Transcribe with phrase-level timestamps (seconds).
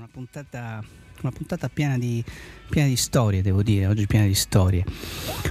[0.00, 0.82] una puntata,
[1.20, 2.24] una puntata piena, di,
[2.70, 4.82] piena di storie, devo dire, oggi piena di storie.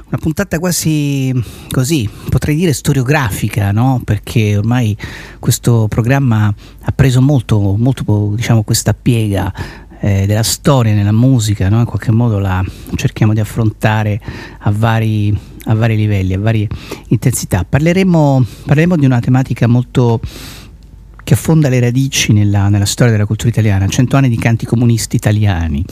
[0.07, 1.31] Una puntata quasi
[1.69, 4.01] così, potrei dire storiografica, no?
[4.03, 4.97] Perché ormai
[5.37, 6.51] questo programma
[6.81, 9.53] ha preso molto, molto diciamo, questa piega
[9.99, 11.79] eh, della storia nella musica, no?
[11.81, 14.19] in qualche modo la cerchiamo di affrontare
[14.61, 16.67] a vari, a vari livelli, a varie
[17.09, 17.65] intensità.
[17.65, 20.19] Parleremo, parleremo di una tematica molto
[21.29, 25.15] che affonda le radici nella, nella storia della cultura italiana, 100 anni di canti comunisti
[25.15, 25.85] italiani.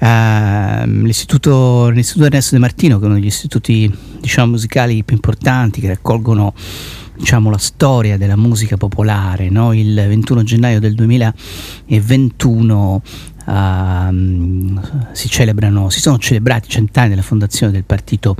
[0.00, 5.80] Uh, l'istituto, l'istituto, Ernesto De Martino, che è uno degli istituti diciamo, musicali più importanti,
[5.80, 6.52] che raccolgono
[7.16, 9.50] diciamo, la storia della musica popolare.
[9.50, 9.72] No?
[9.72, 13.02] Il 21 gennaio del 2021
[13.46, 14.80] uh,
[15.12, 18.34] si, celebrano, si sono celebrati cent'anni della fondazione del partito,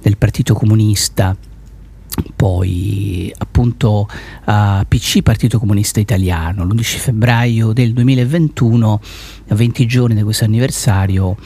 [0.00, 1.36] del partito comunista
[2.34, 4.08] poi appunto
[4.44, 9.00] uh, PC Partito Comunista Italiano l'11 febbraio del 2021
[9.48, 11.36] a 20 giorni di questo anniversario uh,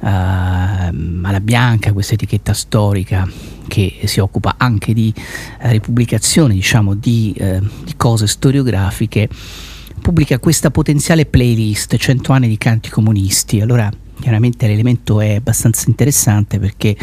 [0.00, 3.28] alla bianca questa etichetta storica
[3.66, 9.28] che si occupa anche di uh, ripubblicazione diciamo di, uh, di cose storiografiche
[10.00, 13.60] pubblica questa potenziale playlist 100 anni di canti comunisti.
[13.62, 16.96] Allora chiaramente l'elemento è abbastanza interessante perché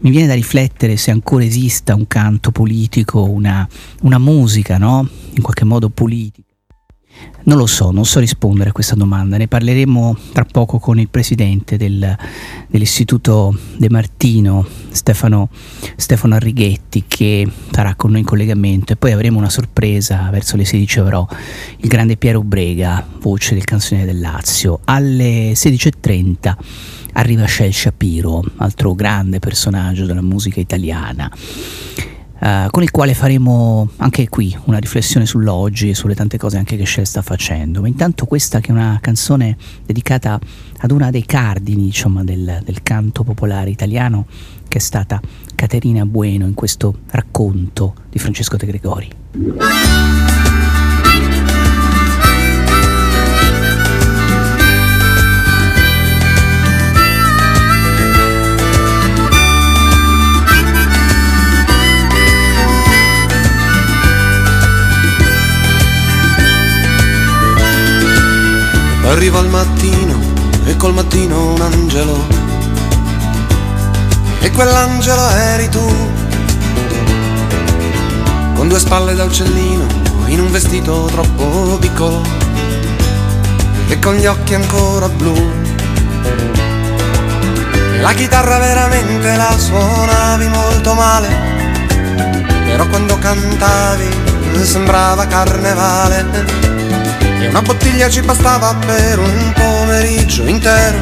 [0.00, 3.66] mi viene da riflettere se ancora esista un canto politico, una,
[4.02, 5.08] una musica, no?
[5.34, 6.53] In qualche modo politica
[7.44, 11.08] non lo so, non so rispondere a questa domanda, ne parleremo tra poco con il
[11.08, 12.16] presidente del,
[12.68, 15.48] dell'Istituto De Martino, Stefano,
[15.96, 20.64] Stefano, Arrighetti, che sarà con noi in collegamento e poi avremo una sorpresa, verso le
[20.64, 21.26] 16 avrò
[21.78, 24.80] il grande Piero Brega, voce del canzoniere del Lazio.
[24.84, 26.56] Alle 16.30
[27.12, 31.30] arriva Shel Shapiro, altro grande personaggio della musica italiana.
[32.36, 36.76] Uh, con il quale faremo anche qui una riflessione sull'oggi e sulle tante cose anche
[36.76, 37.80] che Shell sta facendo.
[37.80, 40.38] Ma intanto questa che è una canzone dedicata
[40.78, 44.26] ad una dei cardini insomma, del, del canto popolare italiano
[44.68, 45.20] che è stata
[45.54, 49.08] Caterina Bueno in questo racconto di Francesco De Gregori.
[70.84, 72.26] Col mattino un angelo.
[74.40, 75.82] E quell'angelo eri tu.
[78.54, 79.86] Con due spalle da uccellino,
[80.26, 82.20] in un vestito troppo piccolo.
[83.88, 85.34] E con gli occhi ancora blu.
[88.02, 91.28] La chitarra veramente la suonavi molto male.
[92.66, 94.08] Però quando cantavi
[94.60, 100.98] sembrava carnevale e una bottiglia ci bastava per un pomeriggio intero.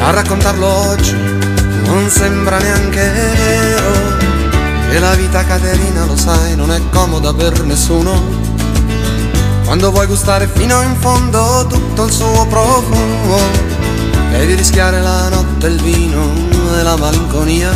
[0.00, 1.14] A raccontarlo oggi
[1.84, 4.18] non sembra neanche vero.
[4.90, 8.20] E la vita Caterina, lo sai, non è comoda per nessuno.
[9.64, 13.38] Quando vuoi gustare fino in fondo tutto il suo profumo,
[14.32, 16.32] devi rischiare la notte, il vino
[16.76, 17.70] e la malinconia.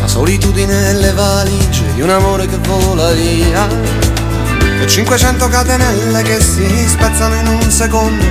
[0.00, 4.01] La solitudine e le valigie di un amore che vola via
[4.82, 8.24] e 500 catenelle che si spezzano in un secondo.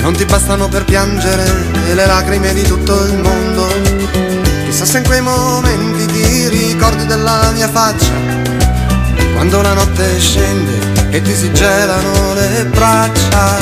[0.00, 1.44] Non ti bastano per piangere
[1.94, 3.66] le lacrime di tutto il mondo.
[4.64, 8.12] Chissà se in quei momenti ti ricordi della mia faccia.
[9.34, 13.56] Quando la notte scende e ti si gelano le braccia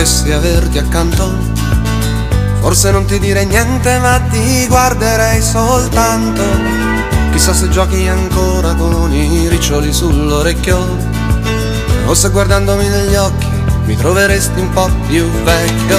[0.00, 1.30] potessi averti accanto.
[2.60, 6.42] Forse non ti direi niente, ma ti guarderei soltanto.
[7.32, 10.78] Chissà se giochi ancora con i riccioli sull'orecchio.
[12.06, 13.46] O se guardandomi negli occhi
[13.84, 15.98] mi troveresti un po' più vecchio.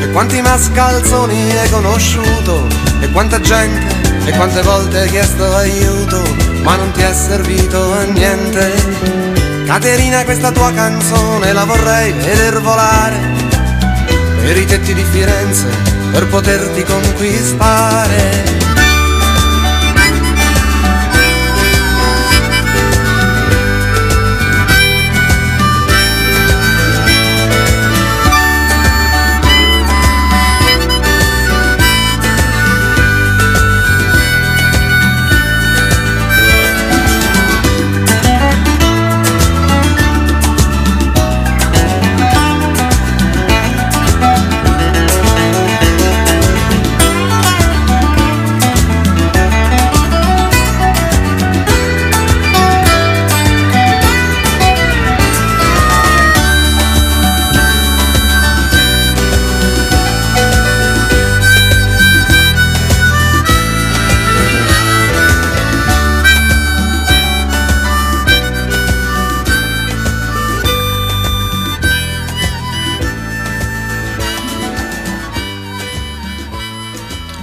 [0.00, 2.66] E quanti mascalzoni hai conosciuto,
[3.00, 6.22] e quanta gente, e quante volte hai chiesto aiuto,
[6.62, 9.19] ma non ti è servito a niente.
[9.70, 13.16] Caterina questa tua canzone la vorrei veder volare
[14.42, 15.68] per i tetti di Firenze
[16.10, 18.69] per poterti conquistare.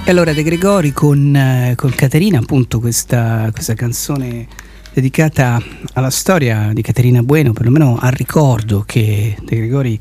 [0.08, 4.46] E allora De Gregori con, eh, con Caterina, appunto questa, questa, canzone
[4.94, 5.62] dedicata
[5.92, 10.00] alla storia di Caterina Bueno, perlomeno al ricordo che De Gregori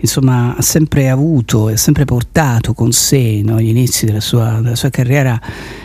[0.00, 4.60] insomma, ha sempre avuto e ha sempre portato con sé no, agli inizi della sua,
[4.60, 5.40] della sua, carriera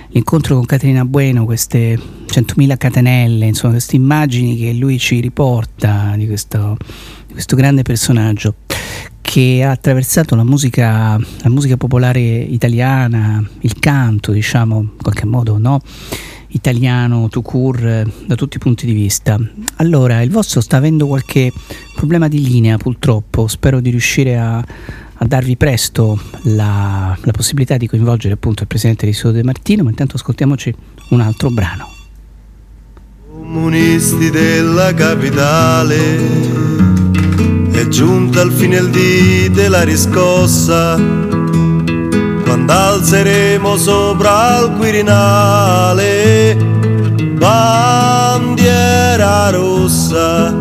[0.10, 6.28] l'incontro con Caterina Bueno, queste 100.000 catenelle, insomma queste immagini che lui ci riporta di
[6.28, 6.76] questo,
[7.28, 8.56] di questo grande personaggio
[9.34, 15.58] che ha attraversato la musica, la musica popolare italiana, il canto, diciamo, in qualche modo,
[15.58, 15.82] no?
[16.50, 19.40] italiano, to cure, da tutti i punti di vista.
[19.78, 21.52] Allora, il vostro sta avendo qualche
[21.96, 23.48] problema di linea, purtroppo.
[23.48, 29.08] Spero di riuscire a, a darvi presto la, la, possibilità di coinvolgere appunto il presidente
[29.08, 30.72] di Sodo De Martino, ma intanto ascoltiamoci
[31.10, 31.88] un altro brano.
[33.32, 36.73] Comunisti della capitale
[37.84, 46.56] è giunta al fine il dì della riscossa, quando alzeremo sopra il Quirinale
[47.36, 48.70] bandiera
[49.50, 50.56] rossa.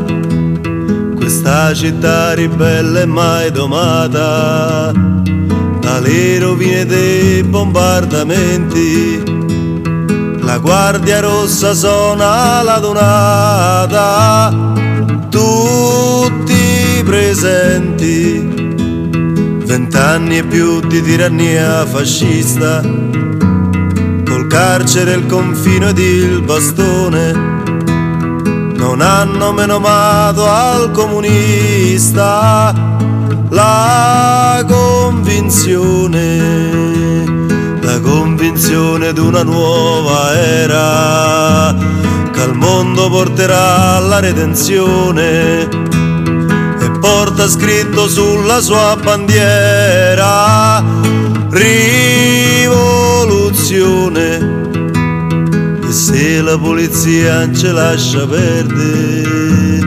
[1.14, 4.90] Questa città ribelle mai domata
[5.80, 9.22] dalle rovine dei bombardamenti.
[10.40, 14.52] La guardia rossa suona la donata,
[15.30, 16.61] tutti
[17.02, 18.48] presenti,
[19.64, 27.32] vent'anni e più di tirannia fascista, col carcere, il confino ed il bastone,
[28.74, 32.72] non hanno menomato al comunista
[33.50, 36.20] la convinzione,
[37.80, 41.74] la convinzione di una nuova era
[42.32, 45.68] che al mondo porterà alla redenzione
[47.02, 50.80] porta scritto sulla sua bandiera.
[51.50, 52.70] Rivoluzione.
[55.82, 59.80] E se la polizia ce lascia perdere,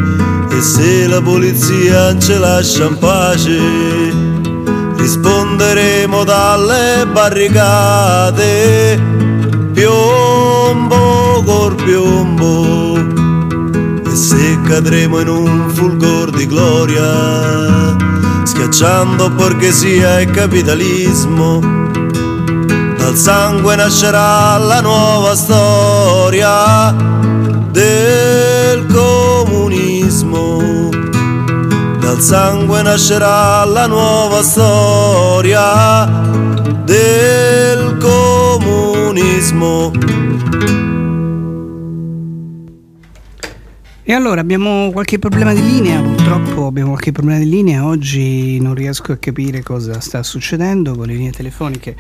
[0.51, 3.59] e se la polizia ce lascia in pace,
[4.97, 9.01] risponderemo dalle barricate,
[9.73, 12.75] piombo col piombo
[14.25, 17.95] se cadremo in un fulgor di gloria,
[18.44, 21.60] schiacciando borghesia e capitalismo,
[22.98, 26.92] dal sangue nascerà la nuova storia
[27.69, 30.90] del comunismo.
[31.99, 36.09] Dal sangue nascerà la nuova storia
[36.83, 39.92] del comunismo.
[44.07, 48.76] E allora abbiamo qualche problema di linea, purtroppo abbiamo qualche problema di linea, oggi non
[48.76, 51.95] riesco a capire cosa sta succedendo con le linee telefoniche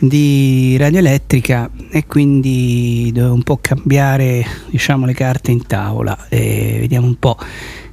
[0.00, 6.78] di Radio Elettrica e quindi devo un po' cambiare diciamo, le carte in tavola e
[6.80, 7.36] vediamo un po'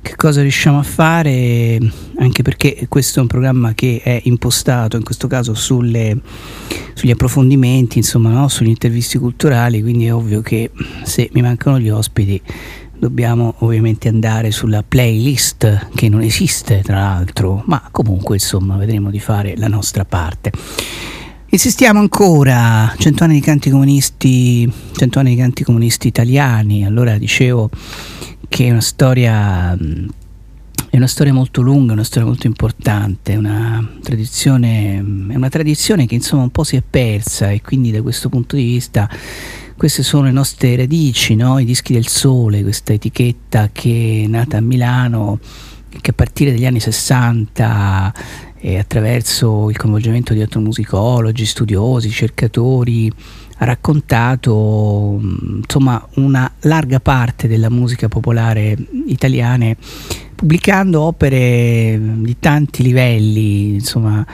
[0.02, 1.80] che cosa riusciamo a fare
[2.20, 6.18] anche perché questo è un programma che è impostato in questo caso sulle,
[6.94, 8.48] sugli approfondimenti insomma no?
[8.48, 10.72] sugli intervisti culturali quindi è ovvio che
[11.04, 12.42] se mi mancano gli ospiti
[13.04, 19.20] dobbiamo ovviamente andare sulla playlist che non esiste tra l'altro, ma comunque insomma vedremo di
[19.20, 20.52] fare la nostra parte.
[21.48, 27.70] Insistiamo ancora, 100 anni di canti comunisti, 100 anni di canti comunisti italiani, allora dicevo
[28.48, 29.78] che è una storia
[30.90, 36.16] è una storia molto lunga, una storia molto importante, una tradizione, è una tradizione che
[36.16, 39.10] insomma un po' si è persa e quindi da questo punto di vista
[39.84, 41.60] queste sono le nostre radici, no?
[41.60, 45.40] i dischi del sole, questa etichetta che è nata a Milano,
[45.90, 48.14] che a partire dagli anni 60
[48.60, 53.12] e attraverso il coinvolgimento di etnomusicologi, studiosi, ricercatori,
[53.58, 59.76] ha raccontato insomma, una larga parte della musica popolare italiana
[60.34, 64.26] pubblicando opere di tanti livelli, insomma,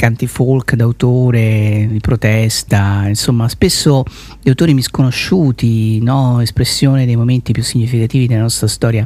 [0.00, 4.02] canti folk d'autore, di protesta, insomma spesso
[4.40, 6.40] di autori misconosciuti, no?
[6.40, 9.04] espressione dei momenti più significativi della nostra storia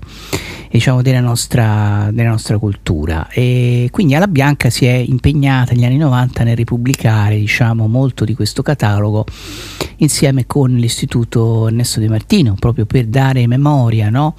[0.70, 3.28] diciamo della nostra, della nostra cultura.
[3.28, 8.34] E quindi Alla Bianca si è impegnata negli anni 90 nel ripubblicare diciamo, molto di
[8.36, 9.24] questo catalogo
[9.96, 14.36] insieme con l'Istituto Ernesto De Martino, proprio per dare memoria no?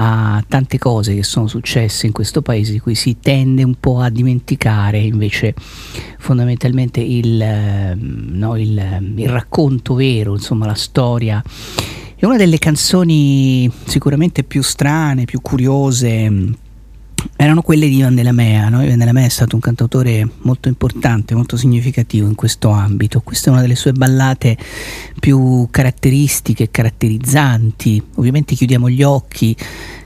[0.00, 3.98] A tante cose che sono successe in questo paese di cui si tende un po'
[3.98, 5.54] a dimenticare invece
[6.18, 11.42] fondamentalmente il, ehm, no, il, il racconto vero, insomma la storia.
[12.14, 16.30] È una delle canzoni sicuramente più strane, più curiose
[17.36, 18.68] erano quelle di Ivan della Mea.
[18.68, 18.82] No?
[18.82, 23.20] Ivan della Mea è stato un cantautore molto importante, molto significativo in questo ambito.
[23.20, 24.56] Questa è una delle sue ballate
[25.18, 28.02] più caratteristiche, caratterizzanti.
[28.16, 29.56] Ovviamente chiudiamo gli occhi,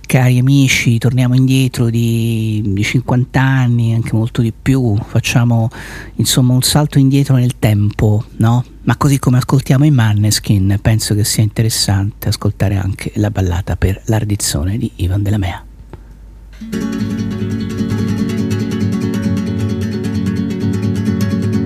[0.07, 5.71] cari amici, torniamo indietro di, di 50 anni, anche molto di più, facciamo
[6.17, 8.63] insomma un salto indietro nel tempo, no?
[8.83, 14.03] Ma così come ascoltiamo i Manneskin, penso che sia interessante ascoltare anche la ballata per
[14.07, 15.65] l'ardizzone di Ivan della Mea.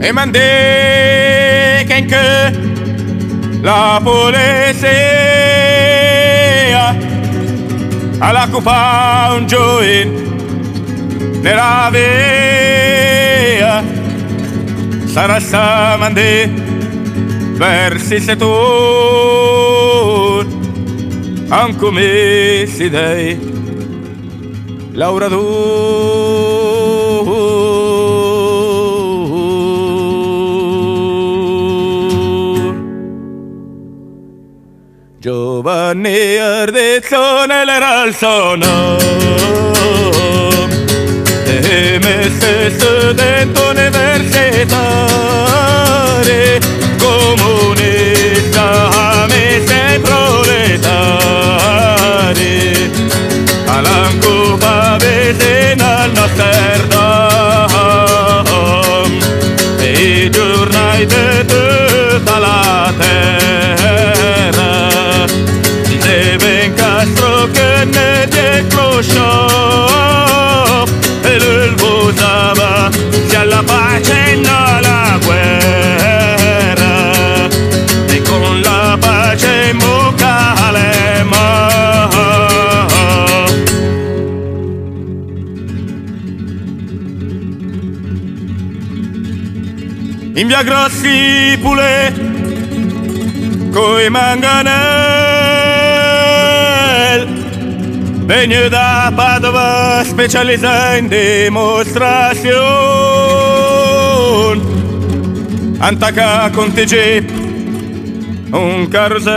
[0.00, 2.06] E mandé che
[3.62, 5.16] la polizia
[8.18, 13.82] alla copa un join nella via.
[15.06, 16.50] Sarà sta mandé
[17.56, 18.52] versi se tu
[21.48, 23.55] anche me si dei
[24.96, 25.36] Laurador
[35.18, 38.96] Giovanni Ardezzone era il sono.
[41.44, 44.98] E me stesso dentro universitare
[46.96, 48.46] comunista
[49.28, 49.98] me sei
[71.22, 72.90] e lui votava
[73.26, 73.62] sia la
[75.22, 76.94] guerra.
[78.08, 81.44] E con la pace in bocca le mani.
[90.36, 92.14] In via Grossi Pule
[93.72, 94.95] coi manganel
[98.26, 102.54] Venue da Padova specializzata in dimostrazione.
[105.78, 107.24] Antaca con TG
[108.50, 109.34] un carrozzel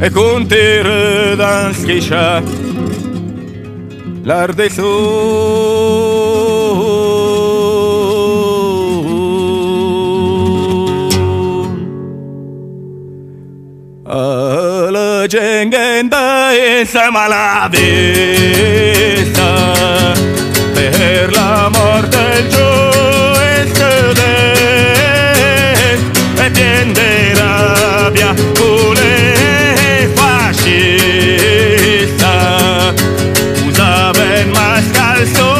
[0.00, 2.42] e con tir da schiscia
[4.24, 4.70] l'arde
[14.06, 19.42] alla gengenda insieme alla vista
[20.74, 23.86] per la morte il giusto
[26.36, 31.32] e tiende rabbia pure fascista
[33.66, 35.53] usava il mascalzone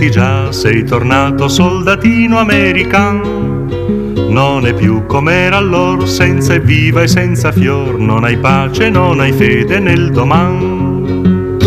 [0.00, 3.66] combattesti già, sei tornato soldatino americano.
[4.28, 9.32] Non è più com'era allora, senza evviva e senza fior, non hai pace, non hai
[9.32, 11.58] fede nel doman.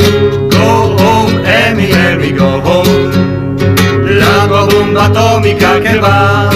[0.50, 3.10] Go home, Amy, Amy, go home,
[4.16, 6.50] la tua bomba atomica che va.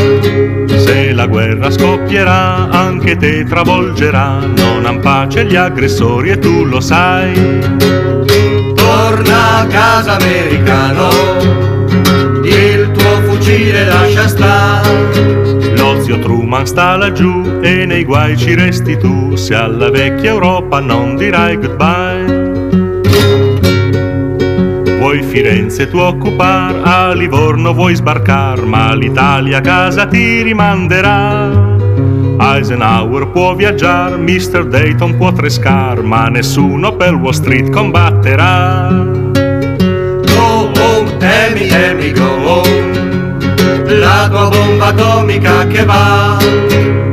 [0.77, 6.79] Se la guerra scoppierà, anche te travolgerà, non han pace gli aggressori e tu lo
[6.79, 7.86] sai.
[8.75, 11.26] Torna a casa americano,
[13.48, 15.75] fucile lascia stare.
[15.77, 20.82] Lo zio Truman sta laggiù e nei guai ci resti tu, se alla vecchia Europa
[20.82, 22.46] non dirai goodbye.
[25.00, 31.75] Vuoi Firenze tu occupar, a Livorno vuoi sbarcar, ma l'Italia a casa ti rimanderà.
[32.39, 34.68] Eisenhower può viaggiare, Mr.
[34.68, 38.89] Dayton può trescar, ma nessuno per Wall Street combatterà.
[40.25, 43.06] Go home, Amy, Amy, go home,
[43.88, 46.38] la tua bomba atomica che va.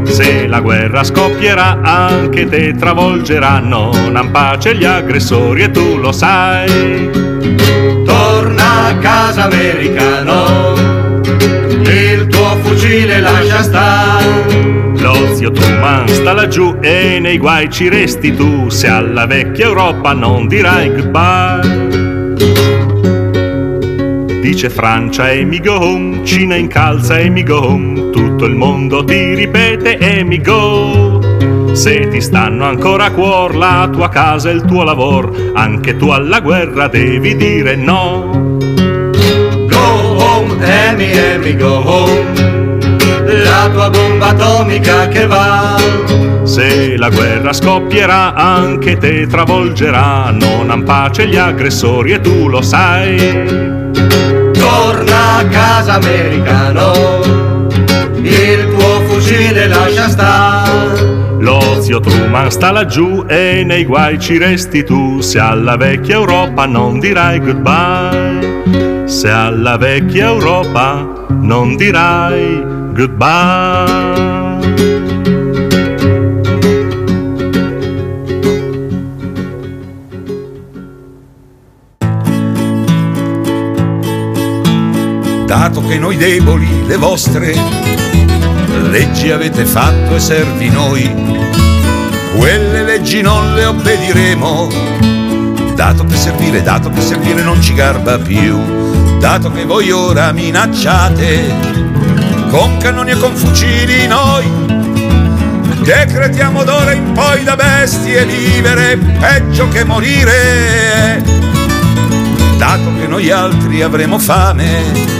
[0.05, 6.13] Se la guerra scoppierà, anche te travolgerà, non han pace gli aggressori e tu lo
[6.13, 7.11] sai.
[8.05, 10.75] Torna a casa americano,
[11.83, 14.93] il tuo fucile lascia stare.
[14.99, 20.13] Lo zio Truman sta laggiù e nei guai ci resti tu, se alla vecchia Europa
[20.13, 21.74] non dirai goodbye.
[24.45, 29.03] Dice Francia e mi go home, Cina incalza e mi go home, tutto il mondo
[29.03, 31.73] ti ripete e mi go.
[31.73, 36.11] Se ti stanno ancora a cuor la tua casa e il tuo lavoro, anche tu
[36.11, 38.59] alla guerra devi dire no.
[39.67, 42.79] Go home, Amy, Amy, go home,
[43.25, 45.81] la tua bomba atomica che va.
[46.43, 52.61] Se la guerra scoppierà, anche te travolgerà, non han pace gli aggressori e tu lo
[52.61, 53.83] sai.
[54.75, 56.93] Torna a casa americano,
[58.23, 61.23] il tuo fucile lascia stare.
[61.39, 66.67] Lo zio Truman sta laggiù e nei guai ci resti tu, se alla vecchia Europa
[66.67, 69.05] non dirai goodbye.
[69.07, 72.61] Se alla vecchia Europa non dirai
[72.93, 74.44] goodbye.
[85.57, 87.55] Dato che noi deboli le vostre
[88.91, 91.09] leggi avete fatto e servi noi,
[92.37, 94.69] quelle leggi non le obbediremo,
[95.77, 98.59] dato che servire, dato che servire non ci garba più,
[99.21, 101.55] dato che voi ora minacciate
[102.51, 104.45] con cannoni e con fucili noi,
[105.85, 111.23] decretiamo d'ora in poi da bestie vivere peggio che morire,
[112.59, 115.15] dato che noi altri avremo fame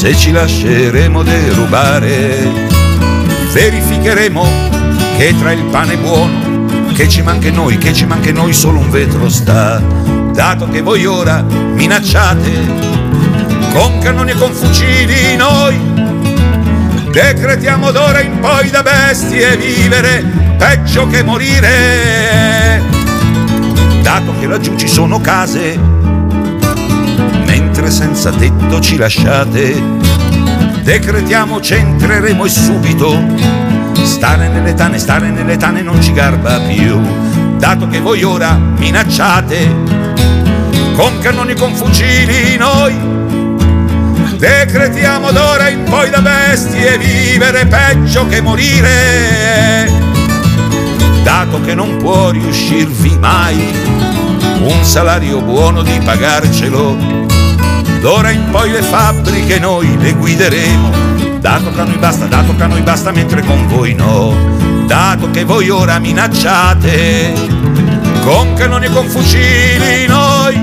[0.00, 2.50] se ci lasceremo derubare,
[3.52, 4.48] verificheremo
[5.18, 8.88] che tra il pane buono, che ci manca noi, che ci manca noi solo un
[8.88, 9.78] vetro sta,
[10.32, 12.50] dato che voi ora minacciate
[13.74, 15.78] con cannoni e con fucili noi,
[17.10, 20.24] decretiamo d'ora in poi da bestie vivere
[20.56, 22.82] peggio che morire,
[24.00, 25.89] dato che laggiù ci sono case
[27.80, 29.82] mentre senza tetto ci lasciate.
[30.82, 33.18] Decretiamo, centreremo e subito.
[34.02, 37.00] Stare nelle tane, stare nelle tane non ci garba più,
[37.56, 39.98] dato che voi ora minacciate
[40.94, 42.94] con cannoni, con fucili noi.
[44.36, 49.90] Decretiamo d'ora in poi da bestie vivere peggio che morire,
[51.22, 53.58] dato che non può riuscirvi mai
[54.62, 57.29] un salario buono di pagarcelo
[58.00, 60.90] D'ora in poi le fabbriche noi le guideremo,
[61.38, 64.34] dato che a noi basta, dato che a noi basta, mentre con voi no.
[64.86, 67.34] Dato che voi ora minacciate,
[68.22, 70.58] con cannoni e con fucili noi,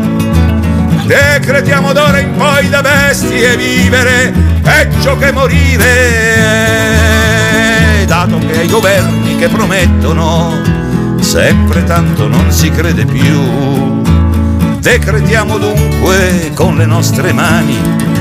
[1.06, 5.86] decretiamo d'ora in poi da bestie vivere, peggio che morire.
[8.08, 10.60] Dato che ai governi che promettono,
[11.20, 13.87] sempre tanto non si crede più
[14.88, 17.78] Decretiamo dunque con le nostre mani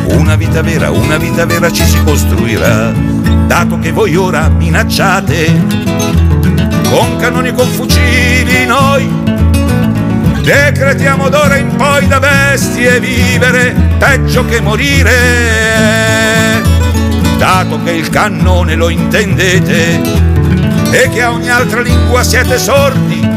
[0.09, 2.93] una vita vera, una vita vera ci si costruirà,
[3.47, 5.65] dato che voi ora minacciate
[6.91, 9.09] con cannoni e con fucili noi.
[10.43, 15.13] Decretiamo d'ora in poi da bestie vivere peggio che morire,
[17.39, 20.01] dato che il cannone lo intendete
[20.91, 23.36] e che a ogni altra lingua siete sordi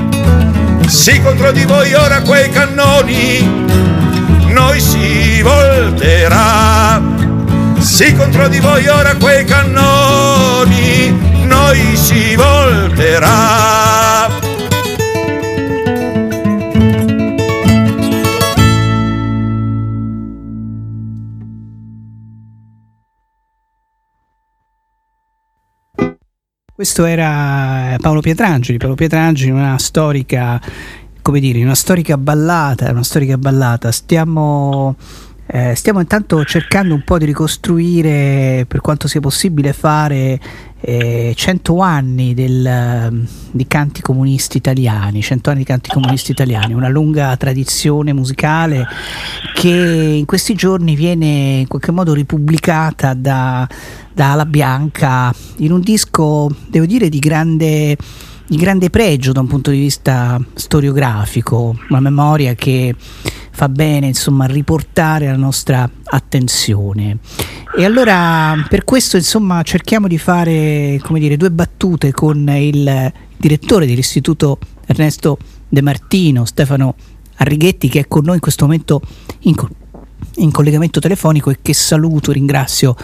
[0.90, 3.68] sì contro di voi ora quei cannoni
[4.50, 7.02] noi si volterà.
[7.80, 14.29] Sì contro di voi ora quei cannoni, noi si volterà.
[26.80, 30.62] Questo era Paolo Pietrangeli, Paolo Pietrangeli, una storica,
[31.22, 33.92] come dire, una storica ballata, una storica ballata.
[33.92, 34.96] Stiamo,
[35.46, 40.40] eh, stiamo intanto cercando un po' di ricostruire, per quanto sia possibile fare,
[40.82, 46.90] eh, 100 anni del, di canti comunisti italiani, 100 anni di canti comunisti italiani, una
[46.90, 48.88] lunga tradizione musicale
[49.54, 49.70] che
[50.18, 53.68] in questi giorni viene in qualche modo ripubblicata da
[54.20, 57.96] da Ala Bianca in un disco, devo dire, di grande,
[58.46, 62.94] di grande pregio da un punto di vista storiografico, una memoria che
[63.60, 67.18] fa bene insomma riportare la nostra attenzione.
[67.76, 73.86] E allora per questo insomma cerchiamo di fare come dire due battute con il direttore
[73.86, 76.96] dell'istituto Ernesto De Martino, Stefano
[77.36, 79.02] Arrighetti che è con noi in questo momento
[79.40, 79.56] in,
[80.36, 82.96] in collegamento telefonico e che saluto ringrazio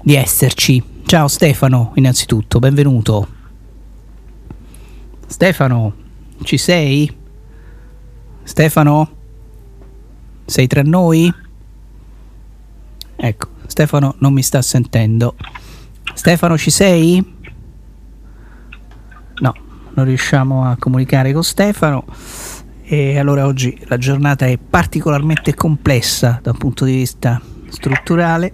[0.00, 0.80] di esserci.
[1.06, 3.26] Ciao Stefano, innanzitutto, benvenuto.
[5.26, 5.92] Stefano,
[6.44, 7.12] ci sei?
[8.44, 9.22] Stefano?
[10.46, 11.32] Sei tra noi?
[13.16, 15.36] Ecco, Stefano non mi sta sentendo.
[16.14, 17.34] Stefano, ci sei?
[19.36, 19.54] No,
[19.94, 22.04] non riusciamo a comunicare con Stefano
[22.82, 28.52] e allora oggi la giornata è particolarmente complessa da un punto di vista strutturale.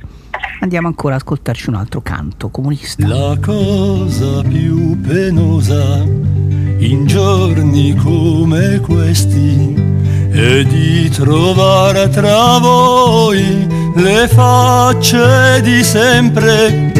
[0.60, 3.06] Andiamo ancora ad ascoltarci un altro canto comunista.
[3.06, 15.60] La cosa più penosa in giorni come questi è di trovare tra voi le facce
[15.62, 16.92] di sempre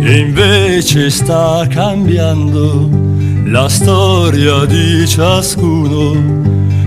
[0.00, 2.88] e invece sta cambiando
[3.46, 6.42] la storia di ciascuno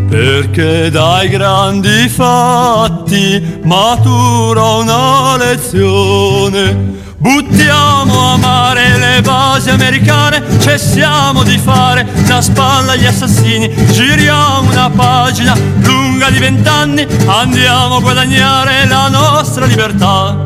[0.08, 6.96] perché dai grandi fatti matura una lezione.
[7.20, 14.90] Buttiamo a mare le basi americane, cessiamo di fare da spalla agli assassini, giriamo una
[14.90, 20.46] pagina lunga di vent'anni, andiamo a guadagnare la nostra libertà.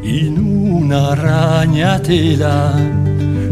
[0.00, 2.74] In una ragnatela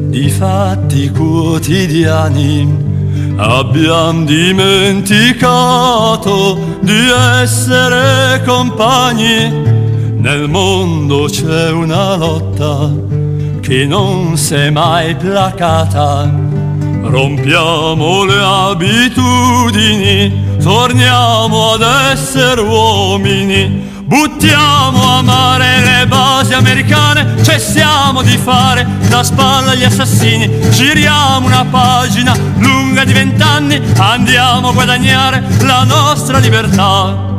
[0.09, 2.87] di fatti quotidiani
[3.39, 7.11] Abbiamo dimenticato di
[7.43, 9.76] essere compagni.
[10.19, 12.91] Nel mondo c'è una lotta
[13.61, 16.31] che non si è mai placata.
[17.03, 28.37] Rompiamo le abitudini, torniamo ad essere uomini Buttiamo a mare le basi americane, cessiamo di
[28.37, 35.83] fare da spalla agli assassini, giriamo una pagina lunga di vent'anni, andiamo a guadagnare la
[35.83, 37.36] nostra libertà.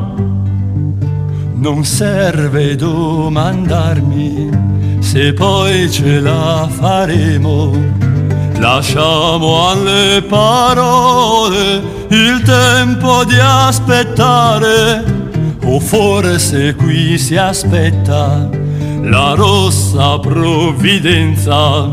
[1.60, 4.50] Non serve domandarmi
[5.00, 7.72] se poi ce la faremo.
[8.60, 15.04] Lasciamo alle parole il tempo di aspettare
[15.64, 18.50] o forse qui si aspetta
[19.02, 21.92] la rossa provvidenza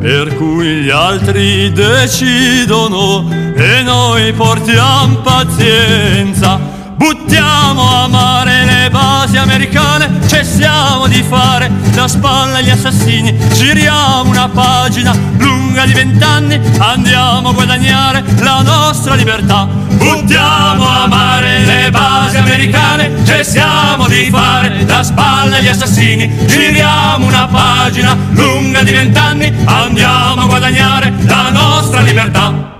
[0.00, 6.58] per cui gli altri decidono e noi portiamo pazienza.
[6.96, 14.48] Buttiamo a mare le basi americane, cessiamo di fare da spalla agli assassini, giriamo una
[14.48, 19.66] pagina lunga di vent'anni, andiamo a guadagnare la nostra libertà.
[19.66, 27.46] Buttiamo a mare le basi americane, cessiamo di fare da spalla agli assassini, giriamo una
[27.46, 32.75] pagina lunga di vent'anni, andiamo a guadagnare la nostra libertà.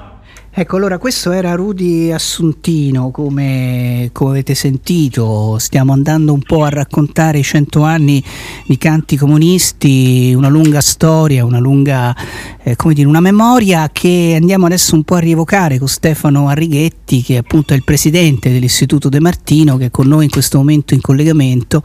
[0.59, 6.71] Ecco, allora questo era Rudy Assuntino, come, come, avete sentito, stiamo andando un po' a
[6.71, 8.25] raccontare i cento anni
[8.65, 12.17] di canti comunisti, una lunga storia, una lunga,
[12.63, 17.21] eh, come dire, una memoria che andiamo adesso un po' a rievocare con Stefano Arrighetti,
[17.21, 20.95] che è appunto il presidente dell'Istituto De Martino, che è con noi in questo momento
[20.95, 21.83] in collegamento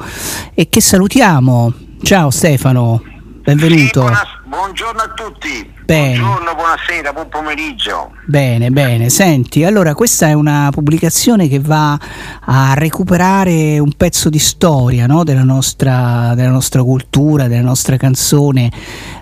[0.53, 1.73] e che salutiamo.
[2.03, 3.03] Ciao Stefano,
[3.43, 4.07] benvenuto.
[4.07, 5.73] Sì, buongiorno a tutti.
[5.85, 6.19] Bene.
[6.19, 8.11] Buongiorno, buonasera, buon pomeriggio.
[8.25, 9.07] Bene, bene.
[9.09, 11.97] Senti, allora questa è una pubblicazione che va
[12.41, 15.23] a recuperare un pezzo di storia no?
[15.23, 18.69] della, nostra, della nostra cultura, della nostra canzone.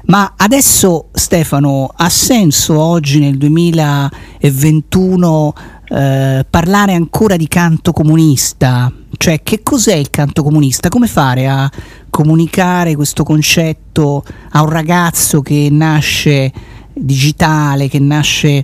[0.05, 5.53] Ma adesso, Stefano, ha senso oggi nel 2021
[5.89, 10.89] eh, parlare ancora di canto comunista, cioè che cos'è il canto comunista?
[10.89, 11.69] Come fare a
[12.09, 16.51] comunicare questo concetto a un ragazzo che nasce
[16.93, 18.63] digitale, che nasce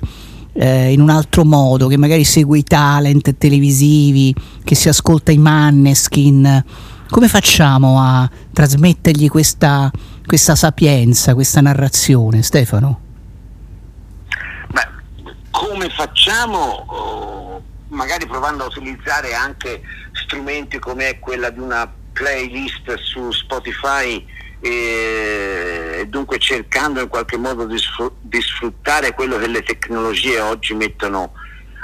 [0.54, 5.38] eh, in un altro modo, che magari segue i talent televisivi, che si ascolta i
[5.38, 6.64] manneskin.
[7.10, 9.92] Come facciamo a trasmettergli questa,
[10.26, 13.00] questa sapienza, questa narrazione, Stefano?
[15.52, 16.84] Come facciamo?
[16.88, 19.82] Oh, magari provando a utilizzare anche
[20.12, 24.26] strumenti come quella di una playlist su Spotify
[24.62, 27.78] e dunque cercando in qualche modo di,
[28.42, 31.34] sfruttare quello che le tecnologie oggi mettono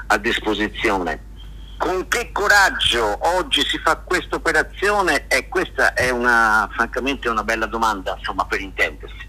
[0.07, 1.29] a disposizione.
[1.77, 5.27] Con che coraggio oggi si fa questa operazione?
[5.27, 9.27] E questa è una, francamente una bella domanda, insomma, per intendersi.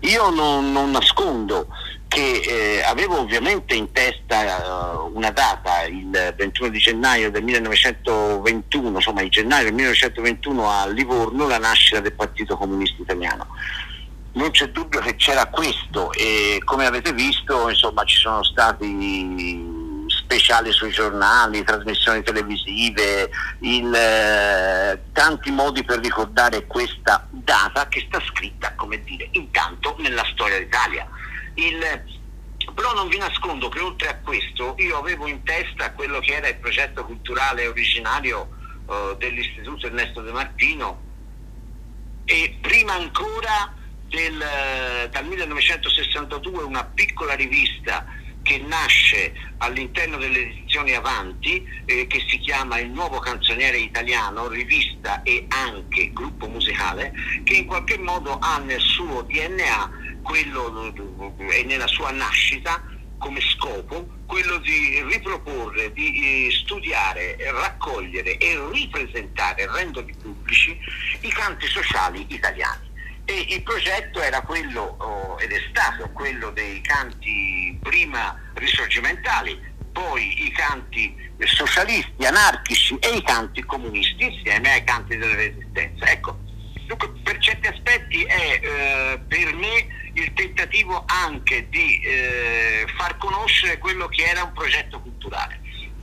[0.00, 1.68] Io non, non nascondo
[2.10, 8.96] che eh, avevo ovviamente in testa uh, una data, il 21 di gennaio del 1921,
[8.96, 13.46] insomma il gennaio del 1921 a Livorno, la nascita del Partito Comunista Italiano.
[14.32, 20.72] Non c'è dubbio che c'era questo e come avete visto insomma, ci sono stati speciali
[20.72, 28.74] sui giornali, trasmissioni televisive, il, eh, tanti modi per ricordare questa data che sta scritta,
[28.74, 31.06] come dire, intanto nella storia d'Italia
[31.54, 32.04] il,
[32.74, 36.48] però non vi nascondo che oltre a questo io avevo in testa quello che era
[36.48, 38.48] il progetto culturale originario
[38.86, 41.08] uh, dell'Istituto Ernesto De Martino
[42.24, 43.74] e prima ancora
[44.06, 44.38] del,
[45.10, 48.04] dal 1962 una piccola rivista
[48.42, 55.22] che nasce all'interno delle edizioni Avanti, eh, che si chiama Il Nuovo Canzoniere Italiano, rivista
[55.22, 57.12] e anche gruppo musicale,
[57.44, 60.92] che in qualche modo ha nel suo DNA quello
[61.48, 62.82] è nella sua nascita
[63.18, 70.76] come scopo quello di riproporre, di eh, studiare, raccogliere e ripresentare, rendere pubblici
[71.20, 72.89] i canti sociali italiani.
[73.30, 79.56] E il progetto era quello, oh, ed è stato quello dei canti prima risorgimentali,
[79.92, 81.14] poi i canti
[81.44, 86.06] socialisti, anarchici e i canti comunisti insieme ai canti della resistenza.
[86.06, 86.40] Ecco,
[86.88, 93.78] dunque per certi aspetti è eh, per me il tentativo anche di eh, far conoscere
[93.78, 95.60] quello che era un progetto culturale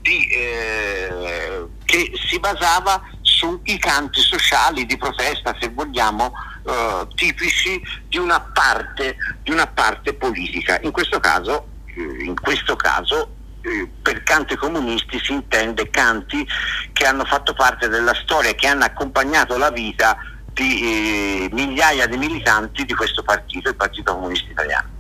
[0.08, 6.32] di, eh, che si basava sui canti sociali di protesta, se vogliamo,
[6.68, 10.80] eh, tipici di una, parte, di una parte politica.
[10.82, 16.46] In questo caso, eh, in questo caso eh, per canti comunisti si intende canti
[16.92, 20.18] che hanno fatto parte della storia, che hanno accompagnato la vita
[20.52, 24.97] di eh, migliaia di militanti di questo partito, il Partito Comunista Italiano.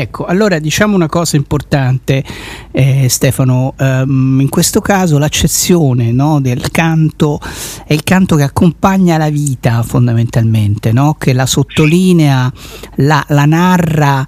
[0.00, 2.22] Ecco, allora diciamo una cosa importante,
[2.70, 7.40] eh, Stefano, um, in questo caso l'accezione no, del canto
[7.84, 11.16] è il canto che accompagna la vita fondamentalmente, no?
[11.18, 12.52] che la sottolinea,
[12.98, 14.24] la, la narra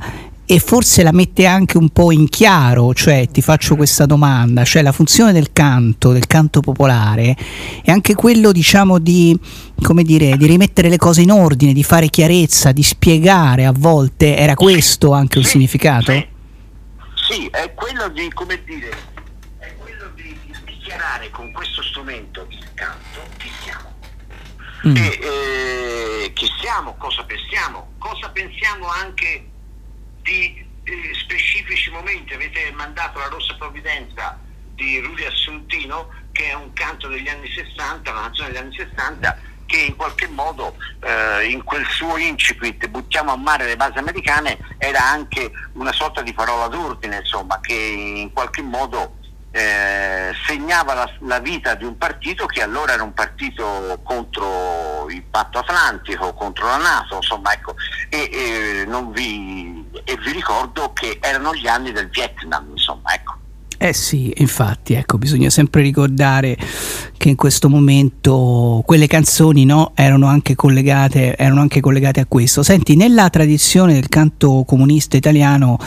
[0.53, 4.83] e forse la mette anche un po' in chiaro, cioè ti faccio questa domanda, cioè
[4.83, 7.37] la funzione del canto, del canto popolare,
[7.85, 9.39] è anche quello diciamo di,
[9.81, 14.37] come dire, di rimettere le cose in ordine, di fare chiarezza, di spiegare a volte,
[14.37, 16.11] era questo anche un significato?
[17.15, 18.91] Sì, è quello di, come dire,
[19.61, 23.89] è quello di dichiarare con questo strumento il canto chi siamo.
[24.89, 24.97] Mm.
[24.97, 25.19] E,
[26.25, 29.50] eh, chi siamo, cosa pensiamo, cosa pensiamo anche
[30.31, 32.35] di eh, specifici momenti.
[32.35, 34.39] Avete mandato la Rossa Provvidenza
[34.75, 39.39] di Rudi Assuntino, che è un canto degli anni 60, una canzone degli anni 60,
[39.67, 44.59] che in qualche modo eh, in quel suo incipit buttiamo a mare le basi americane
[44.79, 49.19] era anche una sorta di parola d'ordine, insomma, che in qualche modo
[49.53, 55.23] eh, segnava la, la, vita di un partito che allora era un partito contro il
[55.23, 57.75] patto atlantico, contro la Nato, insomma, ecco,
[58.09, 63.40] e, e, vi, e vi ricordo che erano gli anni del Vietnam, insomma, ecco.
[63.83, 66.55] Eh sì, infatti, ecco, bisogna sempre ricordare
[67.17, 72.63] che in questo momento quelle canzoni no, erano, anche collegate, erano anche collegate a questo.
[72.63, 75.79] Senti, nella tradizione del canto comunista italiano,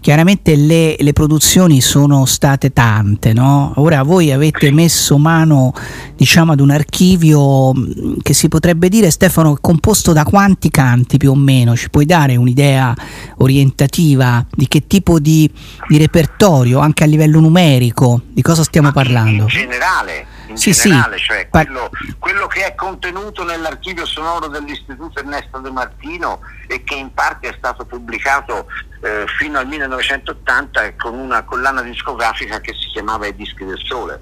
[0.00, 3.72] chiaramente le, le produzioni sono state tante, no?
[3.76, 5.72] Ora voi avete messo mano,
[6.16, 11.32] diciamo, ad un archivio mm, che si potrebbe dire, Stefano, composto da quanti canti più
[11.32, 11.74] o meno?
[11.74, 12.94] Ci puoi dare un'idea
[13.38, 15.50] orientativa di che tipo di,
[15.88, 19.42] di repertorio, anche a livello livello numerico, di cosa stiamo Ma parlando?
[19.44, 21.24] In generale, in sì, generale sì.
[21.24, 27.12] cioè quello, quello, che è contenuto nell'archivio sonoro dell'Istituto Ernesto De Martino e che in
[27.14, 28.66] parte è stato pubblicato
[29.00, 34.20] eh, fino al 1980 con una collana discografica che si chiamava I Dischi del Sole.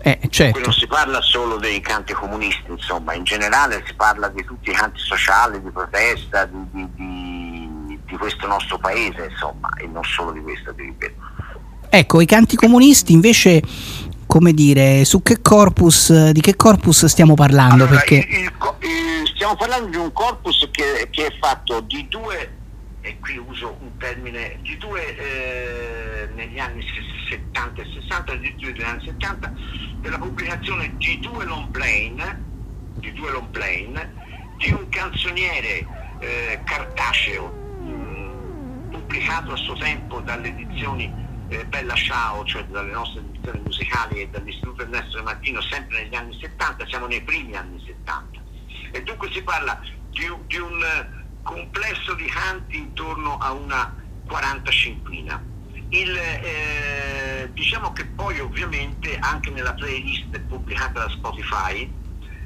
[0.00, 0.60] Eh, certo.
[0.60, 4.72] Non si parla solo dei canti comunisti, insomma, in generale si parla di tutti i
[4.72, 10.30] canti sociali, di protesta, di, di, di, di questo nostro paese, insomma, e non solo
[10.30, 11.27] di questo, ti ripeto.
[11.90, 13.62] Ecco, i canti comunisti invece
[14.28, 17.84] come dire, su che corpus, di che corpus stiamo parlando?
[17.84, 18.26] Allora, Perché...
[18.28, 22.56] il, il, il, stiamo parlando di un corpus che, che, è fatto di due,
[23.00, 26.84] e qui uso un termine, di due eh, negli anni
[27.30, 29.52] 70 e 60, di due negli anni 70,
[30.02, 32.44] della pubblicazione di due long plane,
[32.98, 34.12] di due long plane,
[34.58, 35.86] di un canzoniere
[36.18, 43.20] eh, cartaceo, mh, pubblicato a suo tempo dalle edizioni eh, Bella Ciao, cioè dalle nostre
[43.20, 48.40] edizioni musicali e dall'Istituto Ernesto Martino, sempre negli anni 70, siamo nei primi anni 70.
[48.92, 49.80] E dunque si parla
[50.10, 51.06] di, di un
[51.42, 53.94] complesso di canti intorno a una
[54.26, 55.08] 45
[55.90, 61.90] il, eh, diciamo che poi ovviamente anche nella playlist pubblicata da Spotify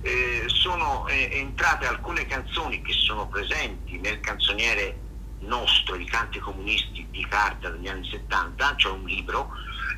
[0.02, 4.98] eh, sono eh, entrate alcune canzoni che sono presenti nel canzoniere
[5.42, 9.50] nostro, i canti comunisti di carta degli anni 70, cioè un libro,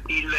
[0.07, 0.33] il,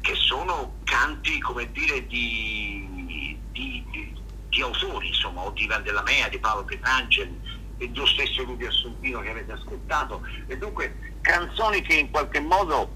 [0.00, 4.14] che sono canti, come dire, di, di, di,
[4.48, 7.40] di autori, insomma, o di Vandellamea, di Paolo Petrangeli,
[7.78, 12.94] e lo stesso Rubio Assontino che avete ascoltato, e dunque canzoni che in qualche modo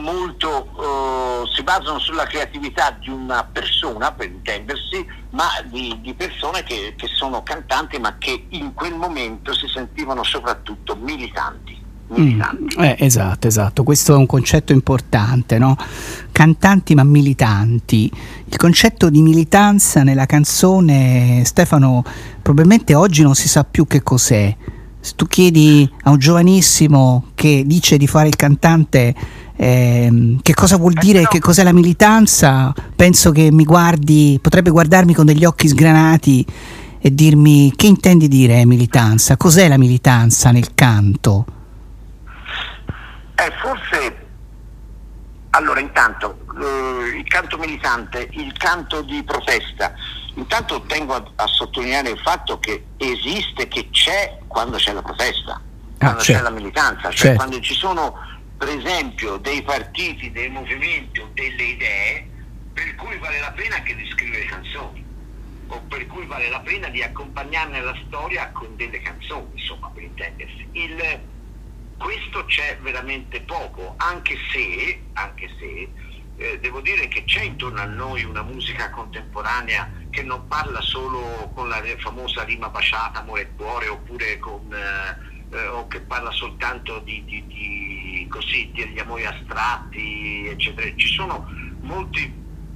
[0.00, 6.62] molto, eh, si basano sulla creatività di una persona, per intendersi, ma di, di persone
[6.62, 11.78] che, che, sono cantanti ma che in quel momento si sentivano soprattutto militanti.
[12.08, 12.78] militanti.
[12.78, 15.76] Mm, eh, esatto, esatto, questo è un concetto importante, no?
[16.32, 18.10] Cantanti ma militanti.
[18.46, 22.02] Il concetto di militanza nella canzone, Stefano,
[22.40, 24.56] probabilmente oggi non si sa più che cos'è.
[25.00, 29.14] Se tu chiedi a un giovanissimo che dice di fare il cantante
[29.56, 34.70] eh, che cosa vuol eh, dire, che cos'è la militanza, penso che mi guardi, potrebbe
[34.70, 36.46] guardarmi con degli occhi sgranati
[37.00, 41.44] e dirmi che intendi dire militanza, cos'è la militanza nel canto?
[43.34, 44.17] Eh, forse,
[45.58, 49.92] allora intanto, eh, il canto militante, il canto di protesta,
[50.34, 55.60] intanto tengo a, a, sottolineare il fatto che esiste, che c'è quando c'è la protesta,
[55.98, 57.36] quando ah, c'è la militanza, cioè certo.
[57.36, 58.14] quando ci sono
[58.56, 62.28] per esempio dei partiti, dei movimenti o delle idee
[62.72, 65.04] per cui vale la pena anche di scrivere canzoni
[65.66, 70.04] o per cui vale la pena di accompagnarne la storia con delle canzoni, insomma, per
[70.04, 70.66] intendersi.
[70.72, 71.20] Il,
[71.98, 75.90] questo c'è veramente poco, anche se, anche se
[76.36, 81.50] eh, devo dire che c'è intorno a noi una musica contemporanea che non parla solo
[81.54, 86.30] con la famosa rima baciata, amore e cuore, oppure con, eh, eh, o che parla
[86.30, 90.88] soltanto di, di, di così degli amori astratti, eccetera.
[90.94, 91.46] Ci sono
[91.80, 92.32] molti,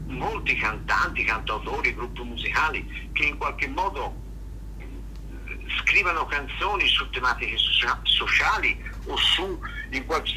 [0.07, 4.15] molti cantanti, cantautori, gruppi musicali che in qualche modo
[4.79, 4.87] eh,
[5.79, 7.57] scrivano canzoni su tematiche
[8.03, 9.59] sociali o su,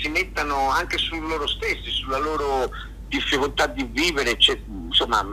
[0.02, 2.70] si mettano anche su loro stessi, sulla loro
[3.08, 4.38] difficoltà di vivere,
[4.88, 5.26] insomma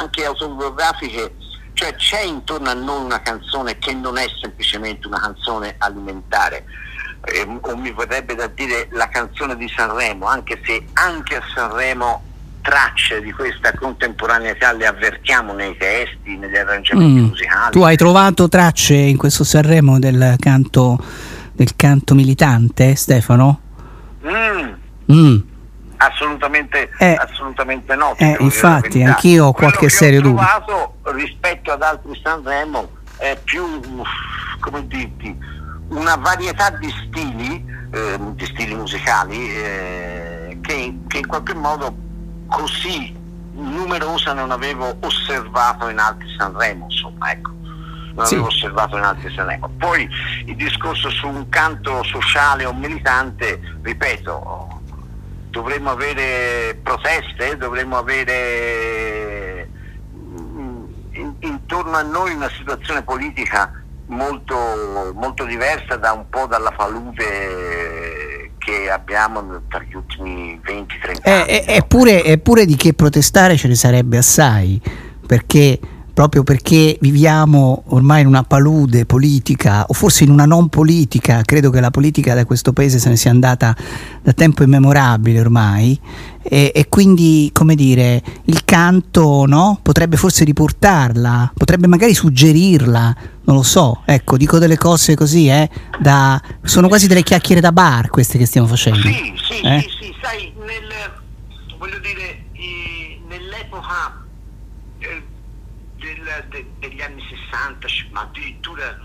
[0.00, 1.34] anche autobiografiche,
[1.74, 6.64] cioè c'è intorno a noi una canzone che non è semplicemente una canzone alimentare
[7.24, 12.22] eh, o mi vorrebbe da dire la canzone di Sanremo, anche se anche a Sanremo
[12.62, 17.24] tracce di questa contemporaneità le avvertiamo nei testi, negli arrangiamenti mm.
[17.24, 17.72] musicali.
[17.72, 20.98] Tu hai trovato tracce in questo Sanremo del canto,
[21.52, 23.60] del canto militante, Stefano?
[24.24, 24.72] Mm.
[25.12, 25.40] Mm.
[25.98, 28.16] Assolutamente, eh, assolutamente no.
[28.16, 30.44] Eh, infatti, anch'io ho qualche serio dubbio.
[31.12, 33.62] rispetto ad altri Sanremo è più,
[34.58, 35.36] come dirti,
[35.90, 41.94] una varietà di stili, eh, di stili musicali eh, che, che, in qualche modo
[42.48, 43.14] così
[43.54, 47.50] numerosa non avevo osservato in altri Sanremo, insomma, ecco.
[48.14, 48.34] Non sì.
[48.34, 49.70] avevo osservato in altri Sanremo.
[49.78, 50.08] Poi
[50.46, 54.80] il discorso su un canto sociale o militante, ripeto,
[55.50, 59.68] dovremmo avere proteste, dovremmo avere
[60.16, 60.84] mm,
[61.40, 64.56] intorno a noi una situazione politica molto,
[65.14, 70.86] molto diversa da un po' dalla palude che abbiamo tra gli ultimi 20-30
[71.22, 71.48] eh, anni.
[71.48, 74.80] Eh, eppure, eppure di che protestare ce ne sarebbe assai,
[75.26, 75.78] perché
[76.12, 81.70] proprio perché viviamo ormai in una palude politica o forse in una non politica, credo
[81.70, 83.74] che la politica da questo paese se ne sia andata
[84.22, 85.98] da tempo immemorabile ormai
[86.42, 89.78] e, e quindi come dire il canto no?
[89.80, 95.70] potrebbe forse riportarla, potrebbe magari suggerirla, non lo so, ecco dico delle cose così, eh,
[96.00, 99.00] da, sono quasi delle chiacchiere da bar queste che stiamo facendo.
[99.00, 99.80] Sì, sì, eh?
[99.80, 100.92] sì, sì, sai, nel,
[101.78, 104.24] voglio dire, eh, nell'epoca
[104.98, 105.22] eh,
[105.98, 108.98] del, de, degli anni 60, ma addirittura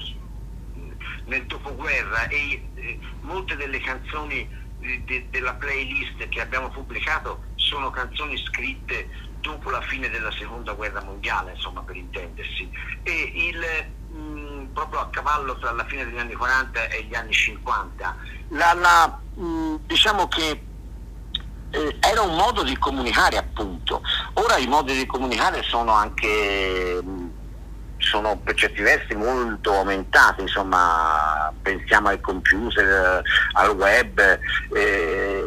[1.26, 4.50] nel dopoguerra e eh, molte delle canzoni
[5.06, 9.10] de, della playlist che abbiamo pubblicato sono canzoni scritte
[9.42, 12.68] dopo la fine della seconda guerra mondiale, insomma per intendersi,
[13.04, 17.32] e il, mh, proprio a cavallo tra la fine degli anni 40 e gli anni
[17.32, 18.16] 50.
[18.50, 20.64] La, la, mh, diciamo che
[21.70, 24.02] eh, era un modo di comunicare appunto.
[24.34, 27.02] Ora i modi di comunicare sono anche
[28.10, 33.22] sono per certi versi molto aumentati, insomma pensiamo ai computer,
[33.54, 34.20] al web,
[34.74, 35.44] eh,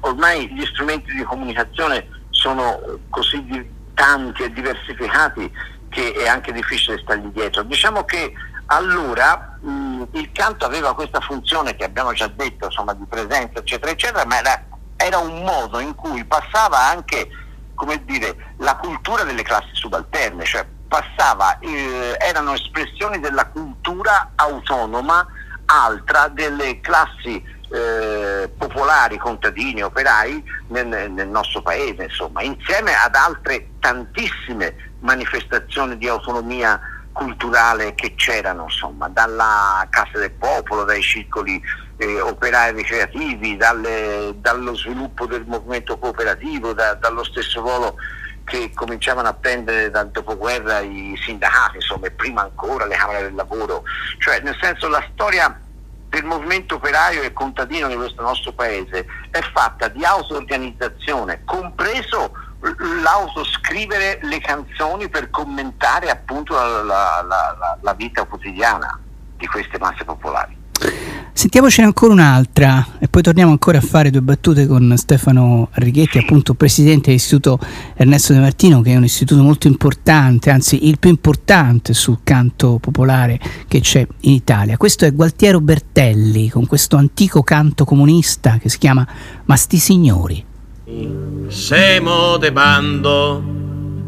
[0.00, 2.80] ormai gli strumenti di comunicazione sono
[3.10, 5.50] così tanti e diversificati
[5.88, 7.62] che è anche difficile stargli dietro.
[7.62, 8.32] Diciamo che
[8.66, 13.90] allora mh, il canto aveva questa funzione che abbiamo già detto, insomma, di presenza, eccetera,
[13.90, 14.64] eccetera, ma era,
[14.96, 17.28] era un modo in cui passava anche
[17.76, 25.26] come dire, la cultura delle classi subalterne, cioè passava, eh, erano espressioni della cultura autonoma
[25.66, 33.70] altra delle classi eh, popolari, contadini, operai nel, nel, nostro paese, insomma, insieme ad altre
[33.80, 36.80] tantissime manifestazioni di autonomia
[37.12, 41.60] culturale che c'erano, insomma, dalla Casa del Popolo, dai circoli
[41.96, 47.96] eh, operai ricreativi, dalle, dallo sviluppo del movimento cooperativo, da, dallo stesso ruolo
[48.46, 53.34] che cominciavano a prendere dal dopoguerra i sindacati, insomma, e prima ancora le camere del
[53.34, 53.82] lavoro,
[54.18, 55.60] cioè nel senso la storia
[56.08, 62.32] del movimento operaio e contadino di questo nostro paese è fatta di auto-organizzazione, compreso
[63.02, 68.98] l'autoscrivere le canzoni per commentare appunto la, la, la, la vita quotidiana
[69.36, 70.56] di queste masse popolari.
[71.36, 76.54] Sentiamocene ancora un'altra e poi torniamo ancora a fare due battute con Stefano Righetti, appunto
[76.54, 77.58] presidente dell'Istituto
[77.94, 82.78] Ernesto De Martino, che è un istituto molto importante, anzi il più importante sul canto
[82.80, 84.78] popolare che c'è in Italia.
[84.78, 89.06] Questo è Gualtiero Bertelli con questo antico canto comunista che si chiama
[89.44, 90.42] Ma sti signori.
[91.48, 93.44] Semo de bando,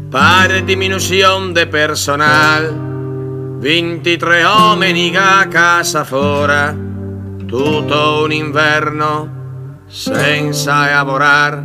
[0.09, 6.87] pare diminuzione de personal, 23 uomini a casa fora
[7.49, 11.61] tutto un inverno senza lavorare.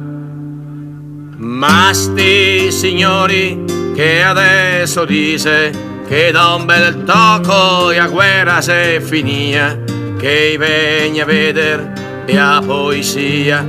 [1.37, 3.65] Ma sti signori
[3.95, 5.71] che adesso dice
[6.09, 9.79] che da un bel tocco la guerra se finia,
[10.19, 11.93] che vegna a veder
[12.35, 13.65] a poesia,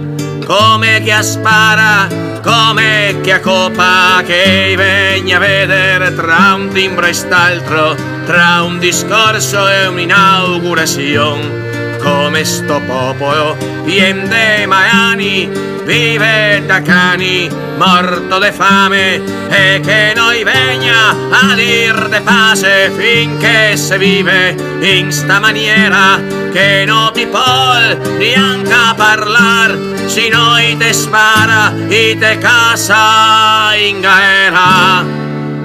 [0.46, 2.08] come chi a spara,
[2.42, 7.94] come chi a copa, che vegna a vedere tra un timbro e st'altro,
[8.26, 11.65] tra un discorso e un'inaugurazione
[12.06, 15.50] come sto popolo pien de maiani
[15.86, 23.76] vive da cani morto de fame e che noi vegna a dir de pace finché
[23.76, 26.22] se vive in sta maniera
[26.54, 29.76] che no ti pol neanche parlar
[30.06, 35.04] si noi te spara e te casa in gaera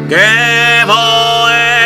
[0.08, 1.79] che vuoi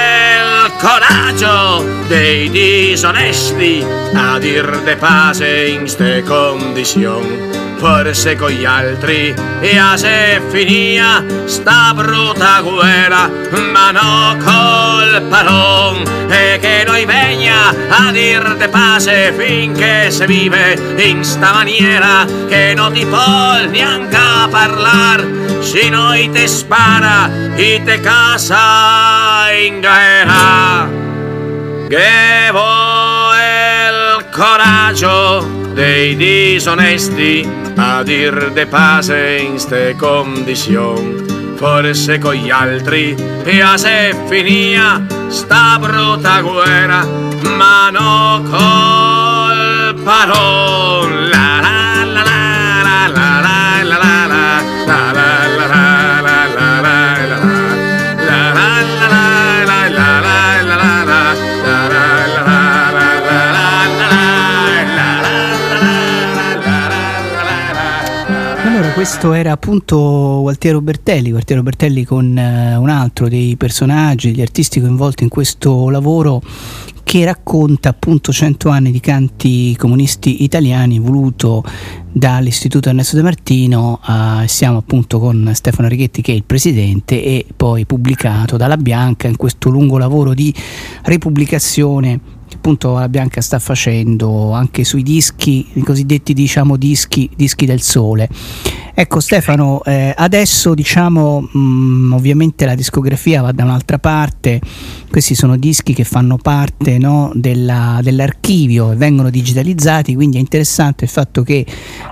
[0.85, 3.83] coraggio dei disonesti
[4.13, 11.25] a dir de pace in ste condizioni forse con gli altri e a se finia
[11.47, 13.31] sta brutta guerra
[13.73, 16.03] ma no col palon.
[16.29, 22.73] E che noi vegna a dir de pace finché se vive in sta maniera che
[22.75, 24.19] non ti può neanche
[24.51, 25.25] parlar
[25.61, 30.74] se noi te spara e te casa in guerra
[31.89, 33.39] che vuoi
[33.89, 41.25] il coraggio dei disonesti a dir de pace in ste condizioni
[41.57, 43.15] forse con gli altri
[43.45, 47.05] e se finia sta brutta guerra
[47.57, 51.54] ma no col parole
[69.05, 74.81] questo era appunto Gualtiero Bertelli, Gualtiero Bertelli con eh, un altro dei personaggi, degli artisti
[74.81, 76.41] coinvolti in questo lavoro
[77.03, 81.63] che racconta appunto 100 anni di canti comunisti italiani voluto
[82.11, 87.45] dall'Istituto Ernesto De Martino, eh, siamo appunto con Stefano Righetti che è il presidente e
[87.55, 90.53] poi pubblicato dalla Bianca in questo lungo lavoro di
[91.03, 92.19] ripubblicazione
[92.65, 98.27] appunto la Bianca sta facendo anche sui dischi, i cosiddetti diciamo dischi, dischi del sole.
[98.95, 104.63] Ecco Stefano, eh, adesso diciamo mh, mm, ovviamente la discografia va da un'altra parte,
[105.11, 111.05] questi sono dischi che fanno parte no, della, dell'archivio e vengono digitalizzati, quindi è interessante
[111.05, 111.67] il fatto che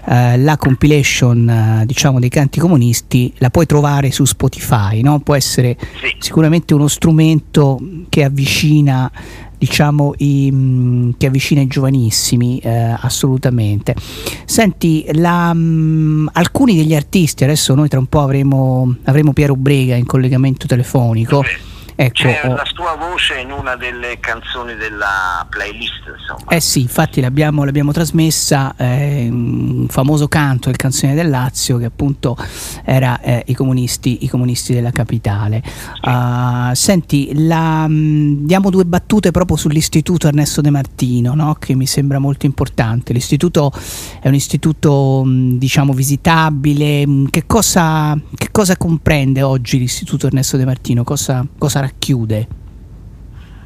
[0.05, 5.21] eh, la compilation eh, diciamo dei canti comunisti la puoi trovare su Spotify, no?
[5.21, 5.79] può essere
[6.19, 7.81] sicuramente uno strumento
[8.11, 9.11] che avvicina
[9.63, 13.95] diciamo, i, mm, che avvicina i giovanissimi, eh, assolutamente.
[14.45, 19.55] Senti, la, mh, mm, alcuni degli artisti, adesso noi tra un po' avremo, avremo Piero
[19.55, 21.45] Brega in collegamento telefonico.
[21.45, 22.55] Sì Ecco, C'è oh.
[22.55, 26.51] la tua voce in una delle canzoni della playlist, insomma.
[26.51, 31.85] Eh sì, infatti l'abbiamo, l'abbiamo trasmessa, eh, un famoso canto del canzone del Lazio che
[31.85, 32.37] appunto
[32.85, 35.63] era eh, i, comunisti, i, comunisti, della capitale.
[35.65, 36.09] Sì.
[36.09, 41.55] Uh, senti, la, mh, mm, diamo due battute proprio sull'istituto Ernesto De Martino, no?
[41.59, 43.13] che mi sembra molto importante.
[43.13, 43.73] L'istituto
[44.21, 50.27] è un istituto mh, mm, diciamo visitabile, mm, che, cosa, che, cosa, comprende oggi l'istituto
[50.27, 51.05] Ernesto De Martino?
[51.05, 52.47] Cosa, cosa racchiude?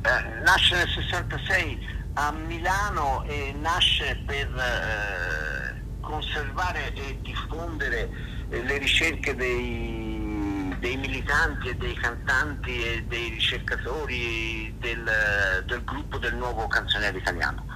[0.02, 8.08] Eh, nasce nel 66 a Milano e nasce per eh, conservare e diffondere
[8.48, 16.16] eh, le ricerche dei, dei, militanti e dei cantanti e dei ricercatori del, del gruppo
[16.16, 17.66] del nuovo canzoniere italiano.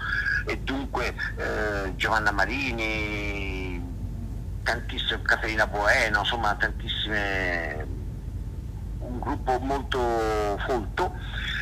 [0.46, 3.78] E dunque eh, Giovanna Marini,
[4.62, 7.98] tantissime, Caterina Bueno, insomma tantissime
[9.10, 11.14] un gruppo molto folto.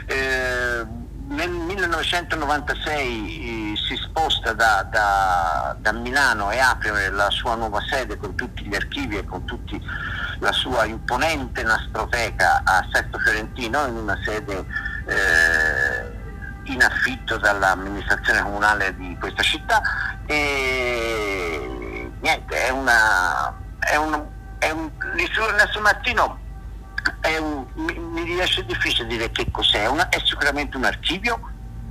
[0.06, 0.86] Eh,
[1.28, 8.16] nel 1996 eh, si sposta da, da, da, Milano e apre la sua nuova sede
[8.16, 9.76] con tutti gli archivi e con tutta
[10.38, 14.64] la sua imponente nastroteca a Sesto Fiorentino in una sede
[15.06, 16.16] eh,
[16.72, 19.82] in affitto dall'amministrazione comunale di questa città
[20.26, 24.24] e niente, è una, è un,
[24.58, 24.90] è un,
[25.80, 26.46] Martino
[27.38, 31.40] un, mi, mi, riesce difficile dire che cos'è, una, è sicuramente un archivio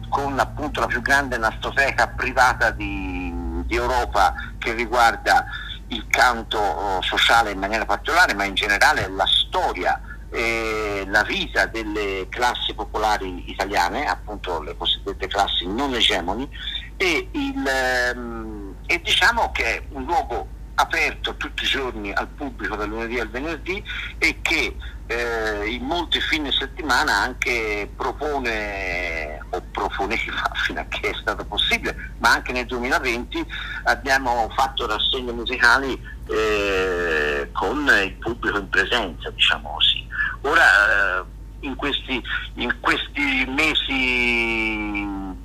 [0.09, 5.45] con appunto la più grande nastroteca privata di, di Europa che riguarda
[5.89, 11.65] il canto oh, sociale in maniera particolare, ma in generale la storia e la vita
[11.67, 16.49] delle classi popolari italiane, appunto le cosiddette classi non egemoni,
[16.97, 22.75] e, il, ehm, e diciamo che è un luogo aperto tutti i giorni al pubblico
[22.75, 23.83] dal lunedì al venerdì
[24.19, 24.75] e che
[25.07, 32.13] eh, in molti fine settimana anche propone o proponeva fino a che è stato possibile,
[32.19, 33.45] ma anche nel 2020
[33.83, 35.99] abbiamo fatto rassegne musicali
[36.29, 40.05] eh, con il pubblico in presenza, diciamo così.
[40.41, 41.23] Ora eh,
[41.61, 42.21] in, questi,
[42.55, 45.35] in questi mesi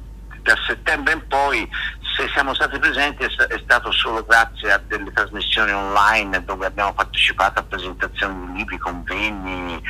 [0.43, 1.68] da settembre in poi
[2.16, 7.60] se siamo stati presenti è, stato solo grazie a delle trasmissioni online dove abbiamo partecipato
[7.60, 9.82] a presentazioni di libri, convegni,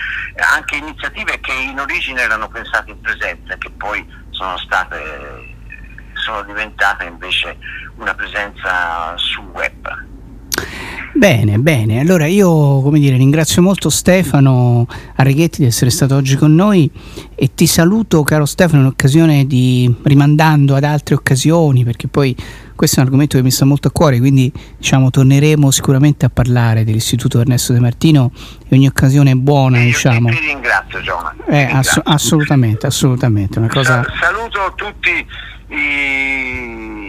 [0.55, 5.61] anche iniziative che in origine erano pensate in presenza e che poi sono state
[6.15, 7.59] sono diventate invece
[7.97, 10.12] una presenza sul web.
[11.15, 12.01] Bene, bene.
[12.01, 14.87] Allora io, come dire, ringrazio molto Stefano
[15.17, 16.91] Arreghetti di essere stato oggi con noi
[17.35, 22.35] e ti saluto, caro Stefano, in occasione di rimandando ad altre occasioni, perché poi
[22.75, 26.31] questo è un argomento che mi sta molto a cuore, quindi diciamo torneremo sicuramente a
[26.31, 28.33] parlare dell'Istituto Ernesto De Martino
[28.67, 30.31] e ogni occasione è buona, io diciamo.
[30.31, 31.41] Ti ringrazio, Giovanni.
[31.47, 33.59] Eh, ass- assolutamente, assolutamente.
[33.59, 34.03] Una cosa...
[34.19, 35.11] Saluto tutti
[35.69, 37.02] i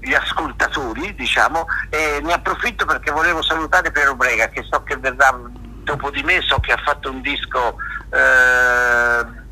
[0.00, 5.38] gli ascoltatori, diciamo, e ne approfitto perché volevo salutare Piero Brega che so che verrà
[5.82, 7.76] dopo di me, so che ha fatto un disco,
[8.10, 9.48] eh,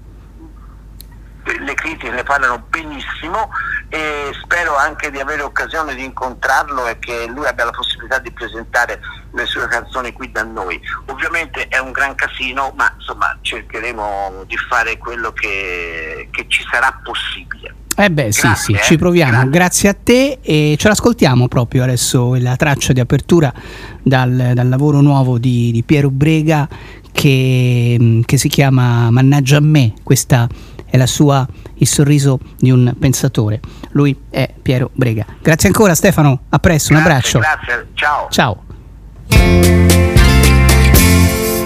[1.58, 3.50] le critiche ne parlano benissimo
[3.88, 8.30] e spero anche di avere occasione di incontrarlo e che lui abbia la possibilità di
[8.30, 9.00] presentare
[9.32, 10.80] le sue canzoni qui da noi.
[11.06, 17.00] Ovviamente è un gran casino, ma insomma cercheremo di fare quello che, che ci sarà
[17.02, 17.74] possibile.
[18.00, 18.80] Eh beh, Grazie, sì, sì, eh.
[18.82, 19.48] ci proviamo.
[19.48, 19.50] Grazie.
[19.50, 19.88] Grazie.
[19.88, 23.52] a te e ce l'ascoltiamo proprio adesso la traccia di apertura
[24.00, 26.68] dal, dal lavoro nuovo di, di Piero Brega
[27.10, 29.94] che, che, si chiama Mannaggia a me.
[30.04, 30.48] Questa
[30.86, 31.44] è la sua
[31.78, 33.58] Il sorriso di un pensatore.
[33.90, 35.26] Lui è Piero Brega.
[35.42, 37.38] Grazie ancora Stefano, a presto, grazie, un abbraccio.
[37.40, 38.28] Grazie, ciao.
[38.30, 38.62] Ciao.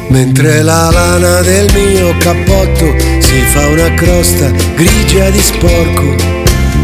[0.08, 6.14] Mentre la lana del mio cappotto si fa una crosta grigia di sporco.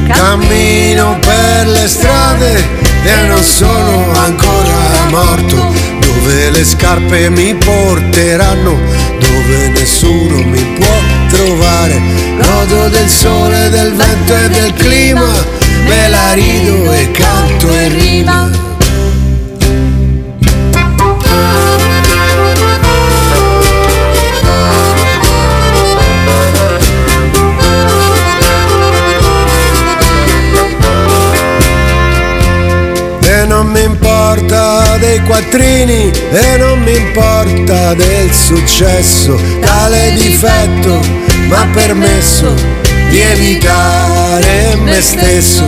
[0.07, 2.57] Cammino per le strade
[3.05, 5.57] e non sono ancora morto.
[6.01, 8.79] Dove le scarpe mi porteranno,
[9.19, 10.97] dove nessuno mi può
[11.29, 12.01] trovare.
[12.41, 15.31] Godo del sole, del vento e del clima,
[15.87, 18.68] me la rido e canto e rima.
[33.69, 40.99] Non mi importa dei quattrini e non mi importa del successo, tale difetto
[41.49, 42.55] ma permesso
[43.11, 45.65] di evitare me stesso.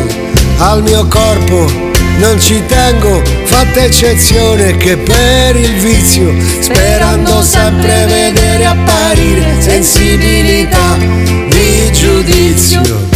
[0.58, 1.70] Al mio corpo
[2.18, 11.92] non ci tengo, fatta eccezione che per il vizio, sperando sempre vedere apparire sensibilità di
[11.92, 13.09] giudizio.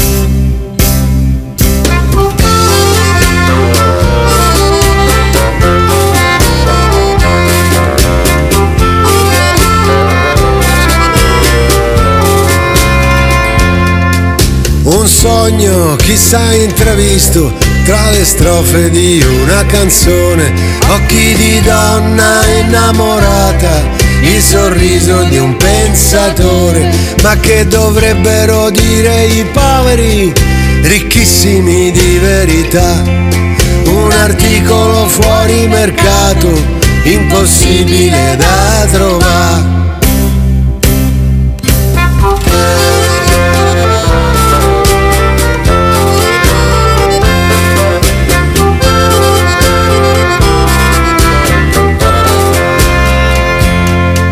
[15.05, 17.52] Un sogno, chissà intravisto,
[17.84, 20.50] tra le strofe di una canzone,
[20.88, 23.82] occhi di donna innamorata,
[24.22, 26.90] il sorriso di un pensatore,
[27.22, 30.32] ma che dovrebbero dire i poveri,
[30.80, 33.02] ricchissimi di verità.
[33.84, 36.50] Un articolo fuori mercato,
[37.02, 40.03] impossibile da trovare.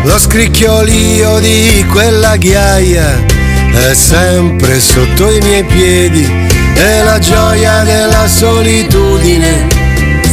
[0.03, 3.23] Lo scricchiolio di quella ghiaia
[3.71, 6.29] è sempre sotto i miei piedi
[6.75, 9.67] e la gioia della solitudine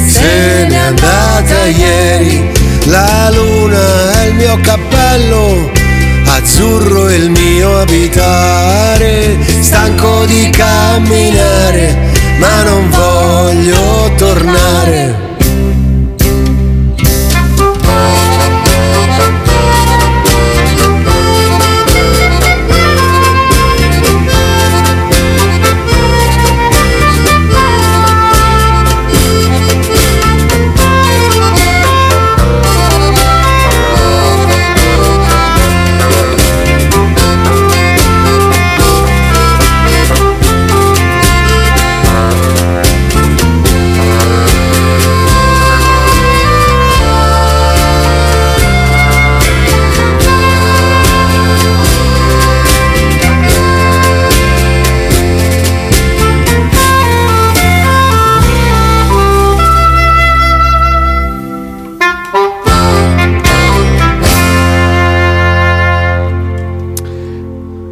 [0.06, 2.50] se n'è andata ieri.
[2.86, 5.70] La luna è il mio cappello,
[6.26, 15.29] azzurro è il mio abitare, stanco di camminare, ma non voglio tornare.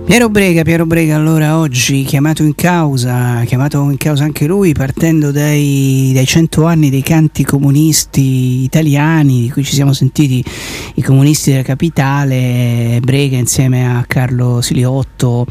[0.09, 4.75] Pero Piero Brega, Piero Brega allora oggi chiamato in causa, chiamato in causa anche lui
[4.75, 10.45] partendo dai, dai 100 anni dei canti comunisti italiani di cui ci siamo sentiti
[10.97, 15.47] i comunisti della capitale, Brega insieme a Carlo Siliotto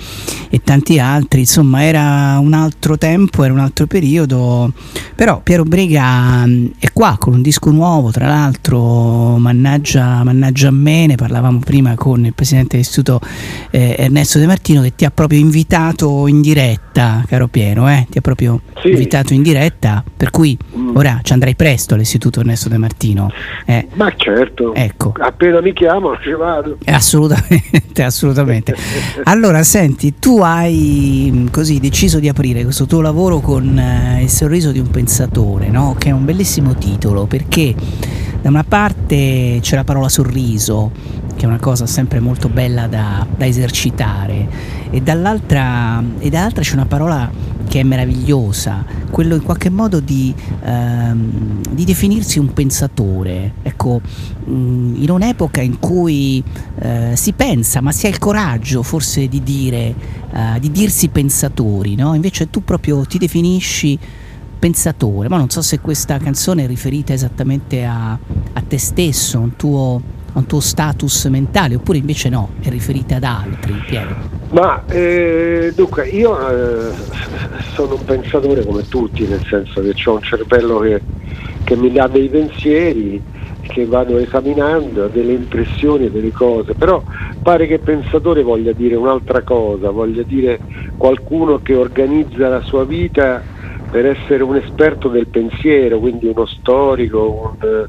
[0.49, 4.71] e tanti altri, insomma era un altro tempo, era un altro periodo,
[5.15, 6.45] però Piero Brega
[6.78, 11.95] è qua con un disco nuovo, tra l'altro, mannaggia, mannaggia a me, ne parlavamo prima
[11.95, 13.19] con il presidente dell'istituto
[13.71, 18.05] eh, Ernesto De Martino che ti ha proprio invitato in diretta, caro Piero, eh?
[18.09, 18.89] ti ha proprio sì.
[18.89, 20.95] invitato in diretta, per cui mm.
[20.95, 23.32] ora ci andrai presto all'istituto Ernesto De Martino.
[23.65, 23.88] Eh.
[23.93, 25.13] Ma certo, ecco.
[25.18, 26.78] appena mi chiamano ci vado.
[26.86, 28.76] Assolutamente, assolutamente.
[29.24, 34.30] allora, senti, tu hai mm, così deciso di aprire questo tuo lavoro con eh, il
[34.30, 35.95] sorriso di un pensatore, no?
[35.97, 37.74] che è un bellissimo titolo perché
[38.41, 40.91] da una parte c'è la parola sorriso,
[41.38, 44.49] che è una cosa sempre molto bella da, da esercitare,
[44.89, 47.29] e dall'altra, e dall'altra c'è una parola
[47.67, 50.33] che è meravigliosa, quello in qualche modo di,
[50.63, 53.53] ehm, di definirsi un pensatore.
[53.61, 56.43] Ecco, mh, in un'epoca in cui
[56.79, 59.93] eh, si pensa, ma si ha il coraggio forse di dire,
[60.33, 62.15] eh, di dirsi pensatori, no?
[62.15, 63.99] Invece tu proprio ti definisci
[64.57, 69.55] pensatore, ma non so se questa canzone è riferita esattamente a, a te stesso, un
[69.55, 70.01] tuo,
[70.34, 74.36] un tuo status mentale, oppure invece no, è riferita ad altri, Piero.
[74.49, 76.93] Ma eh, dunque, io eh,
[77.73, 81.01] sono un pensatore come tutti, nel senso che ho un cervello che,
[81.63, 83.21] che mi dà dei pensieri
[83.67, 87.03] che vado esaminando, delle impressioni, delle cose, però
[87.41, 90.61] pare che pensatore voglia dire un'altra cosa, voglia dire
[90.95, 93.43] qualcuno che organizza la sua vita
[93.89, 97.88] per essere un esperto del pensiero, quindi uno storico, un,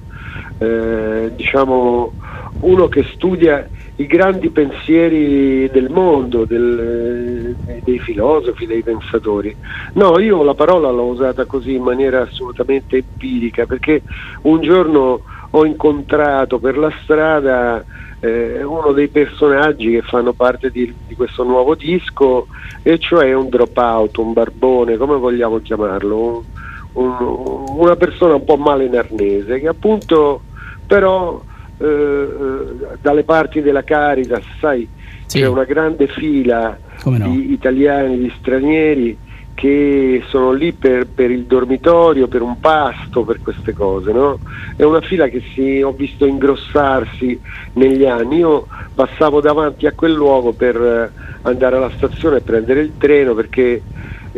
[0.59, 2.13] eh, diciamo
[2.61, 9.55] uno che studia i grandi pensieri del mondo, del, eh, dei filosofi, dei pensatori.
[9.95, 14.03] No, io la parola l'ho usata così in maniera assolutamente empirica, perché
[14.43, 17.85] un giorno ho incontrato per la strada
[18.21, 22.47] eh, uno dei personaggi che fanno parte di, di, questo nuovo disco,
[22.83, 26.45] e cioè un dropout, un barbone, come vogliamo chiamarlo,
[26.93, 30.43] un, un, una persona un po' male in arnese, che appunto
[30.87, 31.43] però
[31.79, 34.89] eh, eh, dalle parti della Caritas, sai,
[35.27, 35.41] sì.
[35.41, 37.29] c'è una grande fila no?
[37.29, 39.19] di italiani, di stranieri
[39.59, 44.13] che sono lì per, per, il dormitorio, per un pasto, per queste cose.
[44.13, 44.39] No?
[44.77, 47.41] È una fila che si, ho visto ingrossarsi
[47.73, 48.37] negli anni.
[48.37, 51.11] Io passavo davanti a quel luogo per eh,
[51.43, 53.83] andare alla stazione e prendere il treno perché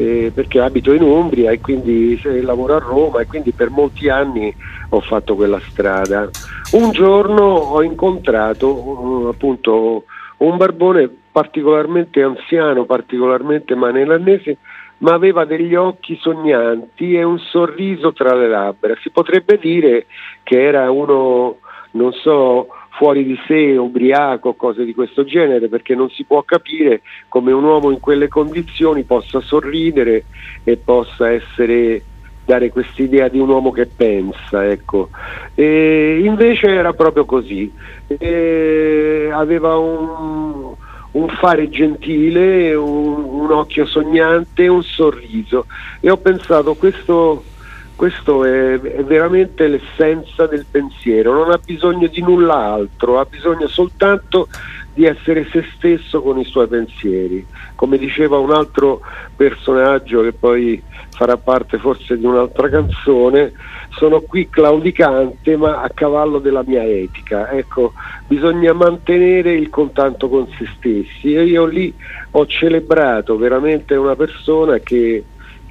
[0.01, 4.55] eh, perché abito in Umbria e quindi lavoro a Roma e quindi per molti anni
[4.89, 6.31] ho fatto quella strada.
[6.73, 10.05] Un giorno ho incontrato uh, appunto
[10.39, 14.57] un barbone particolarmente anziano, particolarmente manelanese,
[14.99, 18.95] ma aveva degli occhi sognanti e un sorriso tra le labbra.
[19.03, 20.07] Si potrebbe dire
[20.43, 21.59] che era uno,
[21.93, 22.69] non so,
[23.01, 27.65] fuori di sé, ubriaco, cose di questo genere, perché non si può capire come un
[27.65, 30.25] uomo in quelle condizioni possa sorridere
[30.65, 32.03] e possa essere
[32.45, 35.09] dare quest'idea di un uomo che pensa, ecco.
[35.55, 37.73] E invece era proprio così,
[38.07, 40.75] e aveva un,
[41.13, 45.65] un, fare gentile, un, un occhio sognante, un sorriso
[46.01, 47.45] e ho pensato questo
[48.01, 53.69] questo è, è, veramente l'essenza del pensiero, non ha bisogno di nulla altro, ha bisogno
[53.69, 54.49] soltanto
[54.95, 57.47] di essere se stesso con i suoi pensieri.
[57.75, 59.03] Come diceva un altro
[59.37, 63.53] personaggio che poi farà parte forse di un'altra canzone,
[63.91, 67.51] sono qui claudicante ma a cavallo della mia etica.
[67.51, 67.93] Ecco,
[68.27, 71.93] bisogna mantenere il contatto con se stessi e io lì
[72.31, 75.23] ho celebrato veramente una persona che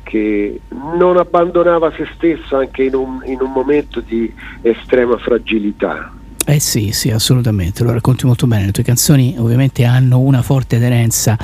[0.09, 4.33] che non abbandonava se stesso anche in un, in un momento di
[4.63, 6.11] estrema fragilità.
[6.45, 8.65] Eh sì, sì, assolutamente, lo racconti molto bene.
[8.65, 11.37] Le tue canzoni ovviamente hanno una forte aderenza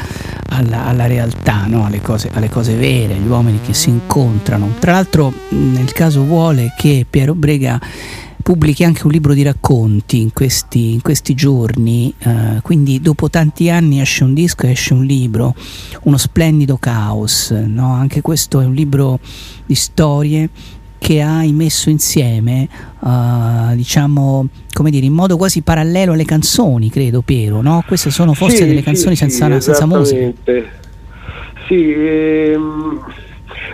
[0.49, 1.86] alla, alla realtà, no?
[1.86, 4.74] alle, cose, alle, cose, vere, agli uomini che si incontrano.
[4.80, 7.80] Tra l'altro nel caso vuole che Piero Brega
[8.45, 13.71] pubblichi anche un libro di racconti in questi, in questi giorni, eh, quindi dopo tanti
[13.71, 15.55] anni esce un disco, esce un libro,
[16.03, 17.93] uno splendido caos, no?
[17.93, 19.19] anche questo è un libro
[19.65, 20.47] di storie
[20.99, 22.69] che hai messo insieme,
[22.99, 27.83] uh, diciamo, come dire, in modo quasi parallelo alle canzoni, credo, Piero, no?
[27.85, 30.31] Queste sono forse sì, delle canzoni sì, senza, sì, senza musica.
[31.67, 33.01] Sì, ehm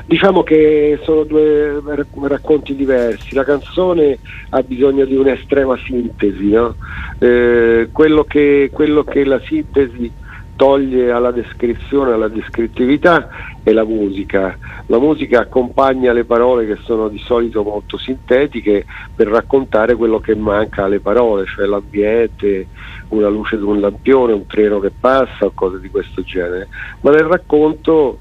[0.05, 1.81] Diciamo che sono due
[2.23, 6.75] racconti diversi, la canzone ha bisogno di un'estrema sintesi, no?
[7.19, 10.11] eh, quello, che, quello che la sintesi
[10.55, 13.29] toglie alla descrizione, alla descrittività
[13.63, 14.55] è la musica.
[14.87, 18.85] La musica accompagna le parole che sono di solito molto sintetiche
[19.15, 22.67] per raccontare quello che manca alle parole, cioè l'ambiente,
[23.07, 26.69] una luce di un lampione, un treno che passa o cose di questo genere.
[27.01, 28.19] Ma nel racconto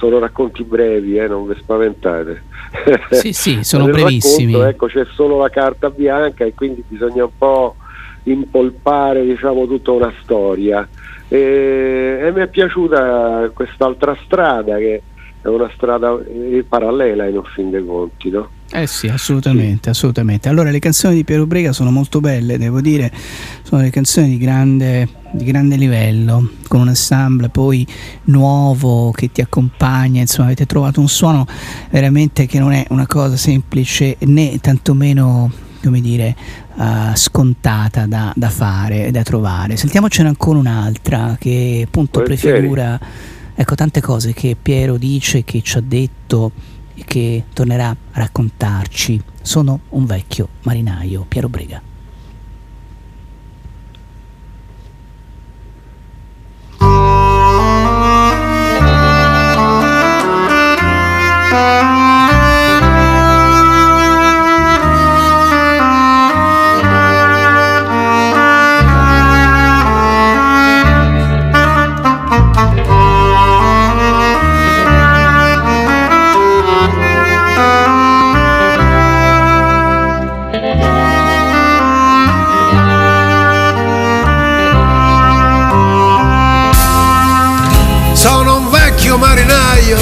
[0.00, 2.42] sono racconti brevi, eh, non vi spaventate.
[3.10, 4.52] Sì, sì, sono brevissimi.
[4.52, 7.76] Racconto, ecco, c'è solo la carta bianca e quindi bisogna un po'
[8.22, 10.88] impolpare diciamo, tutta una storia.
[11.28, 15.02] E, e mi è piaciuta quest'altra strada che
[15.42, 18.48] è una strada eh, parallela in fin dei conti, no?
[18.72, 19.88] Eh sì, assolutamente, sì.
[19.90, 20.48] assolutamente.
[20.48, 23.10] Allora le canzoni di Piero Brega sono molto belle, devo dire,
[23.62, 27.84] sono delle canzoni di grande, di grande livello, con un ensemble poi
[28.24, 31.46] nuovo che ti accompagna, insomma avete trovato un suono
[31.90, 35.50] veramente che non è una cosa semplice né tantomeno
[35.82, 36.36] come dire,
[36.74, 39.76] uh, scontata da, da fare e da trovare.
[39.76, 43.00] Sentiamocene ancora un'altra che appunto prefigura
[43.54, 46.52] ecco, tante cose che Piero dice, che ci ha detto
[47.00, 51.82] e che tornerà a raccontarci Sono un vecchio marinaio, Piero Brega.
[61.50, 62.19] Música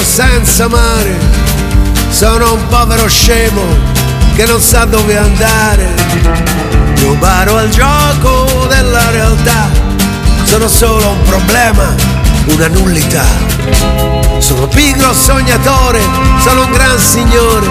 [0.03, 1.17] senza mare,
[2.09, 3.61] sono un povero scemo
[4.35, 5.93] che non sa dove andare.
[7.01, 9.69] Io baro al gioco della realtà,
[10.43, 11.95] sono solo un problema,
[12.47, 13.25] una nullità.
[14.39, 16.01] Sono pigro sognatore,
[16.41, 17.67] sono un gran signore,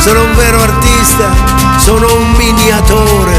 [0.00, 1.30] sono un vero artista,
[1.78, 3.36] sono un miniatore.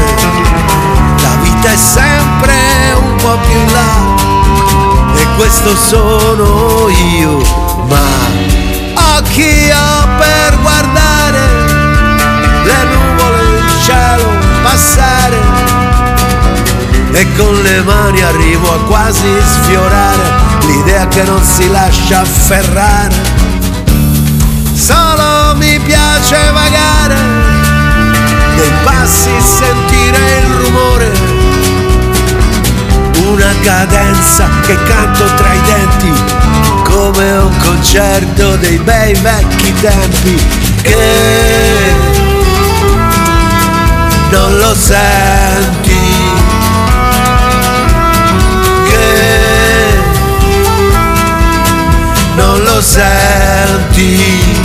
[1.22, 2.54] La vita è sempre
[2.96, 4.19] un po' più in là
[5.36, 7.38] questo sono io,
[7.88, 11.40] ma occhi ho per guardare
[12.64, 14.28] le nuvole in cielo
[14.62, 15.38] passare
[17.12, 20.22] e con le mani arrivo a quasi sfiorare
[20.66, 23.48] l'idea che non si lascia afferrare.
[24.74, 27.14] Solo mi piace vagare,
[28.56, 31.12] nei passi sentire il rumore,
[33.30, 36.12] una cadenza che canto tra i denti,
[36.82, 40.42] come un concerto dei bei vecchi tempi
[40.82, 41.94] che
[44.30, 45.98] non lo senti.
[48.84, 50.00] Che
[52.34, 54.59] non lo senti.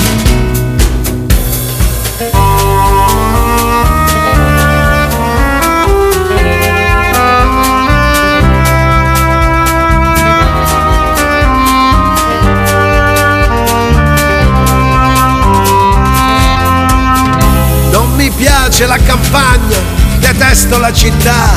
[18.75, 19.77] Piace la campagna,
[20.19, 21.47] detesto la città.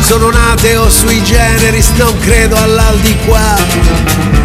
[0.00, 3.54] Sono nateo sui generis, non credo all'al di qua.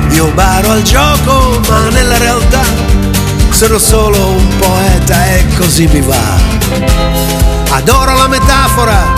[0.10, 2.62] Io baro al gioco, ma nella realtà
[3.52, 6.36] sono solo un poeta e così mi va.
[7.70, 9.14] Adoro la metafora,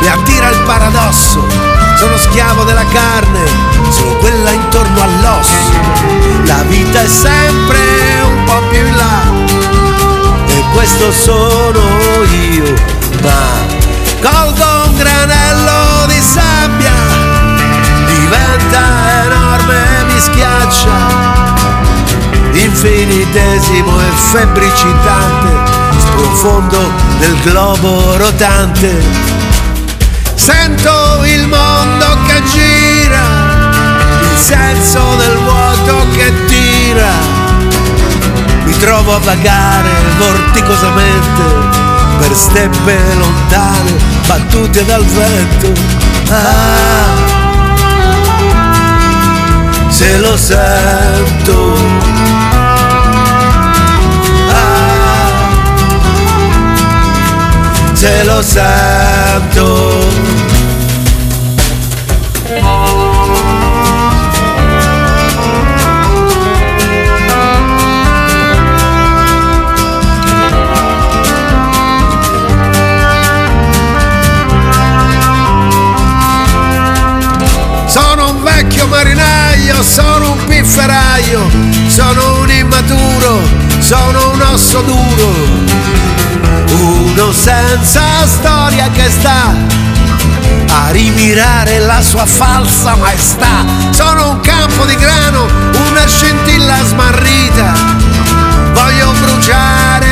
[0.00, 1.46] mi attira il paradosso.
[1.98, 3.40] Sono schiavo della carne,
[3.90, 5.72] sono quella intorno all'osso.
[6.46, 7.78] La vita è sempre
[8.24, 9.25] un po' più in là
[10.76, 11.80] questo sono
[12.50, 12.74] io,
[13.22, 13.64] ma
[14.20, 16.92] colgo un granello di sabbia,
[18.04, 21.54] diventa enorme e mi schiaccia,
[22.52, 29.02] infinitesimo e febbricitante, sprofondo nel globo rotante.
[30.34, 33.70] Sento il mondo che gira,
[34.20, 36.15] il senso del vuoto che
[38.78, 41.42] trovo a vagare vorticosamente
[42.18, 43.94] per steppe lontane
[44.26, 45.72] battute dal vento.
[46.30, 47.14] Ah,
[49.88, 51.74] se lo sento.
[54.52, 55.30] Ah,
[57.92, 60.35] se lo sento.
[79.76, 81.50] Marinaio, sono un pifferaio,
[81.88, 83.40] sono un immaturo,
[83.78, 85.34] sono un osso duro,
[86.70, 89.54] uno senza storia che sta
[90.68, 93.64] a rimirare la sua falsa maestà.
[93.90, 95.46] Sono un campo di grano,
[95.90, 97.74] una scintilla smarrita,
[98.72, 100.05] voglio bruciare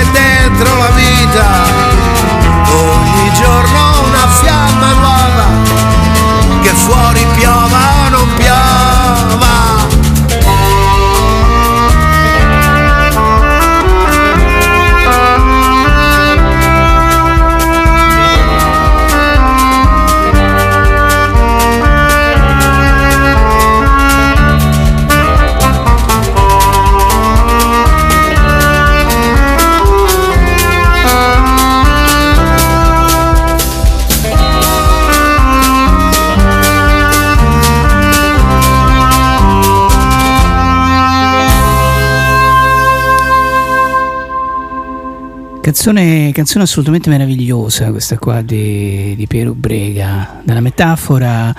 [45.64, 51.54] Canzone, canzone assolutamente meravigliosa questa qua di, di Piero Brega, dalla metafora,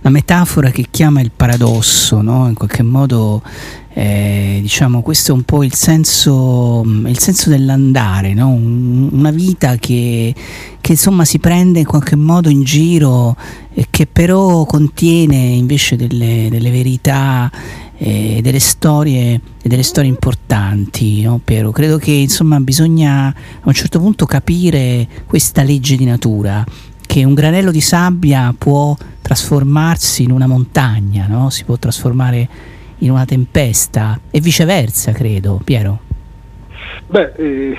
[0.00, 2.48] la metafora che chiama il paradosso, no?
[2.48, 3.42] in qualche modo
[3.92, 8.48] eh, diciamo questo è un po' il senso, il senso dell'andare, no?
[8.48, 10.34] Un- una vita che,
[10.90, 13.36] che insomma si prende in qualche modo in giro
[13.72, 17.48] e che però contiene invece delle, delle verità
[17.96, 21.70] e delle storie, e delle storie importanti, no, Piero?
[21.70, 26.64] Credo che insomma bisogna a un certo punto capire questa legge di natura,
[27.06, 31.50] che un granello di sabbia può trasformarsi in una montagna, no?
[31.50, 32.48] si può trasformare
[32.98, 36.09] in una tempesta e viceversa, credo, Piero.
[37.06, 37.76] Beh, eh,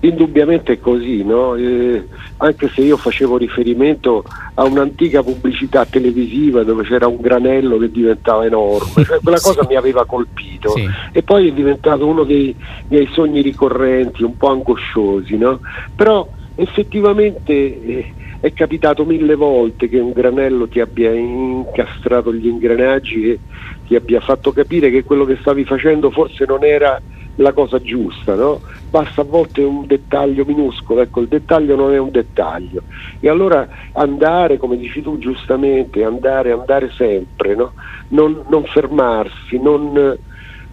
[0.00, 1.54] indubbiamente è così, no?
[1.56, 2.06] eh,
[2.38, 4.24] anche se io facevo riferimento
[4.54, 9.76] a un'antica pubblicità televisiva dove c'era un granello che diventava enorme, cioè, quella cosa mi
[9.76, 10.88] aveva colpito sì.
[11.12, 12.54] e poi è diventato uno dei
[12.88, 15.60] miei sogni ricorrenti, un po' angosciosi, no?
[15.94, 23.30] però effettivamente eh, è capitato mille volte che un granello ti abbia incastrato gli ingranaggi
[23.30, 23.38] e
[23.86, 27.00] ti abbia fatto capire che quello che stavi facendo forse non era
[27.36, 28.60] la cosa giusta, no?
[28.88, 32.84] basta a volte un dettaglio minuscolo, ecco il dettaglio non è un dettaglio
[33.20, 37.72] e allora andare, come dici tu giustamente, andare, andare sempre, no?
[38.08, 40.18] non, non, fermarsi, non,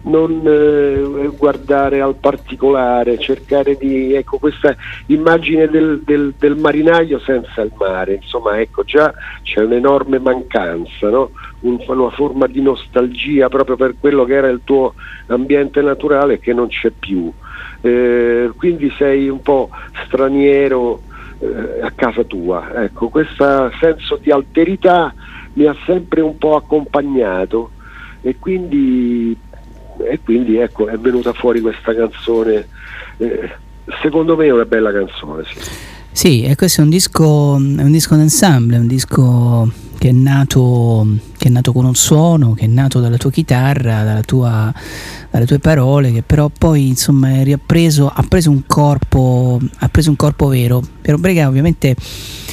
[0.02, 4.74] non eh, guardare al particolare, cercare di, ecco questa
[5.06, 11.30] immagine del, del, del, marinaio senza il mare, insomma ecco già c'è un'enorme mancanza, no?
[11.60, 14.94] Un, una forma di nostalgia proprio per quello che era il tuo
[15.26, 17.30] ambiente naturale che non c'è più.
[17.82, 19.68] Eh, quindi sei un po'
[20.06, 21.02] straniero
[21.40, 22.84] eh, a casa tua.
[22.84, 25.12] Ecco, questo senso di alterità
[25.54, 27.70] mi ha sempre un po' accompagnato
[28.22, 29.36] e quindi,
[30.10, 32.66] e quindi ecco, è venuta fuori questa canzone.
[33.18, 33.50] Eh,
[34.02, 35.44] secondo me è una bella canzone.
[35.44, 35.70] Sì,
[36.10, 41.06] sì e questo è un disco, è un disco d'ensemble, un disco che è, nato,
[41.36, 44.72] che è nato con un suono, che è nato dalla tua chitarra, dalla tua,
[45.30, 50.10] dalle tue parole, che però poi insomma è riappreso, ha preso un corpo, ha preso
[50.10, 50.82] un corpo vero.
[51.00, 51.94] Piero Brega ovviamente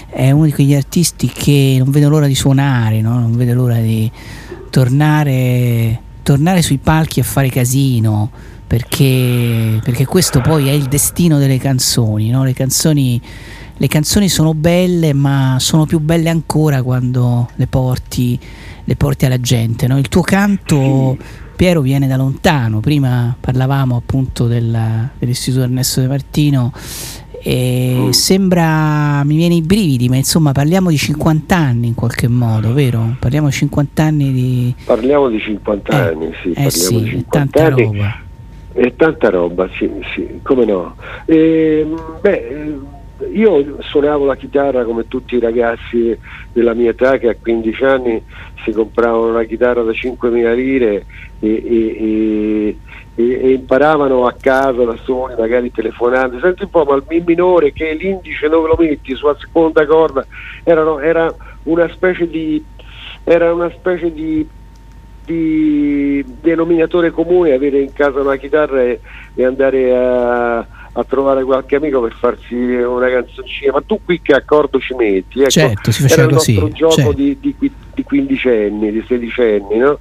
[0.09, 3.19] è uno di quegli artisti che non vede l'ora di suonare, no?
[3.19, 4.11] non vede l'ora di
[4.69, 8.29] tornare, tornare sui palchi a fare casino.
[8.67, 12.43] Perché, perché questo poi è il destino delle canzoni, no?
[12.43, 13.21] le canzoni
[13.79, 18.37] le canzoni sono belle, ma sono più belle ancora quando le porti,
[18.83, 19.87] le porti alla gente.
[19.87, 19.97] No?
[19.99, 21.15] Il tuo canto,
[21.55, 22.81] Piero, viene da lontano.
[22.81, 26.73] Prima parlavamo appunto della, dell'Istituto Ernesto De Martino
[27.49, 28.09] e mm.
[28.09, 33.15] sembra, mi viene i brividi, ma insomma parliamo di 50 anni in qualche modo, vero?
[33.19, 34.75] Parliamo di 50 anni di...
[34.83, 37.83] Parliamo di 50 eh, anni, sì, eh sì, di 50 tanta anni.
[37.83, 38.21] roba.
[38.73, 40.97] È tanta roba, sì, sì, come no.
[41.23, 42.79] E, ehm, beh,
[43.31, 46.17] io suonavo la chitarra come tutti i ragazzi
[46.51, 48.21] della mia età che a 15 anni
[48.65, 51.05] si compravano una chitarra da 5.000 lire
[51.39, 52.77] e, e,
[53.19, 56.39] e, e imparavano a casa da soli, magari telefonando.
[56.39, 60.23] Senti un po', ma il mi minore che l'indice dove lo metti sulla seconda corda
[60.63, 62.63] erano, era una specie di
[63.23, 64.47] era una specie di,
[65.25, 69.01] di denominatore comune avere in casa una chitarra e,
[69.33, 70.65] e andare a
[70.97, 75.41] a trovare qualche amico per farsi una canzoncina, ma tu qui che accordo ci metti?
[75.41, 76.53] Ecco, certo, si faceva era il così.
[76.53, 77.13] nostro gioco certo.
[77.13, 79.99] di, di, di quindicenni, di sedicenni, no?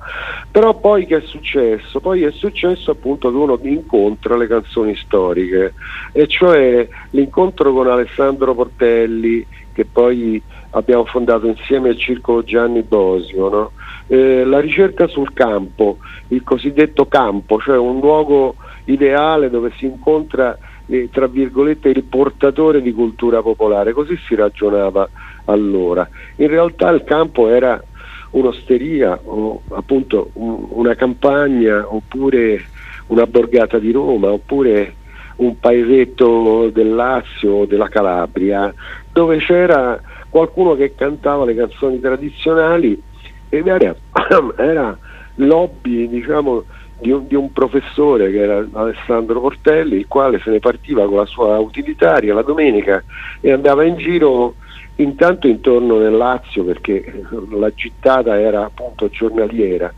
[0.50, 2.00] Però poi che è successo?
[2.00, 5.74] Poi è successo appunto che uno incontra le canzoni storiche,
[6.12, 10.40] e cioè l'incontro con Alessandro Portelli, che poi
[10.70, 13.72] abbiamo fondato insieme al Circolo Gianni Bosio, no?
[14.06, 18.54] eh, la ricerca sul campo, il cosiddetto campo, cioè un luogo
[18.86, 20.56] ideale dove si incontra
[20.86, 25.08] eh, tra virgolette il portatore di cultura popolare, così si ragionava
[25.46, 26.08] allora.
[26.36, 27.82] In realtà il campo era
[28.30, 32.64] un'osteria o appunto un, una campagna oppure
[33.06, 34.94] una borgata di Roma oppure
[35.36, 38.72] un paesetto del Lazio o della Calabria
[39.12, 43.00] dove c'era qualcuno che cantava le canzoni tradizionali
[43.48, 43.94] ed era,
[44.56, 44.98] era
[45.36, 46.64] lobby diciamo
[46.98, 51.18] di un, di un, professore che era Alessandro Portelli, il quale se ne partiva con
[51.18, 53.02] la sua utilitaria la domenica
[53.40, 54.54] e andava in giro
[54.96, 59.92] intanto intorno nel Lazio perché la gittata era appunto giornaliera,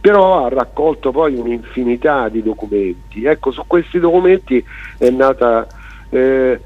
[0.00, 3.24] però ha raccolto poi un'infinità di documenti.
[3.24, 4.64] Ecco, su questi documenti
[4.98, 5.66] è nata
[6.10, 6.60] eh,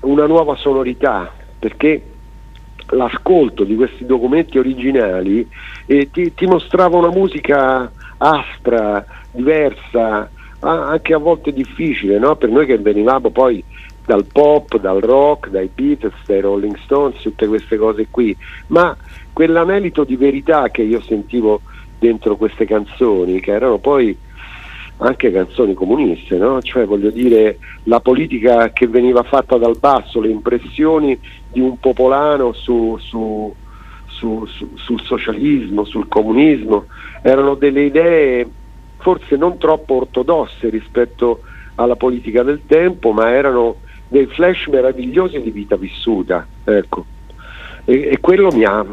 [0.00, 2.02] una nuova sonorità perché
[2.90, 5.48] l'ascolto di questi documenti originali
[5.86, 7.90] eh, ti, ti mostrava una musica
[8.22, 12.36] aspra, diversa, anche a volte difficile, no?
[12.36, 13.62] per noi che venivamo poi
[14.04, 18.36] dal pop, dal rock, dai Beatles, dai Rolling Stones, tutte queste cose qui,
[18.68, 18.96] ma
[19.32, 21.62] quell'anelito di verità che io sentivo
[21.98, 24.16] dentro queste canzoni, che erano poi
[24.98, 26.62] anche canzoni comuniste, no?
[26.62, 31.18] cioè voglio dire la politica che veniva fatta dal basso, le impressioni
[31.50, 33.52] di un popolano su, su,
[34.22, 36.86] su, su, sul socialismo, sul comunismo,
[37.22, 38.48] erano delle idee
[38.98, 41.40] forse non troppo ortodosse rispetto
[41.74, 46.46] alla politica del tempo, ma erano dei flash meravigliosi di vita vissuta.
[46.62, 47.04] Ecco.
[47.84, 48.84] e, e quello mi ha,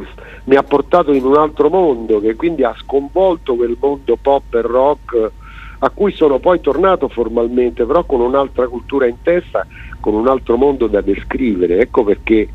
[0.46, 4.62] mi ha, portato in un altro mondo che quindi ha sconvolto quel mondo pop e
[4.62, 5.32] rock
[5.82, 9.66] a cui sono poi tornato formalmente, però con un'altra cultura in testa,
[10.00, 11.80] con un altro mondo da descrivere.
[11.80, 12.50] Ecco perché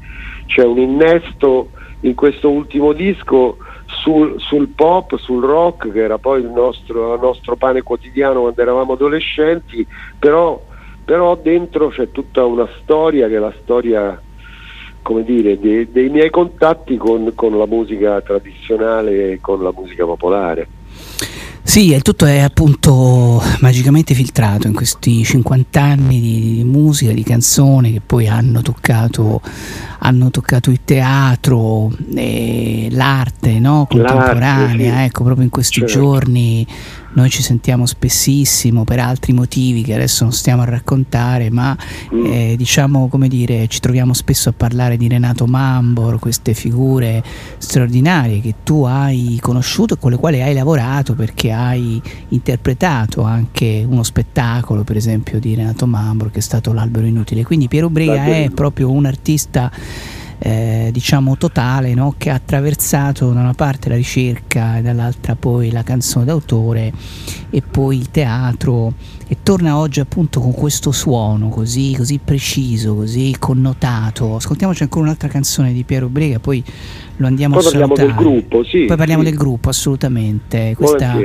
[0.47, 1.71] c'è un innesto
[2.05, 7.21] in questo ultimo disco sul, sul, pop, sul rock, che era poi il nostro, il
[7.21, 9.87] nostro, pane quotidiano quando eravamo adolescenti,
[10.19, 10.63] però,
[11.05, 14.21] però dentro c'è tutta una storia che è la storia
[15.03, 20.07] come dire, dei, dei miei contatti con, con la musica tradizionale e con la musica
[20.07, 20.67] popolare.
[21.67, 27.23] Sì, il tutto è appunto magicamente filtrato in questi 50 anni di, di musica, di
[27.23, 29.41] canzoni che poi hanno toccato,
[30.01, 31.91] hanno toccato il teatro,
[32.91, 33.87] l'arte no?
[33.89, 35.05] contemporanea, l'arte, sì.
[35.05, 35.95] ecco proprio in questi certo.
[35.95, 36.67] giorni
[37.15, 41.77] noi ci sentiamo spessissimo per altri motivi che adesso non stiamo a raccontare, ma
[42.15, 42.27] mm.
[42.27, 47.23] eh, diciamo come dire, ci troviamo spesso a parlare di Renato Mambor, queste figure
[47.59, 53.85] straordinarie che tu hai conosciuto e con le quali hai lavorato perché hai interpretato anche
[53.89, 57.45] uno spettacolo, per esempio, di Renato Mambor che è stato L'albero inutile.
[57.45, 59.71] Quindi Piero Brega è proprio un artista
[60.47, 62.15] eh, diciamo totale no?
[62.19, 66.93] che ha attraversato da una parte la ricerca e dall'altra poi la canzone d'autore
[67.49, 68.93] e poi il teatro
[69.27, 74.37] e torna oggi appunto con questo suono così, così preciso, così connotato.
[74.37, 76.63] Ascoltiamoci ancora un'altra canzone di Piero Brega, poi
[77.17, 77.89] lo andiamo poi a salutare.
[77.89, 78.85] Poi parliamo del gruppo, sì.
[78.85, 79.29] Poi parliamo sì.
[79.29, 80.75] del gruppo, assolutamente.
[80.77, 81.17] Questa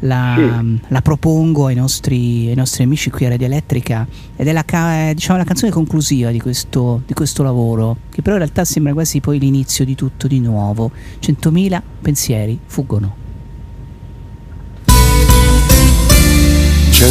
[0.00, 0.78] la, sì.
[0.88, 4.64] la, propongo ai nostri, ai nostri, amici qui a Radio Elettrica ed è la,
[5.14, 9.20] diciamo, la canzone conclusiva di questo, di questo lavoro, che però in realtà sembra quasi
[9.20, 10.90] poi l'inizio di tutto di nuovo.
[11.20, 13.24] Centomila pensieri fuggono.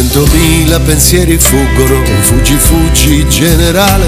[0.08, 4.06] Centomila pensieri fuggono, fuggi fuggi generale,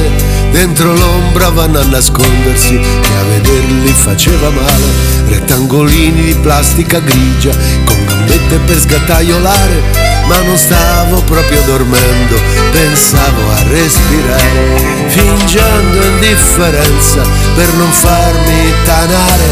[0.52, 4.86] dentro l'ombra vanno a nascondersi, che a vederli faceva male,
[5.26, 7.50] rettangolini di plastica grigia,
[7.84, 9.82] con gambette per sgattaiolare,
[10.28, 12.36] ma non stavo proprio dormendo,
[12.70, 17.22] pensavo a respirare, fingendo indifferenza
[17.56, 19.46] per non farmi tanare.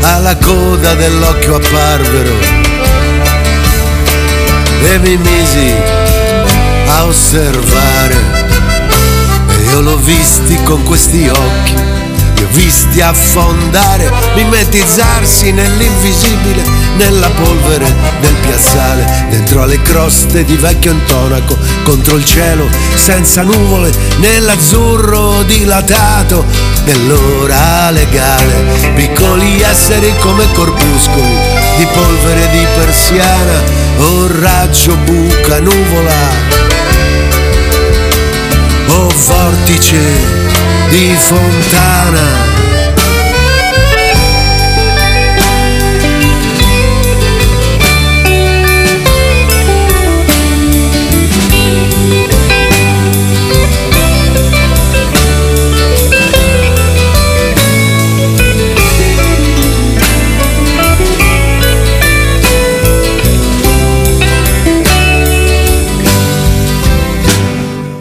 [0.00, 2.61] Alla coda dell'occhio apparvero
[4.84, 5.74] e mi misi
[6.86, 8.16] a osservare.
[9.48, 12.01] E io l'ho visti con questi occhi
[12.34, 16.62] li ho visti affondare mimetizzarsi nell'invisibile
[16.96, 23.92] nella polvere del piazzale dentro alle croste di vecchio intonaco contro il cielo senza nuvole
[24.18, 26.44] nell'azzurro dilatato
[26.84, 31.36] dell'ora legale piccoli esseri come corpuscoli
[31.76, 33.62] di polvere di persiana
[33.98, 36.60] o raggio buca nuvola
[38.88, 40.41] o vortice
[40.92, 42.50] di fontana.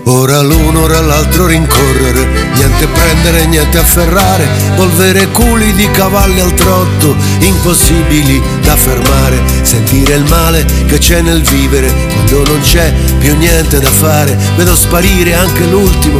[0.03, 2.20] Ora l'uno, ora l'altro rincorrere,
[2.61, 10.25] niente prendere, niente afferrare, volvere culi di cavalli al trotto, impossibili da fermare, sentire il
[10.25, 15.65] male che c'è nel vivere, quando non c'è più niente da fare, vedo sparire anche
[15.65, 16.19] l'ultimo,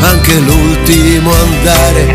[0.00, 2.12] anche l'ultimo andare.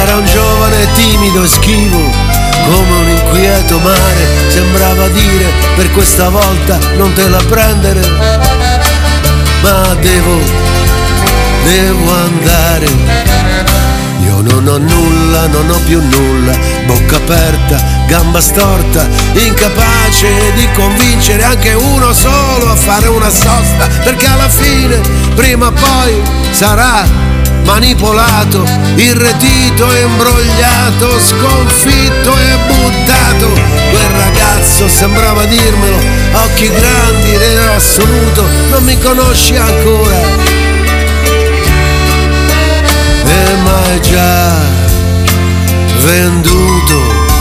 [0.00, 6.78] Era un giovane timido e schivo, come un inquieto mare, sembrava dire per questa volta
[6.96, 8.54] non te la prendere
[9.64, 10.38] ma devo,
[11.64, 12.86] devo andare.
[14.24, 21.42] Io non ho nulla, non ho più nulla, bocca aperta, gamba storta, incapace di convincere
[21.42, 25.00] anche uno solo a fare una sosta, perché alla fine,
[25.34, 27.04] prima o poi, sarà
[27.64, 28.64] manipolato,
[28.96, 33.52] irretito imbrogliato, sconfitto e buttato.
[33.90, 35.98] Quel ragazzo sembrava dirmelo,
[36.44, 40.53] occhi grandi ed era assoluto, non mi conosci ancora.
[43.64, 44.52] Mai già
[46.04, 47.33] venduto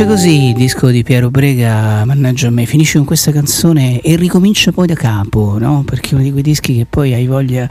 [0.00, 4.16] finisce così il disco di Piero Brega, mannaggia a me, finisce con questa canzone e
[4.16, 5.82] ricomincia poi da capo, no?
[5.84, 7.68] Perché è uno di quei dischi che poi hai voglia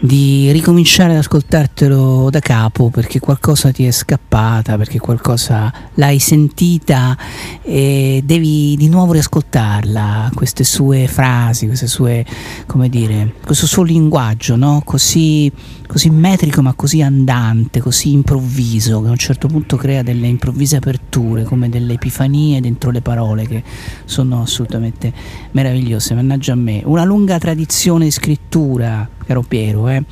[0.00, 7.16] di ricominciare ad ascoltartelo da capo perché qualcosa ti è scappata, perché qualcosa l'hai sentita
[7.62, 12.24] e devi di nuovo riascoltarla, queste sue frasi, queste sue,
[12.66, 14.82] come dire, questo suo linguaggio, no?
[14.84, 15.50] Così
[15.88, 20.76] così metrico ma così andante, così improvviso, che a un certo punto crea delle improvvise
[20.76, 23.64] aperture, come delle epifanie dentro le parole che
[24.04, 25.12] sono assolutamente
[25.52, 26.14] meravigliose.
[26.14, 26.82] Mannaggia a me.
[26.84, 30.02] Una lunga tradizione di scrittura, caro Piero, eh?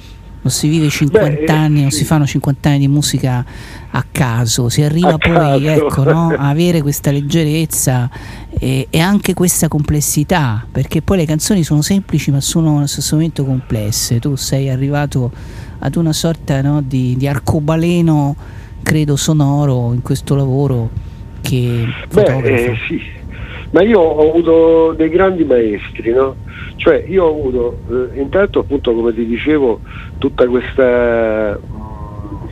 [0.47, 3.45] non si vive 50 Beh, anni, non si fanno 50 anni di musica
[3.91, 8.09] a caso, si arriva a poi ecco, no, a avere questa leggerezza
[8.57, 13.17] e, e, anche questa complessità, perché poi le canzoni sono semplici ma sono allo stesso
[13.17, 14.21] momento complesse.
[14.21, 15.33] Tu sei arrivato
[15.81, 18.37] ad una sorta no, di, di, arcobaleno,
[18.83, 20.91] credo, sonoro in questo lavoro
[21.41, 21.87] che...
[22.13, 23.01] Beh, eh, sì,
[23.77, 26.37] ma io ho avuto dei grandi maestri, no?
[26.77, 29.83] Cioè io ho avuto eh, intanto appunto come ti dicevo
[30.17, 32.47] tutta questa mm,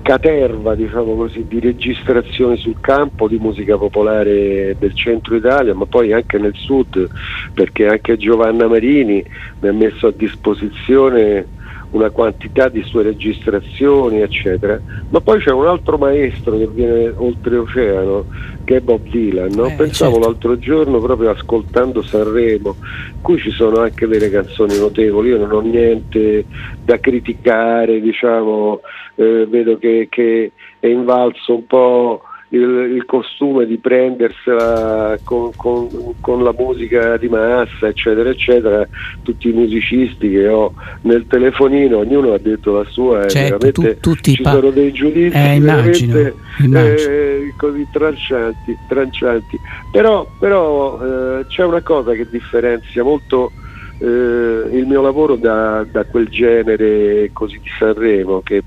[0.00, 6.12] caterva diciamo così, di registrazioni sul campo di musica popolare del centro Italia ma poi
[6.12, 7.08] anche nel sud
[7.52, 9.24] perché anche Giovanna Marini
[9.58, 11.48] mi ha messo a disposizione
[11.92, 14.80] una quantità di sue registrazioni, eccetera.
[15.10, 18.26] Ma poi c'è un altro maestro che viene oltreoceano,
[18.64, 19.50] che è Bob Dylan.
[19.54, 19.66] No?
[19.66, 20.28] Eh, Pensavo certo.
[20.28, 22.76] l'altro giorno, proprio ascoltando Sanremo,
[23.20, 25.30] cui ci sono anche delle canzoni notevoli.
[25.30, 26.44] Io non ho niente
[26.82, 28.80] da criticare, diciamo,
[29.16, 32.22] eh, vedo che, che è invalso un po'
[32.52, 38.86] il, il costume di prendersela con, con, con, la musica di massa, eccetera, eccetera,
[39.22, 44.00] tutti i musicisti che ho nel telefonino, ognuno ha detto la sua, certo, e veramente
[44.00, 47.10] tu, ci pa- sono dei giudizi eh, immagino, veramente immagino.
[47.10, 49.58] eh, così trancianti, trancianti.
[49.90, 51.00] Però, però
[51.40, 53.52] eh, c'è una cosa che differenzia molto
[53.98, 58.62] eh, il mio lavoro da, da quel genere così di Sanremo che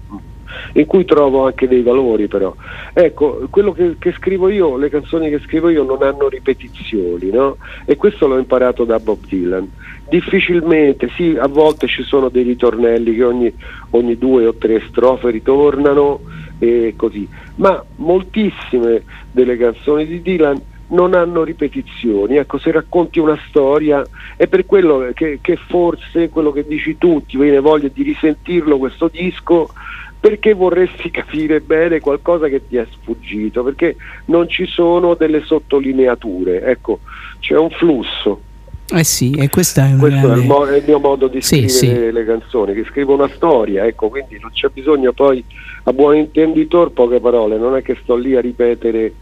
[0.73, 2.53] in cui trovo anche dei valori però.
[2.94, 7.57] Ecco, quello che, che, scrivo io, le canzoni che scrivo io non hanno ripetizioni, no?
[7.86, 9.69] E questo l'ho imparato da Bob Dylan.
[10.07, 13.53] Difficilmente, sì, a volte ci sono dei ritornelli che ogni,
[13.91, 16.22] ogni due o tre strofe ritornano
[16.60, 22.38] e così, ma moltissime delle canzoni di Dylan non hanno ripetizioni.
[22.38, 24.06] Ecco, se racconti una storia
[24.36, 28.77] è per quello che, che, forse quello che dici tu ti viene voglia di risentirlo
[28.77, 29.69] questo disco
[30.20, 36.64] perché vorresti capire bene qualcosa che ti è sfuggito, perché non ci sono delle sottolineature,
[36.64, 37.00] ecco,
[37.40, 38.42] c'è un flusso.
[38.88, 41.68] Eh sì, e questa è Questo è il, mo- è il, mio modo di sì,
[41.68, 42.12] scrivere sì.
[42.12, 45.44] le canzoni, che scrivo una storia, ecco, quindi non c'è bisogno poi
[45.84, 49.14] a buon intenditor poche parole, non è che sto lì a ripetere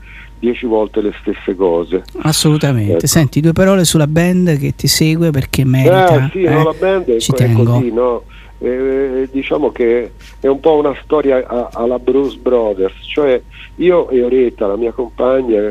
[0.44, 2.04] dieci volte le stesse cose.
[2.24, 2.94] Assolutamente.
[2.96, 3.08] Ecco.
[3.08, 6.26] Senti, due parole sulla band che ti segue perché merita.
[6.26, 6.50] Eh, sì, eh?
[6.50, 7.64] No, la band è, Ci è tengo.
[7.64, 8.24] così, no?
[8.64, 13.42] Eh, diciamo che è un po' una storia a, alla Bruce Brothers, cioè
[13.76, 15.70] io e Oretta, la mia compagna,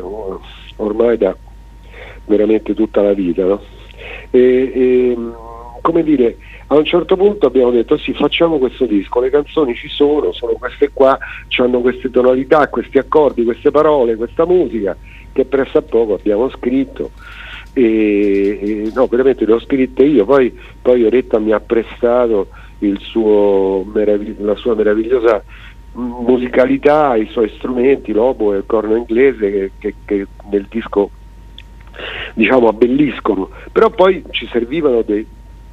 [0.77, 1.35] ormai da
[2.27, 3.62] veramente tutta la vita, no?
[4.31, 5.16] e, e,
[5.81, 6.36] come dire,
[6.66, 10.52] a un certo punto abbiamo detto sì, facciamo questo disco, le canzoni ci sono, sono
[10.52, 11.19] queste qua,
[11.56, 14.94] hanno queste tonalità, questi accordi, queste parole, questa musica
[15.32, 17.10] che presso a poco abbiamo scritto
[17.73, 22.48] e, e no, veramente le ho scritte io, poi, poi Oretta mi ha prestato
[22.98, 25.42] suo, la sua meravigliosa
[25.94, 31.10] musicalità, i suoi strumenti, l'oboe e il corno inglese che, che, che, nel disco
[32.34, 35.26] diciamo abbelliscono, però poi ci servivano dei,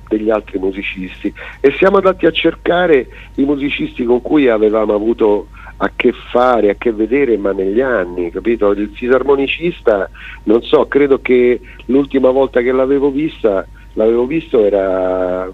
[0.09, 5.47] degli altri musicisti e siamo andati a cercare i musicisti con cui avevamo avuto
[5.81, 8.71] a che fare, a che vedere, ma negli anni, capito?
[8.71, 10.09] Il fisarmonicista,
[10.43, 15.49] non so, credo che l'ultima volta che l'avevo vista, l'avevo visto era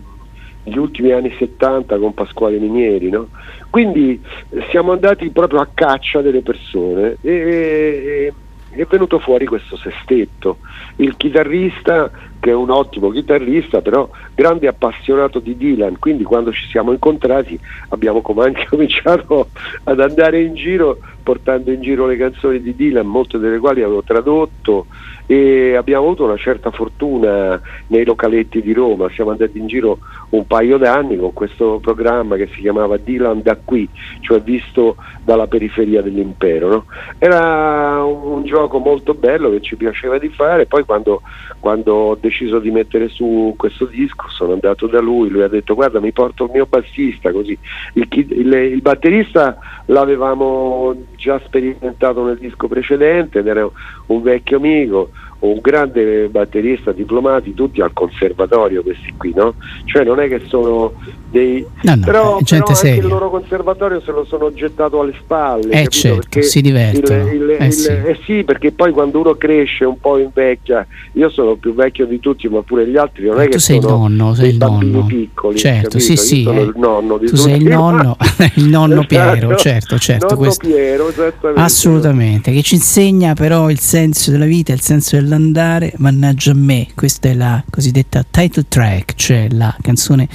[0.66, 3.30] gli ultimi anni 70 con Pasquale Minieri, no?
[3.70, 4.20] quindi
[4.50, 8.34] eh, siamo andati proprio a caccia delle persone e, e,
[8.72, 10.58] è venuto fuori questo sestetto,
[10.98, 12.10] il chitarrista
[12.46, 17.60] che è un ottimo chitarrista, però grande appassionato di Dylan, quindi quando ci siamo incontrati
[17.90, 19.48] abbiamo cominciato
[19.86, 24.04] ad andare in giro portando in giro le canzoni di Dylan, molte delle quali avevo
[24.04, 24.86] tradotto
[25.26, 29.98] e abbiamo avuto una certa fortuna nei localetti di Roma, siamo andati in giro
[30.30, 33.90] un paio d'anni con questo programma che si chiamava Dylan da qui,
[34.20, 36.70] cioè visto dalla periferia dell'impero.
[36.70, 36.86] No?
[37.18, 41.24] Era un, un, gioco molto bello che ci piaceva di fare, poi quando,
[41.60, 45.48] quando ho deciso deciso di mettere su questo disco, sono andato da lui, lui ha
[45.48, 47.58] detto guarda mi porto il mio bassista così.
[47.94, 53.68] Il, il, il batterista l'avevamo già sperimentato nel disco precedente ed era
[54.08, 55.12] un vecchio amico,
[55.52, 59.56] un grande batterista, diplomati tutti al conservatorio questi qui, no?
[59.86, 60.94] Cioè non è che sono
[61.30, 61.66] dei...
[61.82, 65.70] No, no, però, gente però il loro conservatorio se lo sono gettato alle spalle.
[65.84, 67.28] Eh, certo, Perché si divertono.
[67.30, 67.88] il- il- Eh, il- sì.
[67.90, 72.20] eh sì, perché poi quando uno cresce un po' invecchia, io sono più vecchio di
[72.20, 75.06] tutti, ma pure gli altri non è tu che sei sono nonno, sei il nonno.
[75.06, 75.58] piccoli.
[75.58, 76.00] Certo, capito?
[76.00, 76.44] sì, Io sì.
[76.44, 76.64] sono eh.
[76.64, 77.72] il nonno di tu sei il tutti.
[77.72, 78.18] nonno,
[78.56, 79.56] il nonno Piero, Esatto.
[79.58, 80.26] certo, certo.
[80.28, 81.62] Nonno questo- Piero, esattamente.
[81.62, 86.88] Assolutamente, che ci insegna però il senso della vita, il senso dell'andare, mannaggia a me,
[86.96, 90.28] questa è la cosiddetta title track, cioè la canzone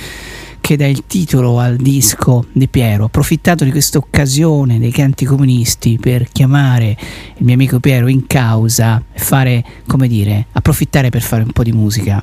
[0.60, 3.04] che dà il titolo al disco di Piero.
[3.04, 6.96] Ho approfittato di questa occasione dei canti comunisti per chiamare
[7.36, 11.62] il mio amico Piero in causa e fare, come dire, approfittare per fare un po'
[11.62, 12.22] di musica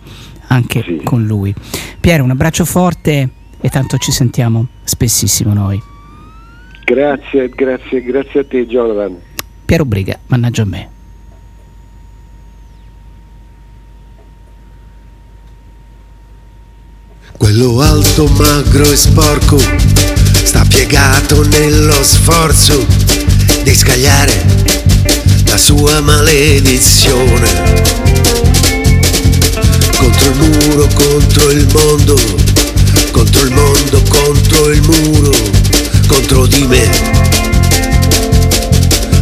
[0.50, 1.54] anche con lui.
[2.00, 3.30] Piero, un abbraccio forte
[3.60, 5.82] e tanto ci sentiamo spessissimo noi.
[6.86, 9.18] Grazie, grazie, grazie a te Jonathan.
[9.66, 10.96] Piero Brega, mannaggia a me.
[17.38, 19.58] Quello alto, magro e sporco
[20.44, 22.86] sta piegato nello sforzo
[23.64, 24.46] di scagliare
[25.46, 27.84] la sua maledizione.
[29.98, 32.20] Contro il muro, contro il mondo,
[33.12, 35.32] contro il mondo, contro il muro,
[36.08, 36.90] contro di me.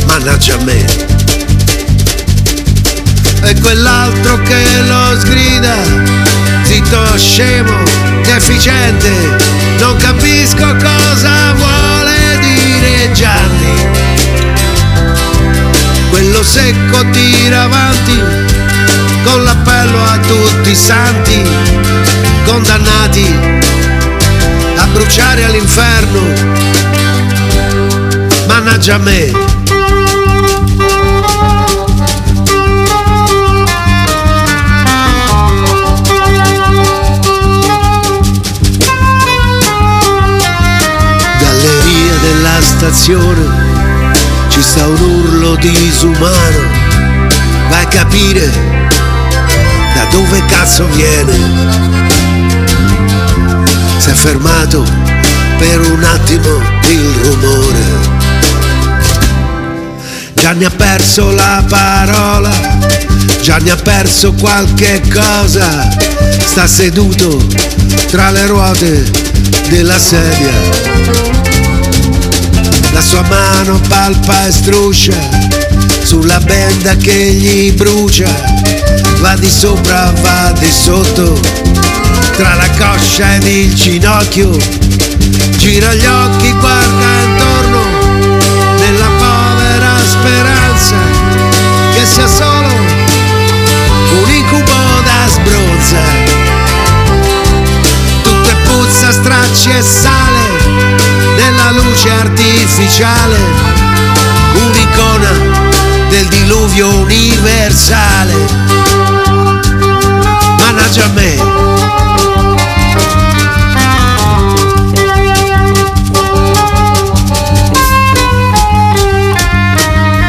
[0.06, 0.86] Mannaggia a me.
[3.44, 6.24] E quell'altro che lo sgrida,
[6.86, 7.84] zitto scemo,
[8.24, 9.12] deficiente,
[9.80, 13.88] non capisco cosa vuole dire Gianni.
[16.10, 18.22] Quello secco tira avanti,
[19.24, 21.44] con l'appello a tutti i santi,
[22.45, 23.36] condannati
[24.78, 26.22] a bruciare all'inferno.
[28.48, 29.74] Mannaggia a me.
[42.66, 44.14] Stazione
[44.50, 46.60] ci sta un urlo disumano,
[47.70, 48.50] vai a capire
[49.94, 51.34] da dove cazzo viene.
[53.98, 54.84] Si è fermato
[55.58, 58.14] per un attimo il rumore.
[60.36, 62.52] Gianni ha perso la parola,
[63.42, 65.90] Gianni ha perso qualche cosa,
[66.46, 67.46] sta seduto
[68.08, 69.12] tra le ruote
[69.70, 71.35] della sedia.
[72.96, 75.12] La sua mano palpa e struscia
[76.02, 78.26] sulla benda che gli brucia,
[79.20, 81.38] va di sopra, va di sotto,
[82.38, 84.50] tra la coscia ed il ginocchio,
[85.58, 87.84] gira gli occhi, guarda intorno,
[88.80, 90.96] nella povera speranza
[91.92, 92.74] che sia solo
[94.22, 96.00] un incubo da sbronza.
[98.24, 100.74] Tutto è puzza, stracci e sale
[101.96, 103.38] luce artificiale,
[104.54, 105.32] un'icona
[106.10, 108.34] del diluvio universale.
[110.60, 111.34] Mannaggia a me.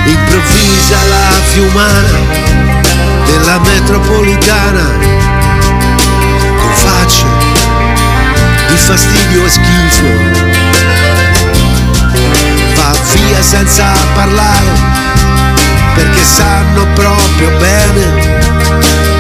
[0.05, 2.19] Improvvisa la fiumana
[3.25, 4.85] della metropolitana
[6.61, 7.27] con facce
[8.69, 10.46] di fastidio e schifo
[13.47, 14.67] senza parlare
[15.95, 18.39] perché sanno proprio bene.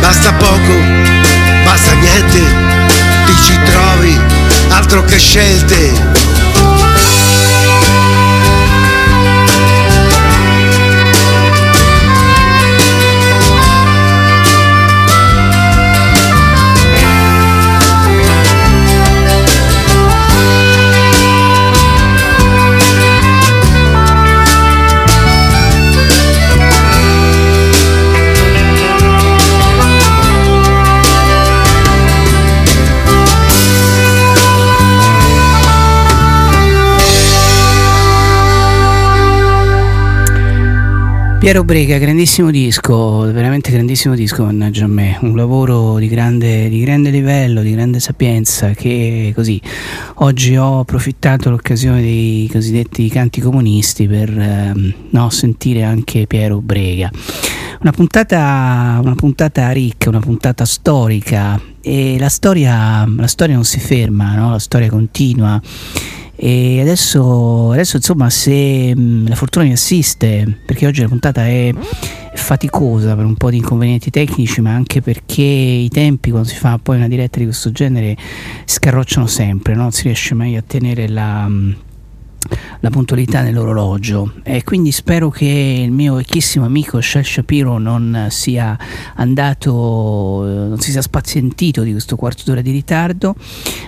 [0.01, 0.75] Basta poco
[1.65, 2.39] basta niente
[3.27, 4.21] ti ci trovi
[4.71, 5.93] altro che scelte
[41.47, 46.81] Piero Brega, grandissimo disco, veramente grandissimo disco, mannaggia a me, un lavoro di grande, di
[46.81, 49.63] grande livello, di grande sapienza che così
[50.15, 57.13] oggi ho approfittato l'occasione dei cosiddetti canti comunisti per ehm, no, sentire anche Piero Brega.
[57.81, 63.79] Una puntata, una puntata ricca, una puntata storica e la storia, la storia non si
[63.79, 64.51] ferma, no?
[64.51, 65.63] la storia continua.
[66.37, 71.73] E adesso, adesso insomma se mh, la fortuna mi assiste, perché oggi la puntata è
[72.35, 76.79] faticosa per un po' di inconvenienti tecnici, ma anche perché i tempi quando si fa
[76.81, 78.17] poi una diretta di questo genere
[78.67, 79.83] scarrocciano sempre, no?
[79.83, 81.49] non si riesce mai a tenere la...
[81.49, 81.77] Mh,
[82.81, 88.77] la puntualità nell'orologio e quindi spero che il mio vecchissimo amico Shel Shapiro non sia
[89.15, 93.35] andato, non si sia spazientito di questo quarto d'ora di ritardo,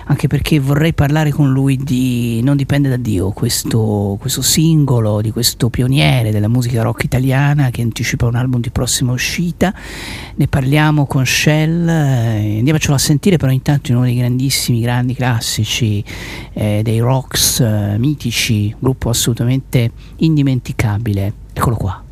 [0.05, 5.31] anche perché vorrei parlare con lui di Non dipende da Dio, questo, questo singolo di
[5.31, 9.73] questo pioniere della musica rock italiana che anticipa un album di prossima uscita.
[10.35, 15.13] Ne parliamo con Shell, eh, andiamocelo a sentire però intanto in uno dei grandissimi, grandi
[15.13, 16.03] classici
[16.53, 21.33] eh, dei rocks eh, mitici, gruppo assolutamente indimenticabile.
[21.53, 22.03] Eccolo qua.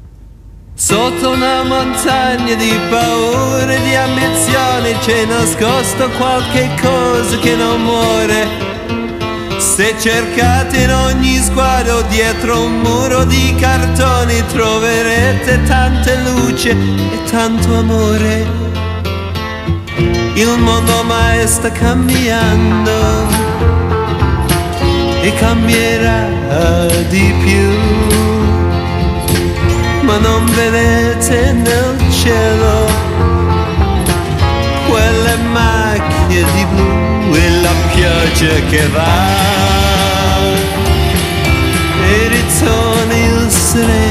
[0.73, 8.45] Sotto una montagna di paure e di ambizioni c'è nascosto qualche cosa che non muore.
[9.57, 17.73] Se cercate in ogni sguardo dietro un muro di cartoni troverete tante luce e tanto
[17.75, 18.45] amore.
[20.35, 23.36] Il mondo mai sta cambiando
[25.27, 26.25] e cambierà
[27.09, 27.69] di più
[30.03, 32.87] ma non vedete nel cielo
[34.87, 39.35] quelle macchie di blu e la pioggia che va
[42.09, 44.06] e ritorna il sereno.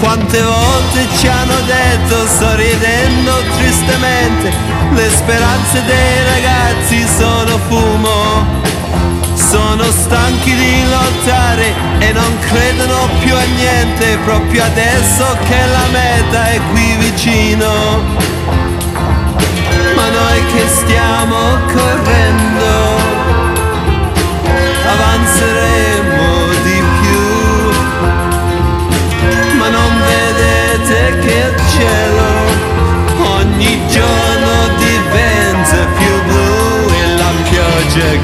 [0.00, 4.52] Quante volte ci hanno detto, sorridendo tristemente,
[4.92, 8.64] le speranze dei ragazzi sono fumo
[9.36, 16.50] sono stanchi di lottare e non credono più a niente proprio adesso che la meta
[16.50, 17.68] è qui vicino.
[19.94, 21.36] Ma noi che stiamo
[21.72, 22.96] correndo
[24.88, 25.75] avanzeremo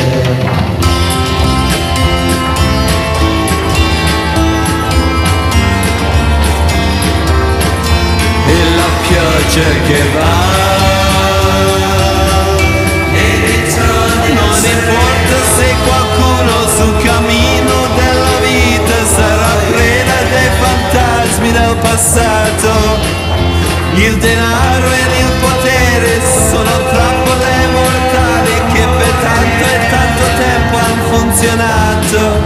[8.47, 10.35] E la pioggia che va
[14.33, 17.16] Non importa se qualcuno sul cammino
[21.97, 22.69] passato
[23.95, 31.03] il denaro e il potere sono trappole mortali che per tanto e tanto tempo hanno
[31.09, 32.36] funzionato.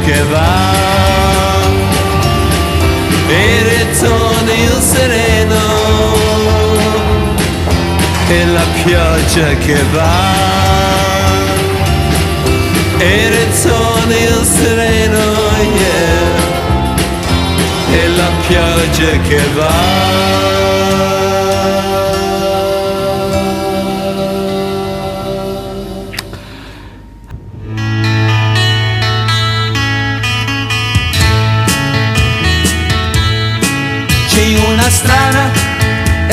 [0.00, 0.72] Che va.
[4.54, 5.60] il sereno
[8.28, 10.40] e la pioggia che va
[12.98, 15.18] e rezzone il sereno
[15.78, 16.40] yeah,
[17.90, 21.31] e la pioggia che va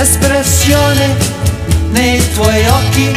[0.01, 1.15] espressione
[1.91, 3.11] nei tuoi occhi.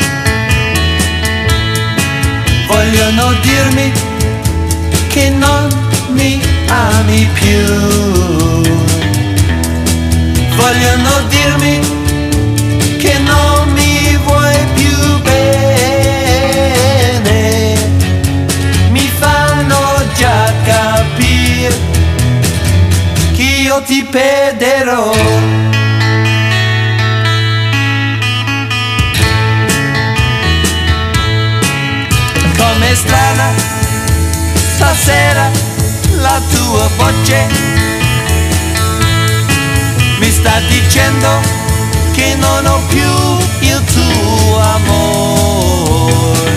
[2.67, 3.93] Vogliono dirmi
[5.09, 5.69] che non
[6.11, 7.65] mi ami più.
[10.57, 11.79] Vogliono dirmi
[12.99, 16.25] che non mi vuoi più bene.
[18.91, 21.79] Mi fanno già capire
[23.33, 25.82] che io ti perderò.
[33.33, 33.55] Come strana
[34.55, 35.51] stasera
[36.21, 37.47] la tua voce
[40.19, 41.41] mi sta dicendo
[42.13, 46.51] che non ho più il tuo amore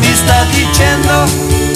[0.00, 1.69] mi sta dicendo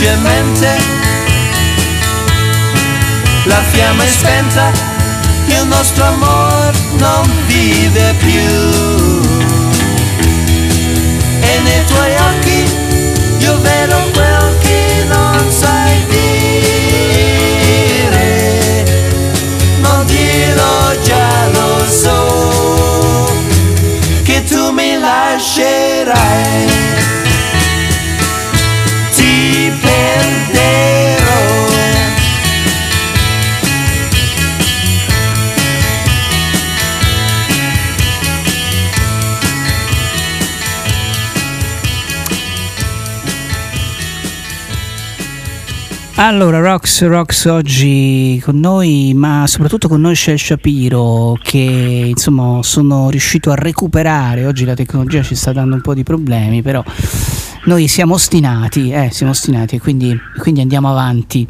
[0.00, 0.78] semplicemente.
[3.44, 4.72] La fiamma è spenta,
[5.46, 9.20] il nostro amor non vive più.
[11.40, 14.29] E nei tuoi occhi io vedo quel
[46.22, 53.08] Allora, Rox, Rox oggi con noi, ma soprattutto con noi c'è Shapiro che insomma sono
[53.08, 54.44] riuscito a recuperare.
[54.44, 56.84] Oggi la tecnologia ci sta dando un po' di problemi, però
[57.64, 61.48] noi siamo ostinati, eh, siamo ostinati e quindi, quindi andiamo avanti.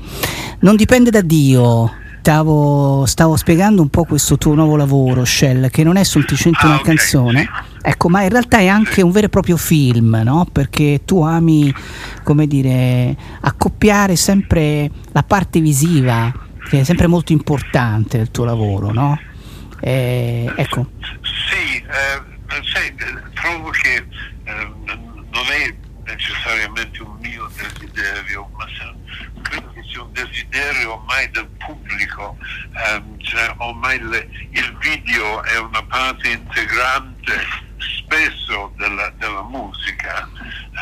[0.60, 1.92] Non dipende da Dio.
[2.20, 6.80] Stavo, stavo spiegando un po' questo tuo nuovo lavoro, Shell, che non è semplicemente una
[6.82, 7.48] canzone,
[7.80, 10.46] ecco, ma in realtà è anche un vero e proprio film, no?
[10.52, 11.74] Perché tu ami,
[12.22, 16.30] come dire, accoppiare sempre la parte visiva,
[16.68, 19.18] che è sempre molto importante del tuo lavoro, no?
[19.80, 20.90] Eh, ecco,
[21.22, 23.94] Sì, eh, sai, eh, trovo che
[24.44, 25.74] eh, non è
[26.04, 32.36] necessariamente un mio desiderio, ma se- credo che sia un desiderio ormai del pubblico,
[32.86, 37.46] ehm, cioè ormai le- il video è una parte integrante
[37.78, 40.28] spesso della, della musica,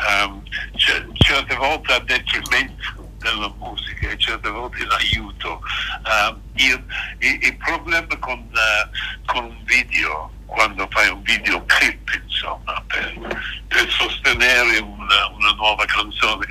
[0.07, 0.41] Ehm,
[0.77, 5.61] c- certe volte a detrimento della musica e certe volte in aiuto.
[6.05, 6.85] Ehm, il,
[7.19, 8.89] il- il problema con, eh,
[9.25, 13.13] con un video, quando fai un videoclip, insomma, per,
[13.67, 16.45] per sostenere una, una nuova canzone,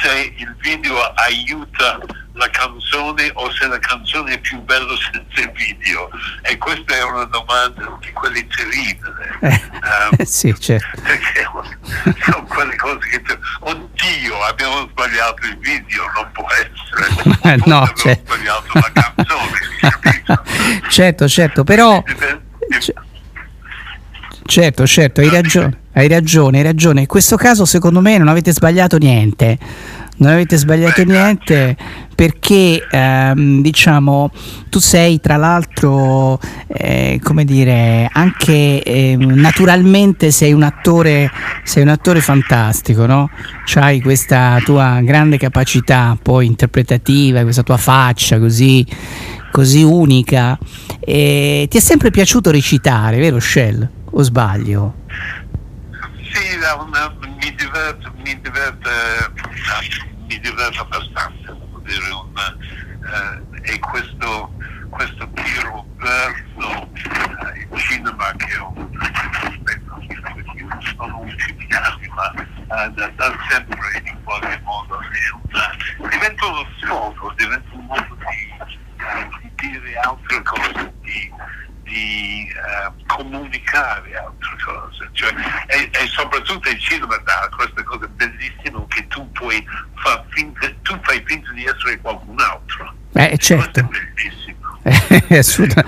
[0.00, 1.98] se il video aiuta
[2.34, 6.10] la canzone o se la canzone è più bella senza il video.
[6.42, 8.98] E questa è una domanda di quelle terribili.
[10.18, 11.00] eh, sì, certo.
[11.02, 11.48] Perché
[12.24, 13.22] sono quelle cose che
[13.60, 17.32] oddio, abbiamo sbagliato il video, non può essere.
[17.44, 18.32] Eh, no, certo.
[18.34, 20.88] sbagliato la canzone.
[20.88, 22.02] certo, certo, però
[24.46, 27.00] certo, certo, hai ragione, hai ragione, hai ragione.
[27.00, 29.58] In questo caso secondo me non avete sbagliato niente.
[30.16, 31.76] Non avete sbagliato niente
[32.14, 34.30] perché ehm, diciamo
[34.68, 36.38] tu sei tra l'altro
[36.68, 41.28] eh, come dire anche ehm, naturalmente sei un attore
[41.64, 43.28] sei un attore fantastico no?
[43.64, 48.86] C'hai questa tua grande capacità poi interpretativa questa tua faccia così
[49.50, 50.56] così unica
[51.00, 54.94] e ti è sempre piaciuto recitare vero Shell o sbaglio?
[56.34, 62.34] Sì, da una- mi diverte, mi diverte, eh, mi diverte abbastanza, devo dire, un,
[63.62, 64.52] eh, e questo,
[64.90, 72.32] questo tiro verso eh, il cinema che è un aspetto che sono ultimi anni, ma
[72.34, 75.06] eh, da, da sempre in qualche modo è
[75.52, 81.32] una, diventa uno sfogo, diventa un modo di, eh, di dire altre cose, di,
[81.84, 85.32] di eh, comunicare altre cose, cioè,
[85.66, 89.64] e, e soprattutto il cinema dà questa cosa bellissima che tu puoi
[89.96, 92.92] far finta, tu fai finta di essere qualcun altro.
[93.12, 93.88] Eh, certo.
[95.30, 95.84] Assoluta-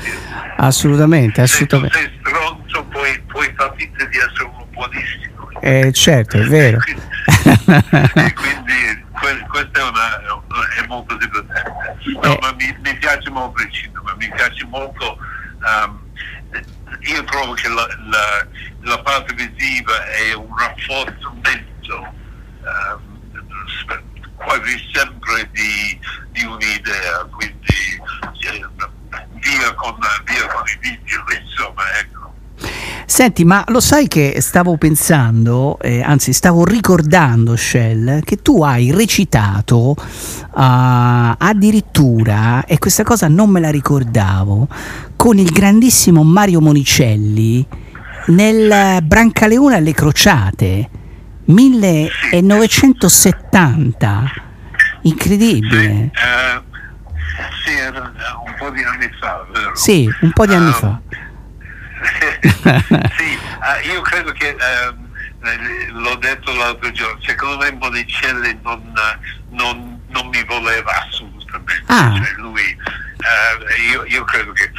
[0.59, 1.99] assolutamente, assolutamente.
[1.99, 5.51] Sei stronzo, puoi, puoi far finta di essere uno buonissimo.
[5.61, 6.79] Eh, certo, è vero.
[7.67, 10.21] Quindi que- questo è, una,
[10.83, 11.95] è molto divertente.
[12.23, 12.39] No, Eh.
[12.41, 15.19] ma mi, mi piace molto il cinema, mi piace molto.
[15.65, 16.01] Ehm,
[17.01, 18.47] io trovo che la, la-
[18.83, 22.15] la parte visiva è un rafforzamento
[23.67, 24.03] sp-
[24.37, 25.99] quasi sempre di,
[26.31, 28.01] di un'idea, quindi
[28.41, 28.67] eh,
[29.41, 32.16] via, con, via con i video, insomma, ecco.
[33.17, 38.91] Senti, ma lo sai che stavo pensando, eh, anzi stavo ricordando, Shell, che tu hai
[38.91, 39.97] recitato
[40.51, 44.69] ah, addirittura, e questa cosa non me la ricordavo,
[45.17, 47.67] con il grandissimo Mario Monicelli
[48.27, 50.91] nel Brancaleone alle Crociate,
[51.47, 54.25] 1970.
[55.05, 56.11] Incredibile.
[56.13, 56.61] Eh,
[57.65, 58.13] sì, un
[58.59, 59.75] po' di anni fa, vero?
[59.75, 61.01] Sì, un po' di anni fa.
[63.17, 65.09] sì, eh, io credo che ehm,
[65.45, 69.19] eh, l'ho detto l'altro giorno, secondo me Monicelli non, eh,
[69.51, 72.13] non- non mi voleva assolutamente, Ah.
[72.17, 74.71] Cioè, lui, eh, io, io credo che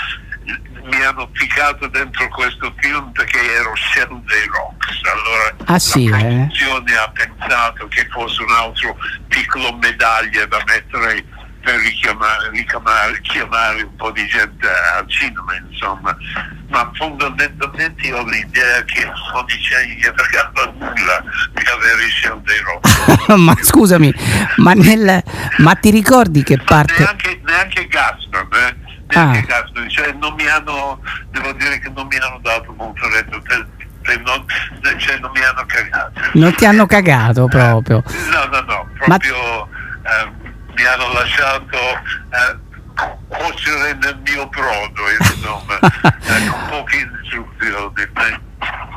[0.83, 5.01] mi hanno ficcato dentro questo film perché ero Shell dei Rocks.
[5.11, 6.21] Allora Ah, sì, la eh?
[6.21, 8.97] produzione ha pensato che fosse un altro
[9.27, 11.25] piccolo medaglia da mettere
[11.61, 16.15] per richiamare, richiamare chiamare un po' di gente al cinema, insomma.
[16.69, 21.23] Ma fondamentalmente ho l'idea che non è fregato nulla
[21.53, 23.27] di avere Shell dei Rocks.
[23.37, 24.13] ma scusami,
[24.57, 25.23] ma, nel,
[25.57, 26.95] ma ti ricordi che parte...
[26.97, 28.75] neanche, neanche Gaston, eh?
[29.15, 29.23] Ah.
[29.23, 31.01] neanche Gaston, cioè non mi hanno,
[31.31, 33.67] devo dire che non mi hanno dato molto retto, per,
[34.23, 34.45] non,
[34.97, 36.21] cioè non mi hanno cagato.
[36.33, 38.03] Non ti hanno cagato proprio.
[38.31, 39.67] No, no, no, proprio
[40.03, 40.46] eh,
[40.77, 42.57] mi hanno lasciato eh,
[43.27, 48.45] cuocere nel mio brodo, insomma, con poche istruzioni.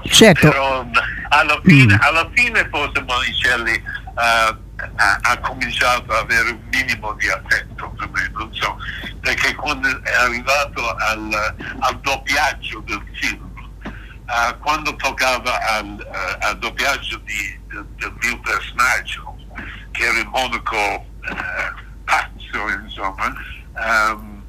[0.08, 0.48] Certo.
[0.48, 0.86] Però
[1.28, 1.98] alla fine, Mm.
[2.00, 4.56] alla fine forse Monicelli eh,
[4.96, 8.76] ha, ha cominciato ad avere un minimo di attento per me, non so,
[9.20, 13.48] perché quando è arrivato al, al doppiaggio del film,
[13.84, 19.36] eh, quando toccava al, eh, al doppiaggio di- del, del mio personaggio,
[19.92, 21.06] che era il monaco
[22.04, 23.32] pazzo, insomma,
[23.76, 24.42] ehm,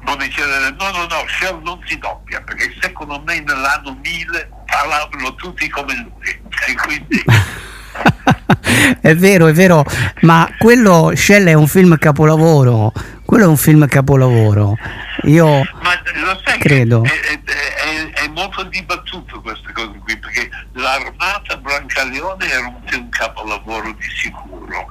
[0.00, 4.50] Monicelli ha detto, no, no, no, Shell non si doppia, perché secondo me nell'anno 1000
[4.66, 6.48] parlavano tutti come lui.
[6.66, 7.24] E quindi
[9.00, 9.84] È vero, è vero,
[10.20, 12.92] ma quello Shell è un film capolavoro.
[13.30, 14.76] Quello è un film capolavoro.
[15.22, 17.04] Io lo sai credo.
[17.04, 23.08] è, è- è- è molto dibattuto questa cosa qui, perché l'Armata Brancaleone era un film
[23.10, 24.84] capolavoro di sicuro,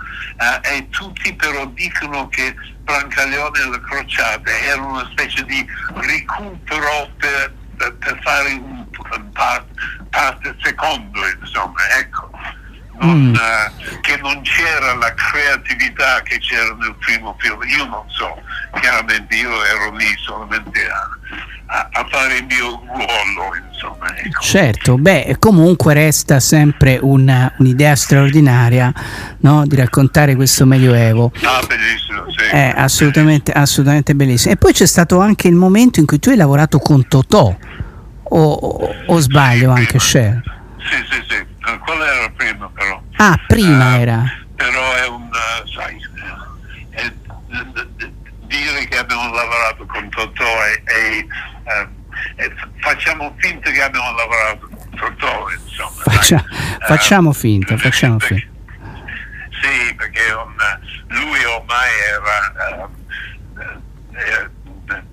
[0.64, 7.10] eh, e tutti però dicono che Brancaleone e le crociate era una specie di recupero
[7.18, 8.86] per, per- fare un,
[9.18, 9.66] un par-
[10.12, 12.30] parte secondo, insomma, ecco.
[13.02, 13.36] Non, Mm.
[13.36, 18.42] eh, che non c'era la creatività che c'era nel primo film, io non so,
[18.82, 20.86] chiaramente io ero lì solamente
[21.68, 24.14] a, a- fare il mio ruolo, insomma.
[24.18, 24.42] ecco.
[24.42, 28.92] Certo, beh, comunque resta sempre una- un'idea straordinaria
[29.40, 29.66] no?
[29.66, 31.32] di raccontare questo Medioevo.
[31.44, 32.44] Ah, bellissimo, sì.
[32.52, 34.54] È assolutamente, assolutamente bellissimo.
[34.54, 37.56] E poi c'è stato anche il momento in cui tu hai lavorato con Totò,
[38.32, 40.42] o, o- o sbaglio anche Cher?
[40.80, 41.48] Sì, sì, sì, Eh,
[41.78, 43.02] quello era prima però.
[43.18, 44.24] Ah, prima era.
[44.56, 45.98] Però è un, eh, sai,
[46.92, 47.14] eh, è-
[48.48, 51.28] dire che abbiamo lavorato con Totò e, e,
[51.64, 56.02] eh, e facciamo finta che abbiamo lavorato con Totò, insomma.
[56.04, 58.48] Faccia- Eh, facciamo finta, facciamo finta.
[59.62, 60.80] Sì, perché un-
[61.10, 62.90] lui ormai era,
[63.60, 64.50] eh, eh,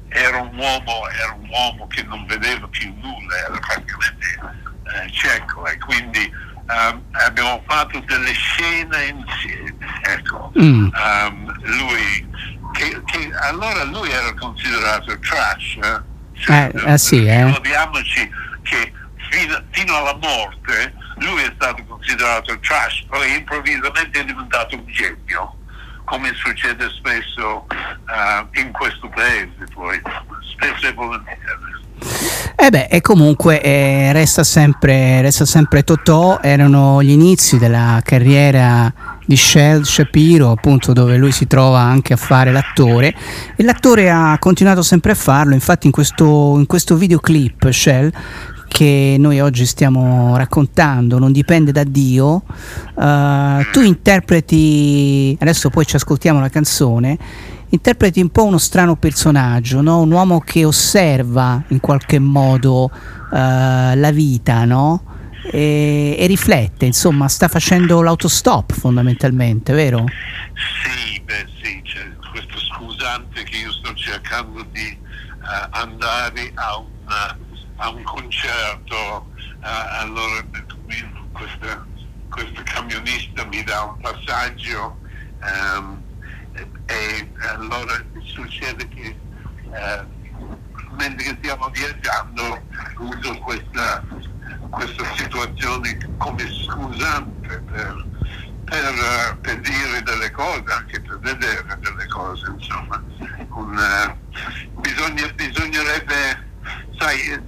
[0.09, 4.65] era un uomo, era un uomo che non vedeva più nulla, era praticamente
[4.95, 6.31] eh, cieco e quindi
[6.69, 9.75] ehm, abbiamo fatto delle scene insieme.
[10.03, 10.53] Ecco.
[10.61, 10.89] Mm.
[10.95, 12.29] Ehm, lui,
[12.73, 15.79] che, che allora lui era considerato trash.
[15.83, 16.15] eh?
[16.49, 17.45] Eh, eh sì, eh.
[17.45, 18.31] Ricordiamoci
[18.63, 18.93] che
[19.31, 25.57] fino, fino alla morte lui è stato considerato trash, poi improvvisamente è diventato un genio,
[26.05, 30.01] come succede spesso eh, in questo paese, poi
[30.43, 31.85] spesso e volentieri.
[32.59, 38.93] E beh, e comunque eh, resta, sempre, resta sempre Totò, erano gli inizi della carriera
[39.27, 43.15] di Shell Shapiro, appunto dove lui si trova anche a fare l'attore.
[43.57, 48.13] E l'attore ha continuato sempre a farlo, infatti in questo, in questo videoclip Shell
[48.69, 52.43] che noi oggi stiamo raccontando, non dipende da Dio,
[52.99, 57.17] eh, tu interpreti, adesso poi ci ascoltiamo la canzone,
[57.71, 60.01] interpreti un po' uno strano personaggio, no?
[60.01, 62.91] un uomo che osserva in qualche modo
[63.33, 65.17] eh, la vita no?
[65.51, 70.05] e, e riflette, insomma sta facendo l'autostop fondamentalmente, vero?
[70.83, 76.87] Sì, beh sì, c'è questo scusante che io sto cercando di eh, andare a un,
[77.77, 79.27] a un concerto,
[79.63, 80.45] eh, allora
[81.33, 81.85] questa,
[82.31, 84.99] questo camionista mi dà un passaggio
[85.43, 86.03] ehm,
[86.87, 89.17] e, allora succede che
[89.73, 90.05] eh,
[90.97, 92.63] mentre stiamo viaggiando
[92.99, 94.03] uso questa,
[94.71, 98.07] questa situazione come scusante per,
[98.65, 103.03] per, per dire delle cose, anche per vedere delle cose, insomma.
[103.51, 104.17] Un, eh,
[104.81, 106.49] bisogna- bisognerebbe,
[106.99, 107.43] sai,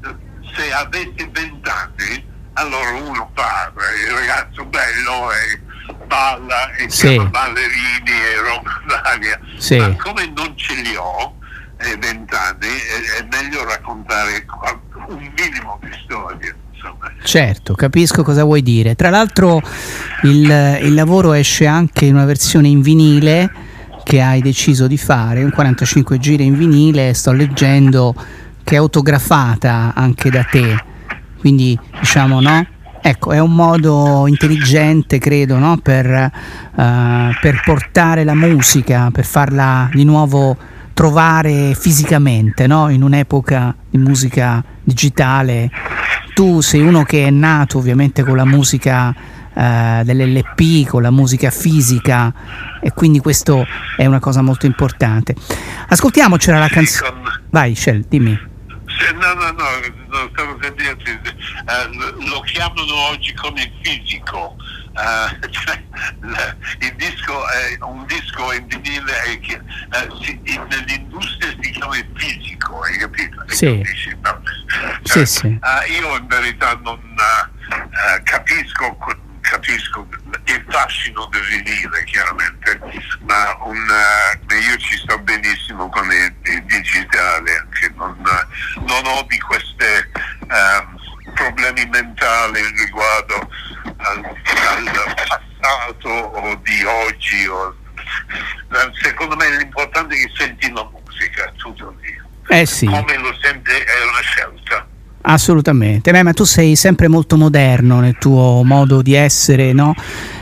[0.54, 5.62] se avessi vent'anni, allora uno parla, il ragazzo bello e
[6.06, 7.08] balla e Sì.
[7.08, 9.38] chiama ballerini e roba varia.
[9.56, 9.76] Sì.
[9.78, 11.34] Ma come non ce li ho,
[11.78, 14.44] eh, vent'anni, è, è meglio raccontare
[15.08, 17.10] un minimo di storia, insomma.
[17.22, 18.94] Certo, capisco cosa vuoi dire.
[18.94, 19.60] Tra l'altro
[20.22, 23.50] il, il lavoro esce anche in una versione in vinile
[24.04, 28.14] che hai deciso di fare, un 45 giri in vinile, sto leggendo
[28.64, 30.82] che è autografata anche da te,
[31.38, 32.66] quindi diciamo no?
[33.00, 35.78] Ecco, è un modo intelligente, credo, no?
[35.78, 36.80] per, uh,
[37.40, 40.56] per portare la musica, per farla di nuovo
[40.92, 42.88] trovare fisicamente, no?
[42.88, 45.70] in un'epoca di musica digitale.
[46.34, 51.50] Tu sei uno che è nato ovviamente con la musica uh, dell'LP, con la musica
[51.50, 52.32] fisica
[52.80, 53.66] e quindi questo
[53.96, 55.34] è una cosa molto importante.
[55.88, 57.20] Ascoltiamocela la canzone.
[57.50, 58.47] Vai, Shell, dimmi.
[58.98, 59.64] No, no, no,
[60.08, 64.56] no stavo per dirti, uh, lo chiamano oggi come fisico.
[64.92, 65.82] Uh, cioè,
[66.80, 72.80] il disco è un disco in vinile che uh, si, in, nell'industria si chiama fisico,
[72.80, 73.44] hai capito?
[73.46, 73.82] Sì.
[74.20, 74.42] No?
[75.04, 75.46] Sì, sì.
[75.46, 77.00] io in verità non
[78.24, 78.96] capisco
[79.48, 80.06] capisco
[80.44, 82.80] il fascino del vinile chiaramente,
[83.20, 88.16] ma un, uh, io ci sto benissimo con il, il digitale, anche non,
[88.86, 89.84] non, ho di questi
[90.40, 93.48] uh, problemi mentali riguardo
[93.96, 97.46] al, al, passato o di oggi.
[97.46, 102.00] O, eh, secondo me l'importante è che senti la musica tutto giorno.
[102.48, 102.86] Eh sì.
[102.86, 104.86] Come lo senti è una scelta.
[105.30, 109.94] Assolutamente, Beh, ma tu sei sempre molto moderno nel tuo modo di essere no?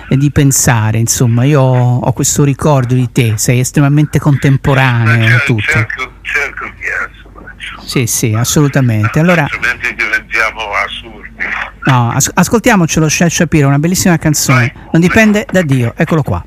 [0.08, 5.60] e di pensare, insomma, io ho questo ricordo di te, sei estremamente contemporaneo in tutto.
[5.62, 7.84] Cerco, cerco di essere.
[7.84, 9.18] Sì, sì, assolutamente.
[9.18, 11.44] Allora, altrimenti diventiamo assurdi.
[11.86, 16.44] No, as- ascoltiamocelo, Shell Shapiro, una bellissima canzone, non dipende da Dio, eccolo qua.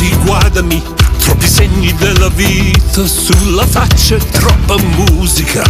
[0.00, 0.82] Sì, guardami,
[1.18, 5.62] troppi segni della vita sulla faccia, troppa musica.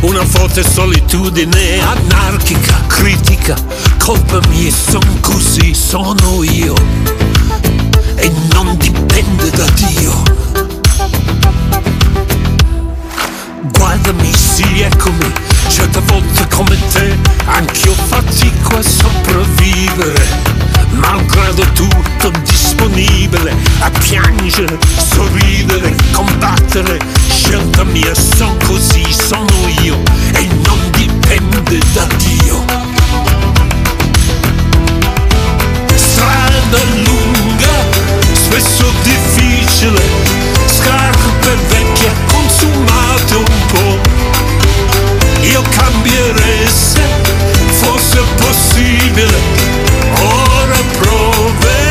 [0.00, 3.54] Una forte solitudine anarchica, critica,
[3.98, 6.74] colpa mia, son così, sono io.
[8.16, 10.22] E non dipende da Dio.
[13.70, 15.32] Guardami, sì, eccomi,
[15.68, 20.73] certe volte come te, anch'io fatico a sopravvivere
[21.04, 26.98] malgrado tutto disponibile a piangere, sorridere, combattere,
[27.28, 29.46] scelta mia, son così, sono
[29.82, 30.00] io
[30.32, 32.64] e non dipende da Dio.
[35.94, 37.84] Strada lunga,
[38.32, 40.00] spesso difficile,
[40.66, 43.98] scarpe vecchie, consumate un po'.
[45.42, 47.02] Io cambierei se
[47.80, 49.74] fosse possibile
[50.64, 51.83] ora proverò.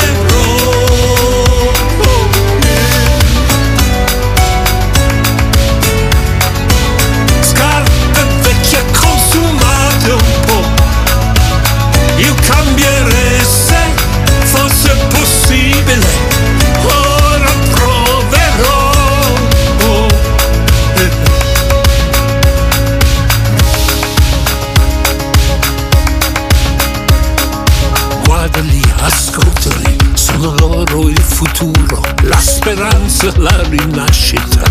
[33.23, 34.63] Speranza, la rinascita.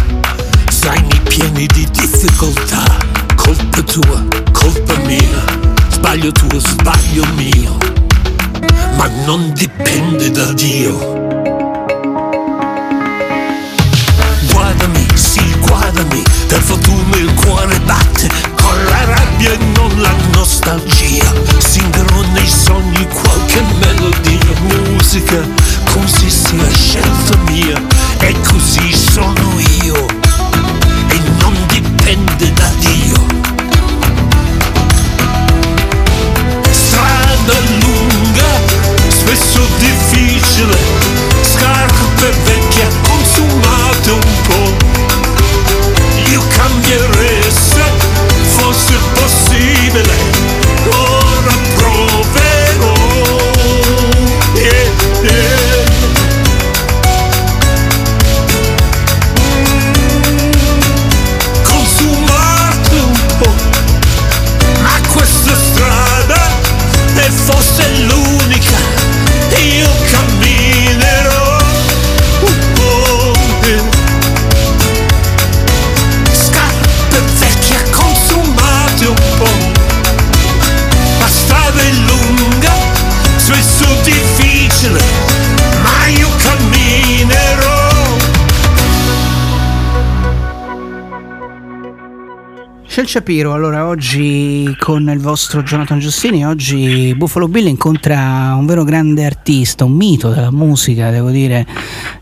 [0.68, 2.84] Zaini pieni di difficoltà,
[3.36, 4.22] colpa tua,
[4.52, 5.44] colpa mia,
[5.90, 7.76] sbaglio tuo, sbaglio mio,
[8.96, 11.20] ma non dipende da Dio.
[14.50, 18.28] Guardami, sì, guardami, per fortuna il cuore batte
[18.60, 21.32] con la rabbia e non la nostalgia.
[21.58, 24.40] Singherò nei sogni qualche melodia,
[24.90, 25.40] musica,
[25.92, 27.80] così sia scelta mia
[28.18, 30.06] e così sono io
[31.08, 33.26] e non dipende da Dio.
[36.70, 38.60] Strada lunga,
[39.08, 40.78] spesso difficile,
[41.42, 44.70] scarpe vecchie consumate un po'.
[46.30, 47.31] Io cambierei
[93.12, 99.26] Shapiro, allora oggi con il vostro Jonathan Giustini, oggi Buffalo Bill incontra un vero grande
[99.26, 101.66] artista, un mito della musica, devo dire.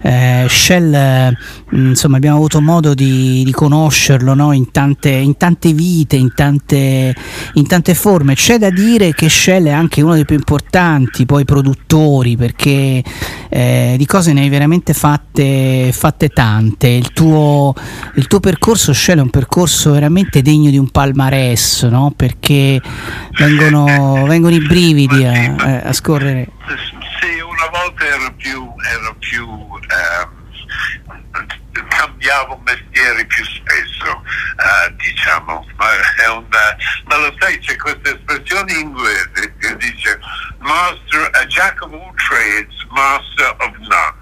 [0.02, 1.36] Eh, Shell,
[1.72, 4.52] insomma, abbiamo avuto modo di, di conoscerlo no?
[4.52, 7.14] in, tante, in, tante, vite, in tante,
[7.54, 8.34] in tante, forme.
[8.34, 13.02] C'è da dire che Shell è anche uno dei più importanti poi produttori, perché
[13.50, 16.88] eh, di cose ne hai veramente fatte, fatte tante.
[16.88, 17.74] Il tuo,
[18.14, 22.12] il tuo percorso, Shell, è un percorso veramente degno di un palmarès, no?
[22.16, 22.80] perché
[23.38, 26.48] vengono, vengono, i brividi a, a, scorrere.
[27.70, 29.48] Volta ero più, ero più
[29.88, 30.28] eh,
[31.88, 34.22] cambiavo mestieri più spesso,
[34.56, 35.86] eh, diciamo, ma,
[36.36, 40.18] una, ma, lo sai, c'è questa espressione inglese che dice
[40.58, 44.14] master, a jack of all trades, master of none,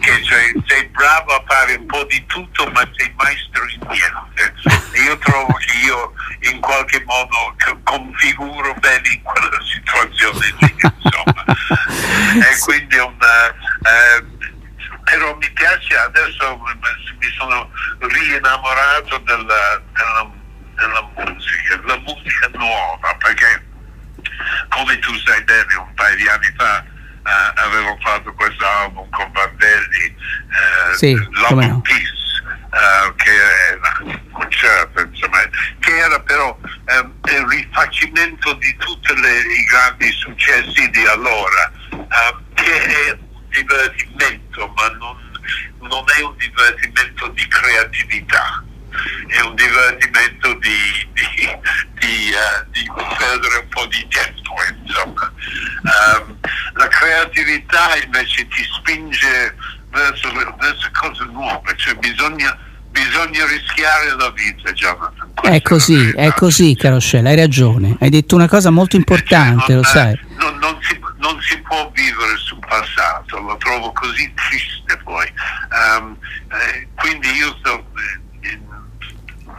[0.00, 4.54] che cioè sei bravo a fare un po' di tutto ma sei maestro in niente.
[4.92, 6.12] E io trovo che io
[6.50, 11.44] in qualche modo configuro bene in quella situazione lì, insomma.
[11.46, 13.48] e quindi una...
[13.48, 14.32] Eh,
[15.04, 16.60] però mi piace adesso
[17.18, 20.30] mi sono rinnamorato della, della,
[20.76, 23.66] della musica, la musica nuova perché
[24.70, 26.84] come tu sai bene un paio di anni fa
[27.24, 31.80] uh, avevo fatto questo album con Vandelli uh, sì, Love no.
[31.80, 35.38] Peace uh, che era un concerto insomma
[35.80, 41.72] che era però um, il rifacimento di tutti i grandi successi di allora
[42.54, 45.16] che è un divertimento ma non,
[45.80, 48.64] non è un divertimento di creatività
[49.28, 51.48] è un divertimento di, di,
[51.98, 55.32] di, uh, di, perdere un po' di tempo, insomma.
[55.82, 56.38] Um,
[56.74, 59.54] la creatività invece ti spinge
[59.90, 62.56] verso, verso cose nuove, cioè bisogna,
[62.90, 65.32] bisogna rischiare la vita, Jonathan.
[65.42, 67.96] È così, è, così, caro Shell, hai ragione.
[68.00, 70.18] Hai detto una cosa molto importante, non, lo sai.
[70.38, 75.32] Non, non, si, non, si, può vivere sul passato, lo trovo così triste poi.
[75.98, 76.16] Um,
[76.50, 77.84] eh, quindi io sto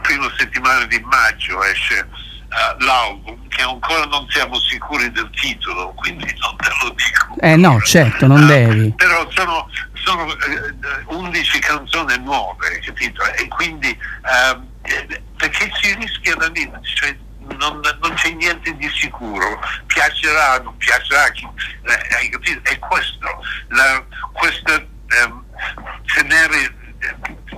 [0.06, 6.24] prima settimana di maggio esce uh, l'album che ancora non siamo sicuri del titolo, quindi
[6.38, 7.40] non te lo dico.
[7.40, 8.92] Eh no, certo, non uh, devi.
[8.96, 13.24] Però sono, sono uh, 11 canzoni nuove, capito?
[13.34, 14.66] E quindi ehm,
[15.36, 17.16] perché si rischia la vita, cioè,
[17.58, 21.48] non, non, c'è niente di sicuro, piacerà, non piacerà, chi,
[21.82, 22.60] eh, hai capito?
[22.62, 23.28] È questo,
[23.68, 25.44] la, questo ehm,
[26.14, 26.84] tenere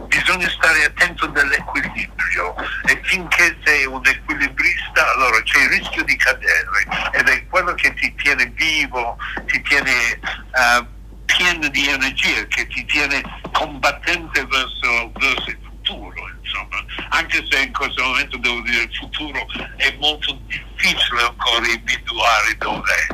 [0.08, 2.54] bisogna stare attento dell'equilibrio
[2.86, 7.94] e finché sei un equilibrista allora c'è il rischio di cadere ed è quello che
[7.94, 9.16] ti tiene vivo,
[9.46, 10.86] ti tiene uh,
[11.24, 13.22] pieno di energia, che ti tiene
[13.52, 16.84] combattente verso, verso il futuro, insomma.
[17.10, 23.06] Anche se in questo momento devo dire il futuro è molto difficile ancora individuare dov'è,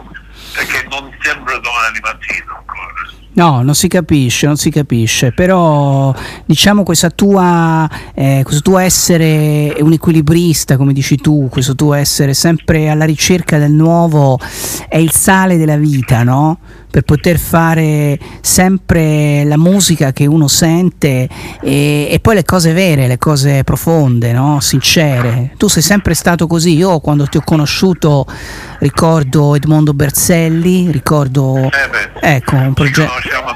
[0.54, 2.93] perché non sembra domani mattina ancora.
[3.34, 9.74] No, non si capisce, non si capisce, però diciamo questa tua, eh, questo tuo essere
[9.80, 14.38] un equilibrista, come dici tu, questo tuo essere sempre alla ricerca del nuovo
[14.88, 16.58] è il sale della vita, no?
[16.94, 21.28] per poter fare sempre la musica che uno sente
[21.60, 24.60] e, e poi le cose vere, le cose profonde, no?
[24.60, 25.54] sincere.
[25.56, 28.24] Tu sei sempre stato così, io quando ti ho conosciuto
[28.78, 31.68] ricordo Edmondo Berzelli, ricordo
[32.20, 33.10] eh ecco, un progetto...
[33.30, 33.46] Da un,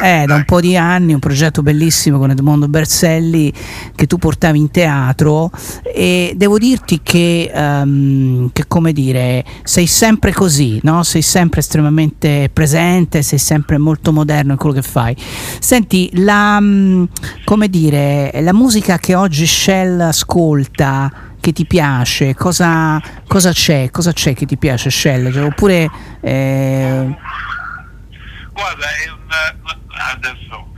[0.00, 3.52] anni, eh, da un po' di anni, un progetto bellissimo con Edmondo Berzelli
[3.94, 5.50] che tu portavi in teatro
[5.84, 11.04] e devo dirti che, um, che come dire, sei sempre così, no?
[11.04, 15.16] sei sempre estremamente presente sei sempre molto moderno in quello che fai.
[15.60, 17.04] Senti, la, mm,
[17.44, 23.88] come dire, la musica che oggi Shell ascolta, che ti piace, cosa, cosa c'è?
[23.92, 25.32] Cosa c'è che ti piace Shell?
[25.32, 25.88] Cioè, oppure...
[26.20, 27.16] Eh...
[28.56, 29.34] Guarda, è un,
[29.90, 30.68] adesso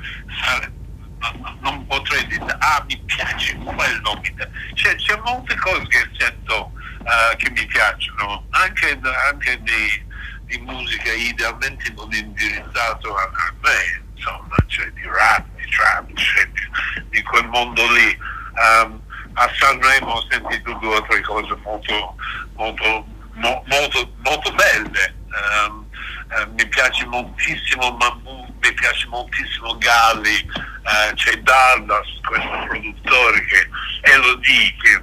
[1.60, 4.20] non potrei dire, ah mi piace quello.
[4.74, 8.98] Cioè, c'è molte cose che sento uh, che mi piacciono, anche,
[9.30, 10.06] anche di
[10.48, 16.48] di musica idealmente non indirizzato a, a me, insomma, cioè di rap, di trap, cioè
[16.48, 18.18] di, di, quel mondo lì.
[18.54, 19.00] Um,
[19.34, 22.16] a Sanremo ho sentito due o tre cose molto,
[22.54, 25.14] molto, mo, molto, molto belle.
[25.28, 25.86] Um,
[26.30, 33.68] uh, mi piace moltissimo Mambu, mi piace moltissimo Galli, uh, c'è Dallas, questo produttore che
[34.10, 35.02] Elodie, che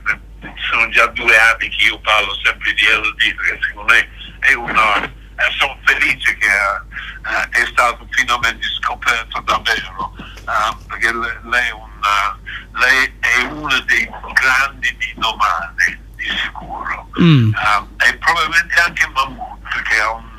[0.69, 5.23] sono già due anni che io parlo sempre di Elodie, perché secondo me è una
[5.37, 12.39] eh, sono felice che eh, è stato finalmente scoperto davvero, eh, perché lei è, una,
[12.73, 17.09] lei è uno dei grandi domani, di sicuro.
[17.19, 17.53] Mm.
[17.97, 19.54] E probabilmente anche Mammut,
[19.87, 20.29] che ha un...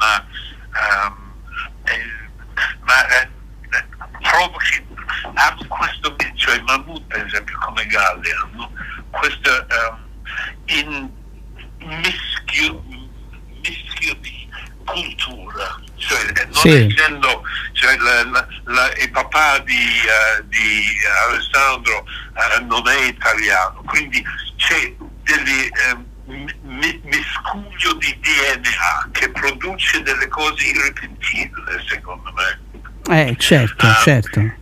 [1.06, 1.34] um,
[1.84, 2.24] eh,
[2.84, 3.28] ma eh,
[3.70, 3.86] eh,
[4.22, 4.84] trovo che
[5.34, 8.70] hanno questo, cioè Mammut per esempio come Galli, hanno
[9.10, 10.04] questo um,
[10.66, 11.10] in
[11.78, 12.82] mischio,
[13.62, 14.48] mischio di
[14.84, 16.86] cultura, cioè non Sì.
[16.90, 17.42] essendo
[17.72, 20.84] cioè, la- la- la- il papà di, eh, di
[21.28, 22.04] Alessandro
[22.34, 24.24] eh, non è italiano, quindi
[24.56, 33.28] c'è degli eh, mi- mi- miscuglio di DNA che produce delle cose irripetibili secondo me.
[33.28, 34.40] Eh, certo, certo.
[34.40, 34.54] Eh,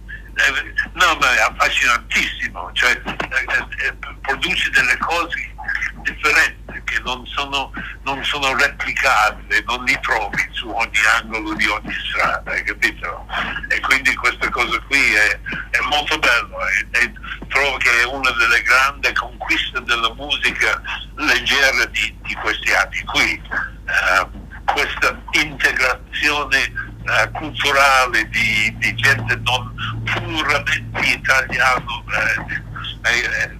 [0.94, 5.53] no, ma è affascinantissimo, cioè eh, eh, produce delle cose
[6.02, 7.72] differenti che non sono,
[8.02, 13.26] non sono replicabili, non li trovi su ogni angolo di ogni strada, capito?
[13.68, 17.12] E quindi questa cosa qui è, è molto bello e, e
[17.48, 20.80] trovo che è una delle grandi conquiste della musica
[21.16, 23.42] leggera di, di questi anni qui.
[23.86, 29.74] Eh, questa integrazione eh, culturale di, di gente non
[30.04, 33.58] puramente italiano eh, eh, eh,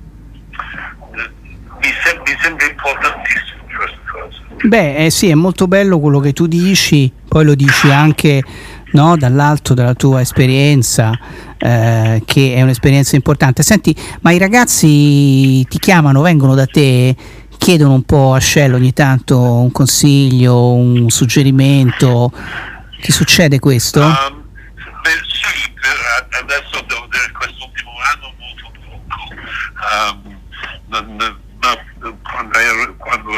[1.85, 4.67] mi, sem- mi sembra importantissimo questa cosa.
[4.67, 8.43] Beh, eh sì, è molto bello quello che tu dici, poi lo dici anche
[8.93, 11.13] no, dall'alto della tua esperienza,
[11.59, 13.63] eh, che è un'esperienza importante.
[13.63, 17.15] Senti, ma i ragazzi ti chiamano, vengono da te,
[17.59, 22.33] chiedono un po' a Shell ogni tanto un consiglio, un suggerimento.
[23.03, 24.01] Ti succede questo?
[24.01, 29.35] Beh, sì, per- adesso devo dire quest'ultimo anno molto poco.
[29.93, 31.83] Um, non- ma
[32.23, 33.33] quando, ero, quando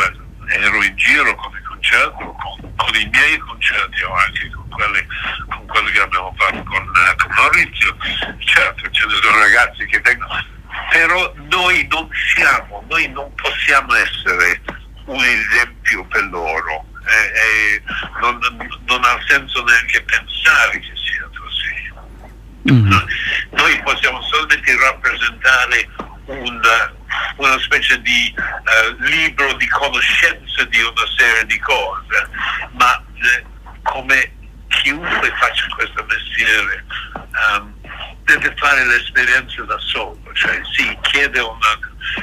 [0.49, 5.07] ero in giro con i concerti, con, con i miei concerti o anche con quelli,
[5.49, 7.97] con quelli che abbiamo fatto con, eh, con Maurizio,
[8.39, 10.45] certo ce ne sono ragazzi che vengono,
[10.91, 14.61] però noi non siamo, noi non possiamo essere
[15.05, 16.85] un esempio per loro.
[17.07, 17.83] E, e
[18.21, 18.37] non,
[18.87, 21.93] non ha senso neanche pensare che sia così.
[23.51, 25.89] Noi possiamo solamente rappresentare
[26.27, 26.61] un,
[27.37, 32.29] una specie di eh, libro di conoscenza di una serie di cose,
[32.73, 33.45] ma eh,
[33.83, 34.33] come
[34.69, 36.85] chiunque faccia questo mestiere
[37.15, 37.75] ehm,
[38.25, 41.41] deve fare l'esperienza da solo, cioè sì, chiede,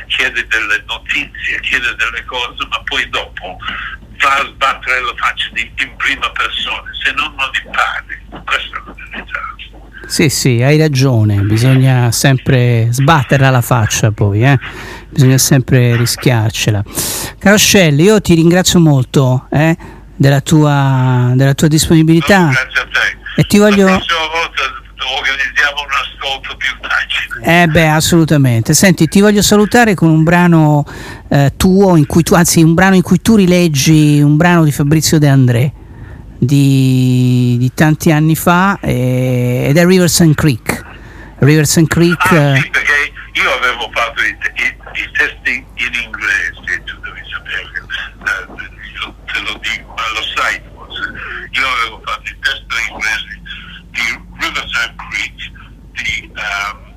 [0.08, 3.58] chiede delle notizie, chiede delle cose, ma poi dopo
[4.20, 8.82] va a sbattere la faccia di- in prima persona, se no non impari, questa è
[8.86, 9.56] la verità.
[10.06, 14.60] Sì, sì, hai ragione, bisogna sempre sbatterla la faccia poi, eh?
[15.10, 16.84] bisogna sempre rischiarcela.
[17.40, 19.76] Caro Shell, io ti ringrazio molto eh,
[20.16, 22.52] della, tua, della tua disponibilità
[23.36, 23.86] e ti voglio...
[23.86, 24.82] La prossima volta
[25.16, 27.64] organizziamo un ascolto più facile.
[27.64, 28.74] Eh beh, assolutamente.
[28.74, 30.86] Senti, ti voglio salutare con un brano
[31.30, 34.72] eh, tuo, in cui tu, anzi un brano in cui tu rileggi un brano di
[34.72, 35.74] Fabrizio De André
[36.46, 40.82] di, di tanti anni fa eh, ed è Riverson Creek.
[41.40, 42.32] Riverson Creek...
[42.32, 47.22] Ah, eh, sì, perché io avevo fatto i, i- i testi in inglese, tu devi
[47.30, 51.02] sapere, eh, te lo dico, ma lo sai forse.
[51.52, 53.42] Io avevo fatto i testi in inglese
[53.92, 54.06] di
[54.40, 55.52] Riverside Creek,
[55.94, 56.92] di ehm,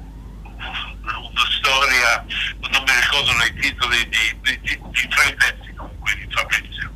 [1.07, 2.25] una storia,
[2.71, 6.91] non mi ricordo i titoli, di, di- di- di tre pezzi comunque di Fabrizio,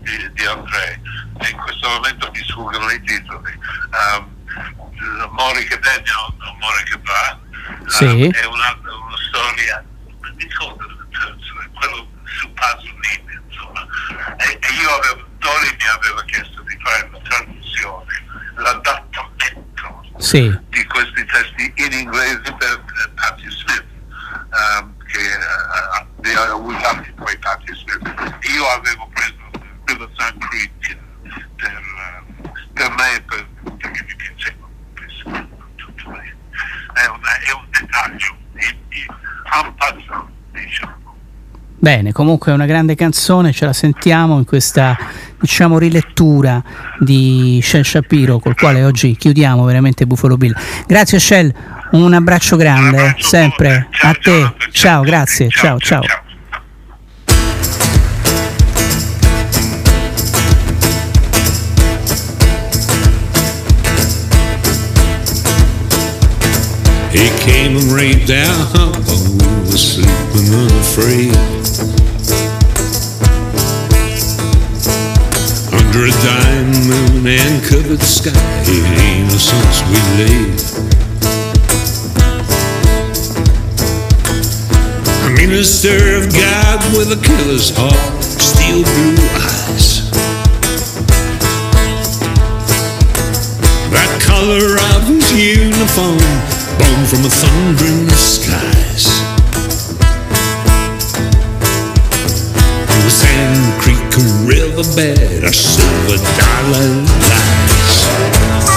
[0.00, 1.00] di, di André,
[1.40, 3.58] e in questo momento mi sfuggono i titoli.
[3.90, 4.30] Um,
[5.30, 7.38] Mori che degna, Amore che va,
[7.86, 8.04] Sì.
[8.04, 9.84] ehm, è una, una storia,
[10.38, 13.86] è quello su Pasolini, insomma.
[14.36, 18.24] E, e io avevo, Dori mi aveva chiesto di fare la traduzione,
[18.56, 20.56] l'adattamento sì.
[20.68, 22.84] di questi testi in inglese per
[23.14, 23.86] Patti Smith,
[24.52, 28.38] ehm, che eh, ha usato poi Patti Smith.
[28.54, 29.50] Io avevo preso
[30.02, 30.98] Riverside Creek
[31.56, 31.82] per,
[32.72, 33.46] per me, per,
[33.78, 34.66] perché mi piaceva.
[36.94, 41.00] È, una- è un dettaglio, è un passo, diciamo.
[41.78, 44.96] Bene, comunque è una grande canzone, ce la sentiamo in questa
[45.40, 46.62] diciamo rilettura
[47.00, 50.54] di Shell Shapiro col quale oggi chiudiamo veramente Buffalo Bill.
[50.86, 51.52] Grazie Shell,
[51.92, 54.54] un abbraccio grande, sempre a te.
[54.70, 56.02] Ciao, grazie, ciao, ciao.
[56.02, 56.21] He
[67.42, 71.34] came rained down we were sleeping unafraid.
[75.74, 78.30] Under a dying moon and covered sky,
[78.62, 80.54] innocence we laid.
[85.26, 90.10] A Minister of God with a killer's heart, steel blue eyes.
[93.90, 99.04] The color of his uniform, Born from the thundering skies.
[102.88, 106.88] Through a sand creek, and riverbed Our silver dollar
[107.28, 108.72] lies.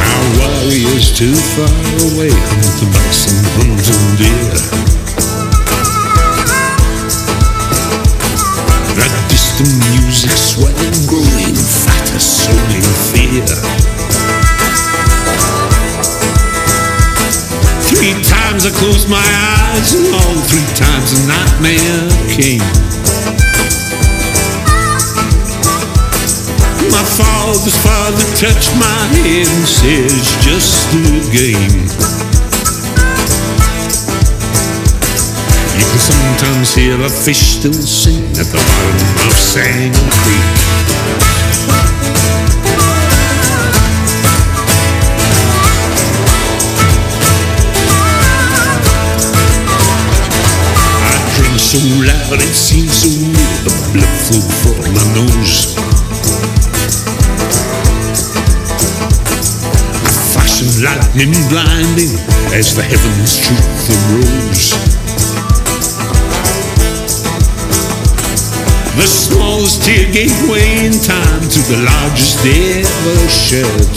[0.00, 1.68] Our worry is too far
[2.12, 3.88] away Hunts and bucks and hounds
[4.18, 4.95] deer.
[9.56, 13.46] Distant music swelling, growing fatter, sowing fear.
[17.88, 22.60] Three times I closed my eyes, and all three times a nightmare came.
[26.92, 32.05] My father's father touched my head and it's just a game.
[35.76, 39.94] You can sometimes hear a fish still sing at the bottom of Sand
[40.24, 40.56] Creek.
[51.04, 51.78] I so
[52.08, 55.76] loud it seems so real, the blood flow from my nose.
[60.32, 62.16] Flash of lightning blinding
[62.56, 64.95] as the heavens truth arose.
[68.96, 73.92] The smallest tear gave way in time to the largest ever shed.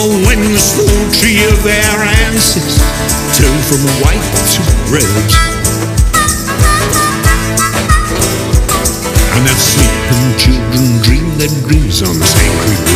[0.00, 2.80] Oh, when the small tree of our ancestors
[3.36, 4.24] turned from white
[4.56, 5.04] to red.
[9.36, 12.90] And that sleeping children dream their dreams on the Sand Creek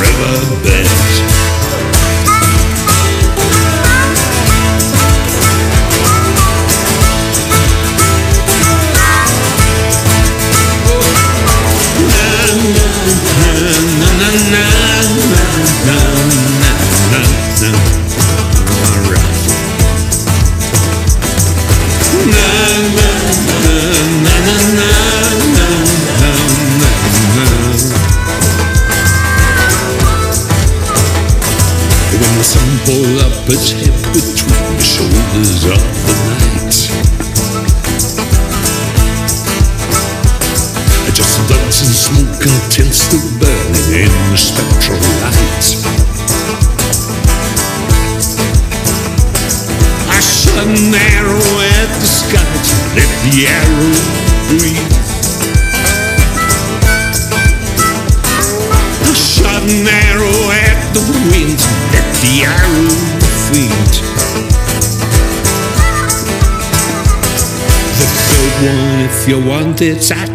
[69.85, 70.34] it's at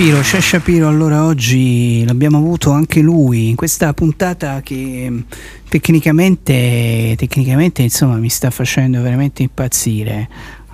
[0.00, 5.24] Shapiro, c'è Shapiro, allora oggi l'abbiamo avuto anche lui in questa puntata che mh,
[5.68, 10.26] tecnicamente, tecnicamente insomma mi sta facendo veramente impazzire.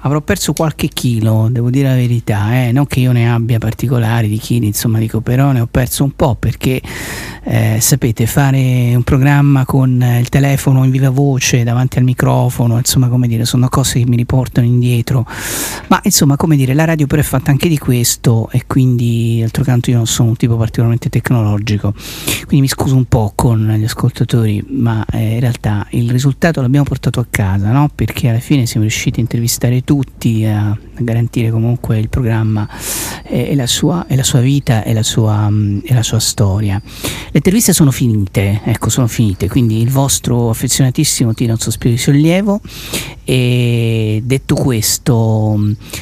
[0.03, 2.71] Avrò perso qualche chilo, devo dire la verità, eh?
[2.71, 6.13] non che io ne abbia particolari di chili, insomma dico però ne ho perso un
[6.15, 6.81] po' perché
[7.49, 13.07] eh, sapete, fare un programma con il telefono in viva voce davanti al microfono, insomma,
[13.07, 15.25] come dire, sono cose che mi riportano indietro.
[15.87, 19.63] Ma insomma, come dire, la radio però è fatta anche di questo e quindi, d'altro
[19.63, 21.95] canto, io non sono un tipo particolarmente tecnologico.
[22.47, 26.85] Quindi mi scuso un po' con gli ascoltatori, ma eh, in realtà il risultato l'abbiamo
[26.85, 27.89] portato a casa, no?
[27.95, 32.69] Perché alla fine siamo riusciti a intervistare tutti, a garantire comunque il programma
[33.25, 36.19] e, e, la, sua, e la, sua, vita e la sua, mm, e la sua
[36.19, 36.81] storia.
[36.85, 42.61] Le interviste sono finite, ecco, sono finite, quindi il vostro affezionatissimo un sospiro di sollievo
[43.29, 45.59] e detto questo,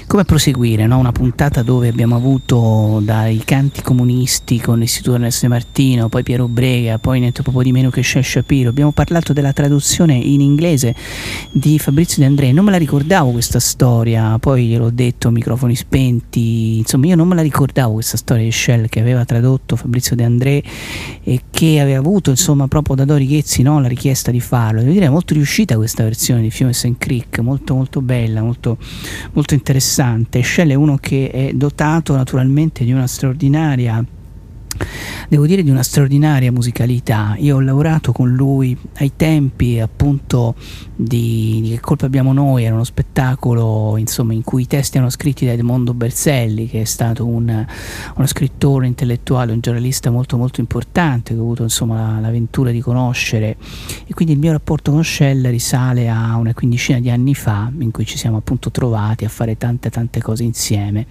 [0.07, 0.87] come proseguire?
[0.87, 0.99] No?
[0.99, 6.99] Una puntata dove abbiamo avuto dai canti comunisti con l'Istituto Ernesto Martino, poi Piero Brega,
[6.99, 8.69] poi niente poco di meno che Shel Shapiro.
[8.69, 10.95] Abbiamo parlato della traduzione in inglese
[11.51, 12.53] di Fabrizio De André.
[12.53, 16.79] Non me la ricordavo questa storia, poi gliel'ho detto, microfoni spenti.
[16.79, 20.25] Insomma, io non me la ricordavo questa storia di Shell che aveva tradotto Fabrizio De
[20.25, 20.63] André
[21.23, 23.81] e che aveva avuto, insomma, proprio da Dori Ghezzi no?
[23.81, 24.81] la richiesta di farlo.
[24.81, 26.95] Devo dire, è molto riuscita questa versione di Fiume St.
[26.99, 28.79] Creek, molto molto bella, molto,
[29.33, 30.43] molto interessante.
[30.43, 34.05] Shell è uno che è dotato naturalmente di una straordinaria
[35.29, 37.35] devo dire di una straordinaria musicalità.
[37.39, 40.55] Io ho lavorato con lui ai tempi appunto
[40.95, 45.11] di, di Che colpa abbiamo noi, era uno spettacolo insomma, in cui i testi erano
[45.11, 47.67] scritti da Edmondo Berselli, che è stato un,
[48.17, 53.57] uno scrittore intellettuale, un giornalista molto molto importante, che ho avuto insomma, l'avventura di conoscere.
[54.07, 57.91] E quindi il mio rapporto con Shell risale a una quindicina di anni fa in
[57.91, 61.07] cui ci siamo appunto trovati a fare tante tante cose insieme.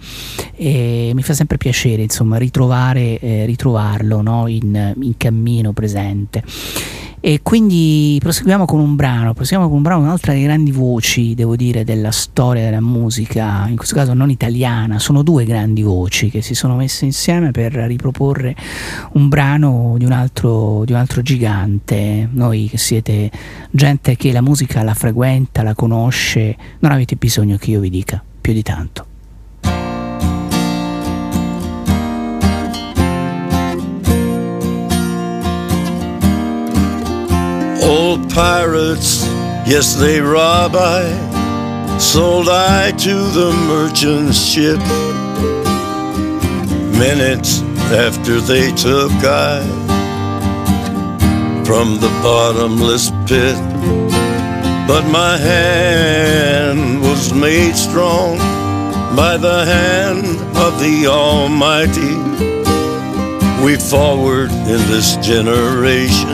[0.54, 4.46] E mi fa sempre piacere insomma ritrovare, eh, ritrovarlo no?
[4.46, 6.42] in, in cammino presente.
[7.26, 11.56] E quindi proseguiamo con un brano, proseguiamo con un brano, un'altra delle grandi voci, devo
[11.56, 16.42] dire, della storia della musica, in questo caso non italiana, sono due grandi voci che
[16.42, 18.54] si sono messe insieme per riproporre
[19.12, 22.28] un brano di un altro, di un altro gigante.
[22.30, 23.30] Noi che siete
[23.70, 28.22] gente che la musica la frequenta, la conosce, non avete bisogno che io vi dica
[28.38, 29.13] più di tanto.
[37.86, 39.26] Old pirates,
[39.66, 41.98] yes, they rob I.
[41.98, 44.78] Sold I to the merchant ship.
[46.98, 47.60] Minutes
[47.92, 49.60] after they took I
[51.66, 53.56] from the bottomless pit.
[54.88, 58.38] But my hand was made strong
[59.14, 62.16] by the hand of the Almighty.
[63.62, 66.33] We forward in this generation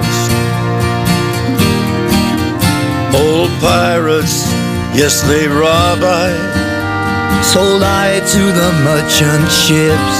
[3.59, 4.45] Pirates,
[4.93, 6.29] yes, they rob I.
[7.41, 10.17] Sold I to the merchant ships.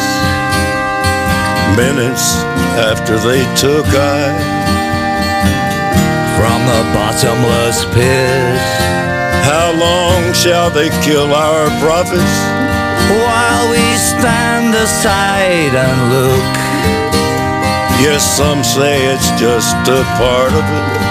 [1.77, 2.41] Minutes
[2.81, 4.31] after they took I
[6.37, 8.57] from the bottomless pit.
[9.45, 12.37] How long shall they kill our prophets?
[13.21, 16.53] While we stand aside and look.
[18.01, 21.10] Yes, some say it's just a part of it.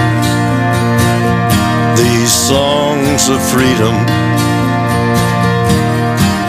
[1.95, 3.95] These songs of freedom.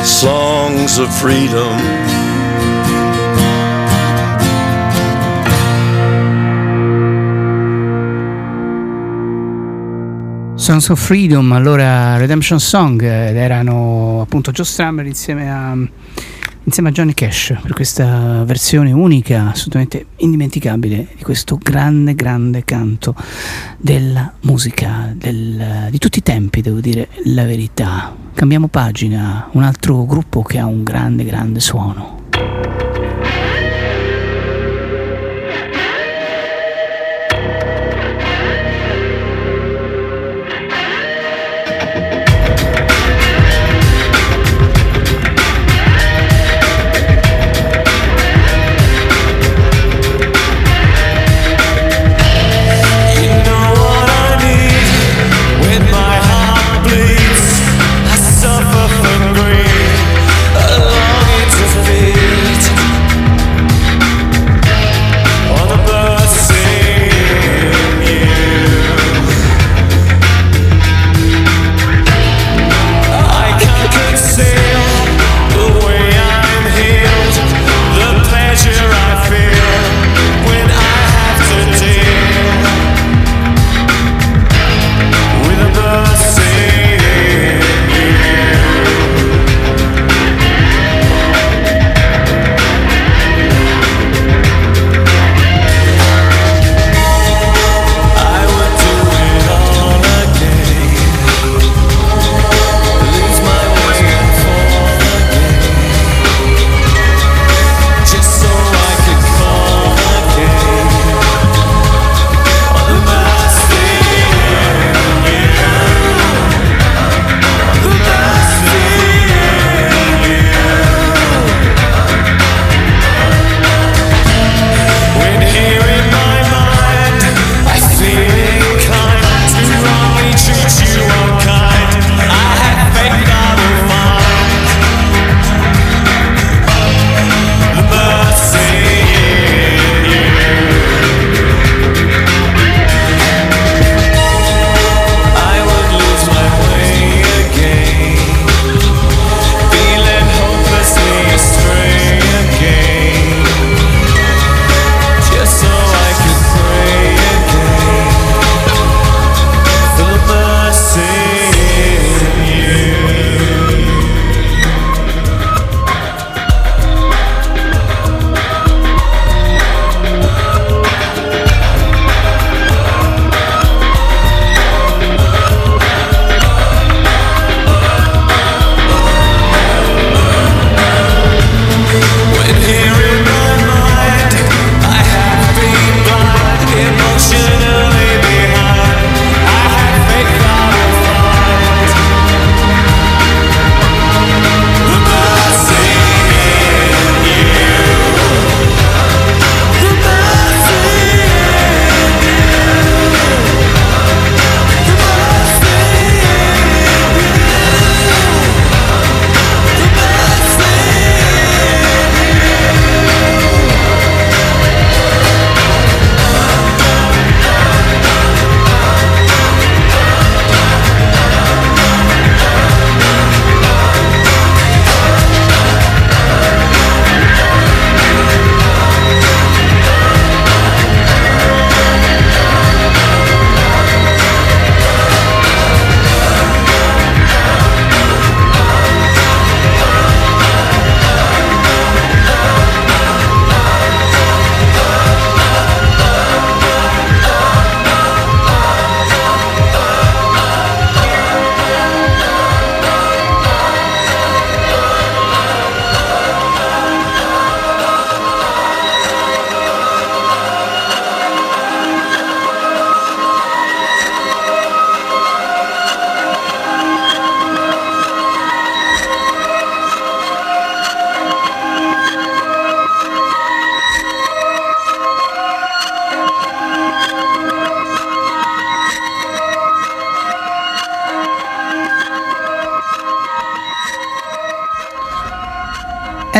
[0.05, 2.03] Songs of freedom.
[10.63, 15.77] Songs of Freedom, allora Redemption Song, ed erano appunto Joe Strummer insieme a,
[16.73, 23.15] insieme a Johnny Cash per questa versione unica, assolutamente indimenticabile di questo grande, grande canto
[23.77, 28.17] della musica del, di tutti i tempi, devo dire la verità.
[28.33, 32.22] Cambiamo pagina, un altro gruppo che ha un grande, grande suono.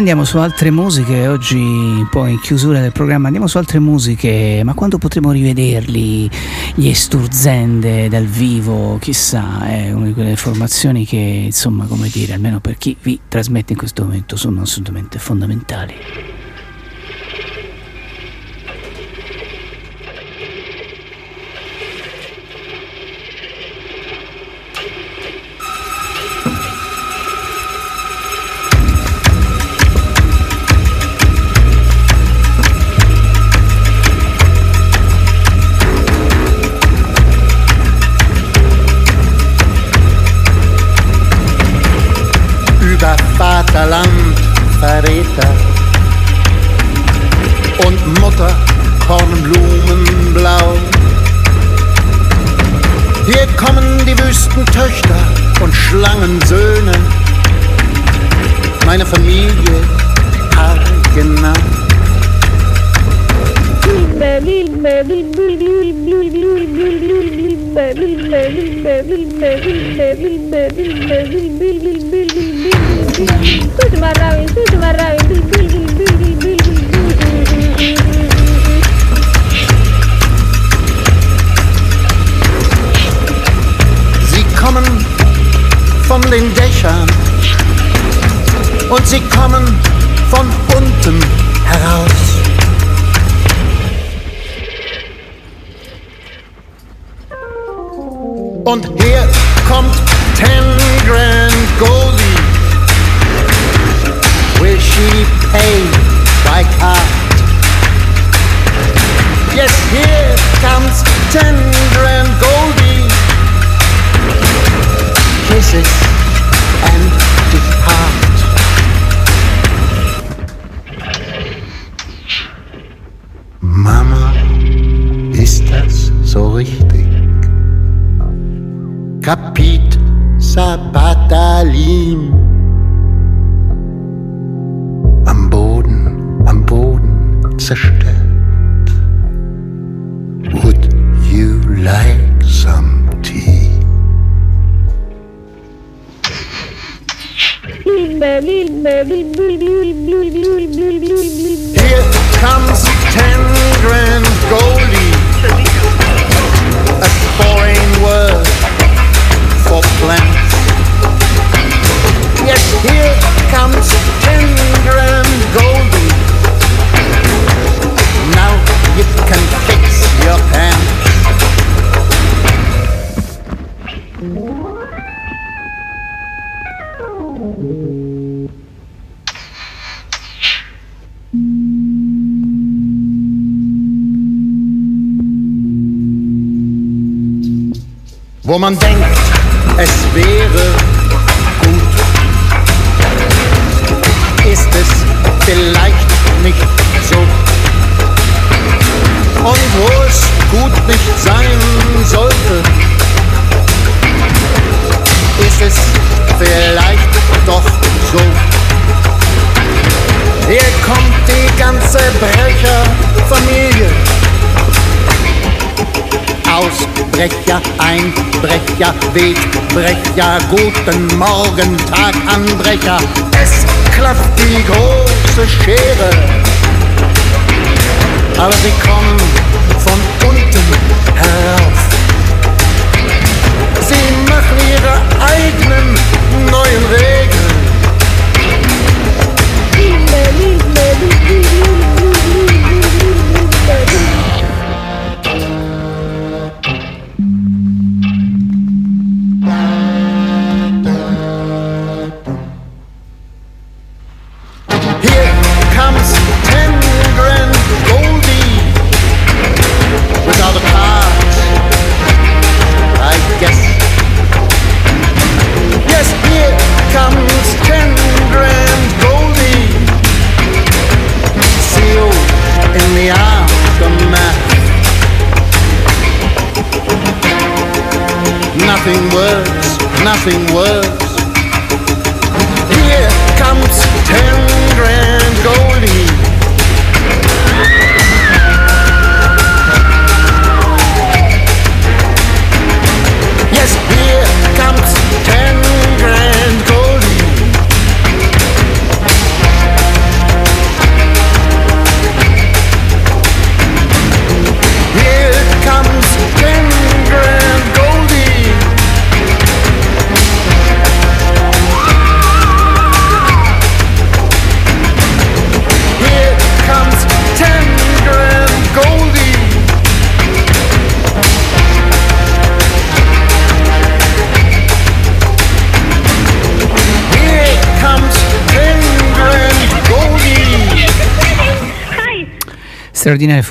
[0.03, 4.75] Andiamo su altre musiche, oggi poi in chiusura del programma andiamo su altre musiche, ma
[4.75, 6.29] quando potremo rivederli
[6.75, 12.59] gli Esturzende dal vivo, chissà, è una di quelle formazioni che insomma come dire, almeno
[12.59, 16.32] per chi vi trasmette in questo momento sono assolutamente fondamentali.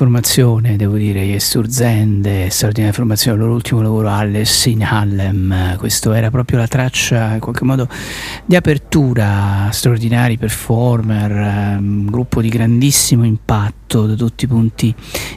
[0.01, 6.31] Formazione, devo dire, Yesturzende, straordinaria formazione, il loro ultimo lavoro Alice in Harlem, questo era
[6.31, 7.87] proprio la traccia in qualche modo
[8.43, 14.95] di apertura, straordinari performer, um, gruppo di grandissimo impatto da tutti i punti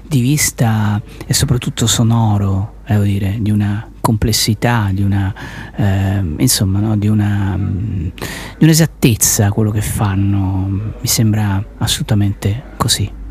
[0.08, 5.34] di vista e soprattutto sonoro, devo dire, di una complessità, di una,
[5.76, 8.10] eh, insomma, no, di, una, um,
[8.56, 13.23] di un'esattezza quello che fanno, mi sembra assolutamente così.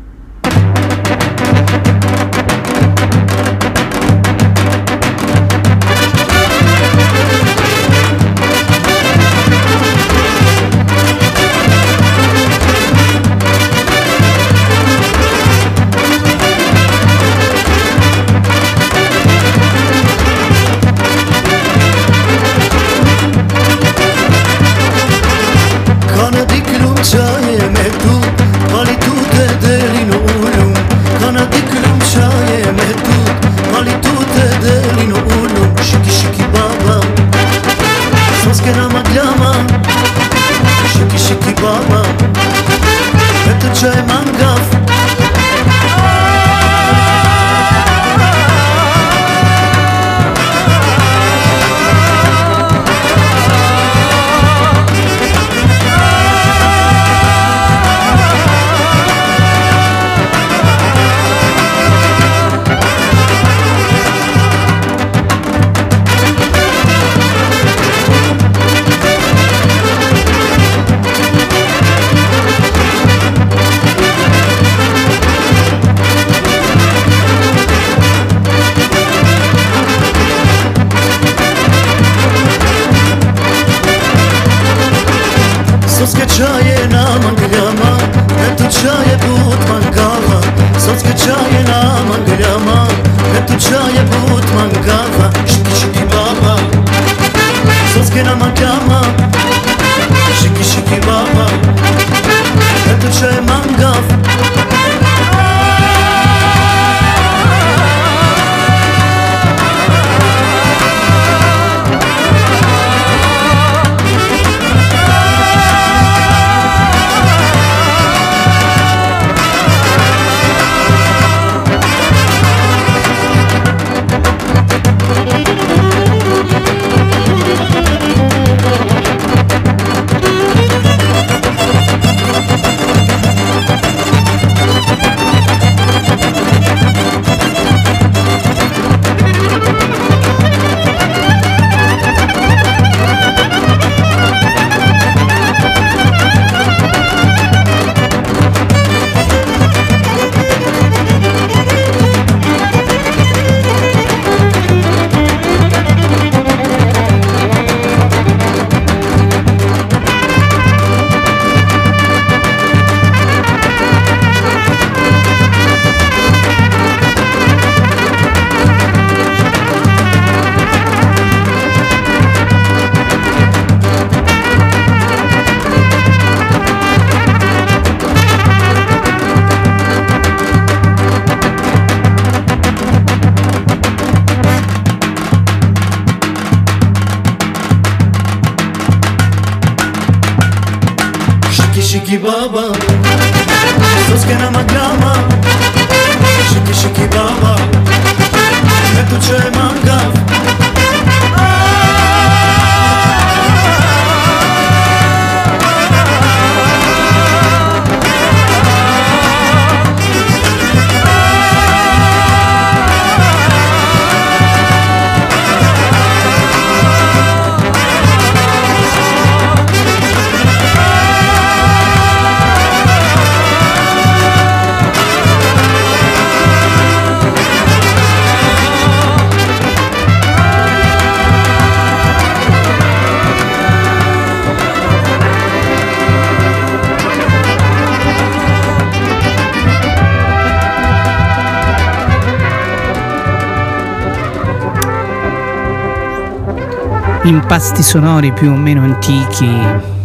[247.56, 249.48] Impasti sonori più o meno antichi,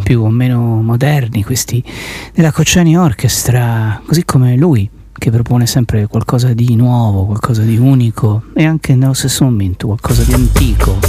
[0.03, 1.83] più o meno moderni, questi
[2.31, 8.43] della Cocciani Orchestra, così come lui che propone sempre qualcosa di nuovo, qualcosa di unico
[8.53, 10.99] e anche nello stesso momento qualcosa di antico.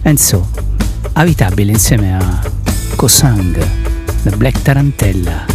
[0.00, 0.48] Enzo,
[1.12, 2.42] abitabile insieme a
[2.96, 3.68] Kosang,
[4.22, 5.53] la Black Tarantella.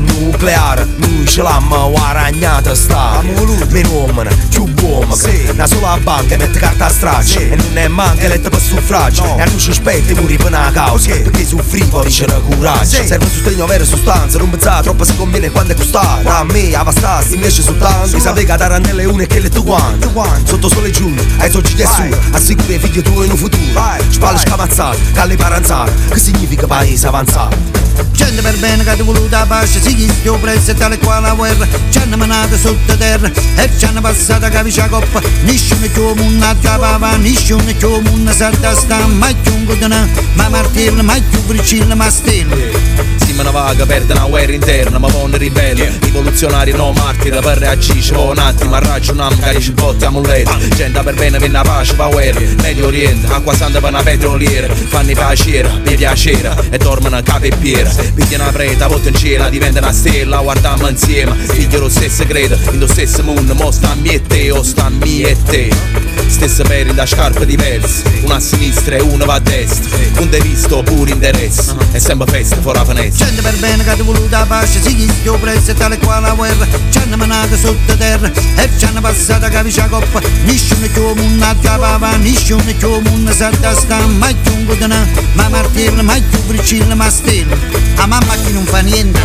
[0.00, 0.86] Nucleare.
[0.96, 3.22] Noi ce l'abbiamo guadagnata sta.
[3.68, 5.16] Meno uomini, più buono
[5.52, 9.36] Una sola banca mette carta a straccio E non è manca letto per suffragio.
[9.36, 11.10] E a noi ci aspetti muri per una causa.
[11.10, 14.38] Perché su frivoli c'è la coraggio Serve un sostegno vero sostanza.
[14.38, 18.16] Non pensare troppo si conviene quando è costato A me avastassi invece soltanto.
[18.16, 20.08] Mi sapeva tarannelle une e che le tu quante
[20.44, 22.02] Sotto sole giugno, ai soldi di su
[22.32, 23.62] Assicura i figli tuoi in un futuro.
[24.08, 25.92] Spalle scamazzate, calle paranzate.
[26.08, 27.77] Che significa paese avanzato
[28.12, 31.66] Gente per bene che ti voluta pace Si chischio presso e tale qua la guerra.
[31.90, 37.16] Ci hanno mandato sottoterra E ci hanno passato capisce la coppa Nessuno più munna chiavava
[37.16, 42.06] Nessuno più munna salta sta Ma più un godana Ma martello Ma più bricilla ma
[42.08, 45.98] ma una vaga perde una guerra interna Ma poi ribelle.
[46.00, 51.00] Rivoluzionari no martiri Per reagire un attimo A ragionare magari ci botti a mulletto Gente
[51.02, 52.40] per bene viene a pace pa guerra.
[52.62, 54.72] Medio Oriente Acqua santa per una petroliera.
[54.74, 56.54] Fanno i paciera Per piacere.
[56.70, 57.90] E dormono capo e piera.
[57.90, 60.38] Pigliano una preta Voto in cielo Diventa una stella.
[60.38, 62.56] Guardiamo insieme Figlio lo stesso credo.
[62.72, 65.36] In lo stesso mondo Mo sta a me e te O sta a me e
[65.44, 69.96] te Stesse peri da scarpe diverse Una a sinistra e una va a destra.
[70.18, 73.94] Un de visto pure interesse E sempre festa fuori la finestra Gente per bene che
[73.94, 76.66] ti voluta pace Si presso e tale qua la guerra.
[76.90, 80.20] Ci hanno mandato sottoterra E ci hanno passato capisce la coppa.
[80.44, 83.98] Nessuno più munna chiavava Nessuno più munna salta sta.
[84.06, 87.56] Ma più un godana Ma martello Ma più bricilla ma stella
[87.96, 89.20] A mamma chi non fa niente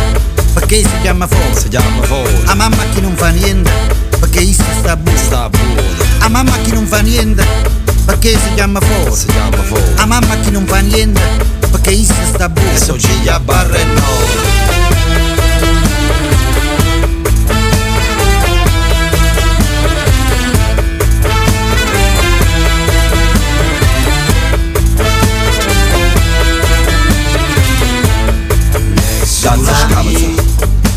[0.52, 4.64] Perché si chiama fuori Si chiama fuori A mamma chi non fa niente Perché issa
[4.78, 5.82] sta buona Sta buona
[6.20, 7.44] A mamma chi non fa niente
[8.06, 11.20] Perché si chiama fuori Si chiama fuori A mamma chi non fa niente
[11.70, 14.62] Perché issa sta buona E so giglia barra e no
[29.42, 30.42] Danza scavazza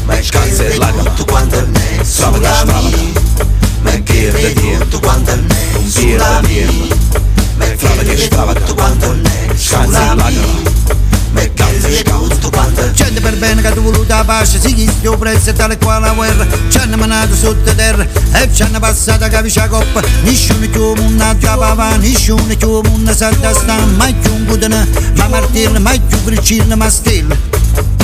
[0.06, 1.68] Ma scanza e lacrima Stravaga
[2.04, 3.17] stravaga Ma chiede
[5.16, 5.34] dietro
[5.76, 6.28] Un birra.
[6.28, 6.96] Da birra
[7.58, 8.66] Stravaga stravaga
[9.56, 10.46] Scanza e lacrima
[11.32, 15.78] Ma danza scavazza Gente per bene che ti voluta pace Si chischio presso e tale
[15.78, 16.46] qua la guerra.
[16.70, 20.02] Ci hanno mandato sottoterra E ci hanno passato capisce la coppa.
[20.24, 25.80] Nessuno più munna chiavava Nessuno più munna salta sta Ma più un godana Ma martello
[25.80, 27.97] Ma più bricilla ma stella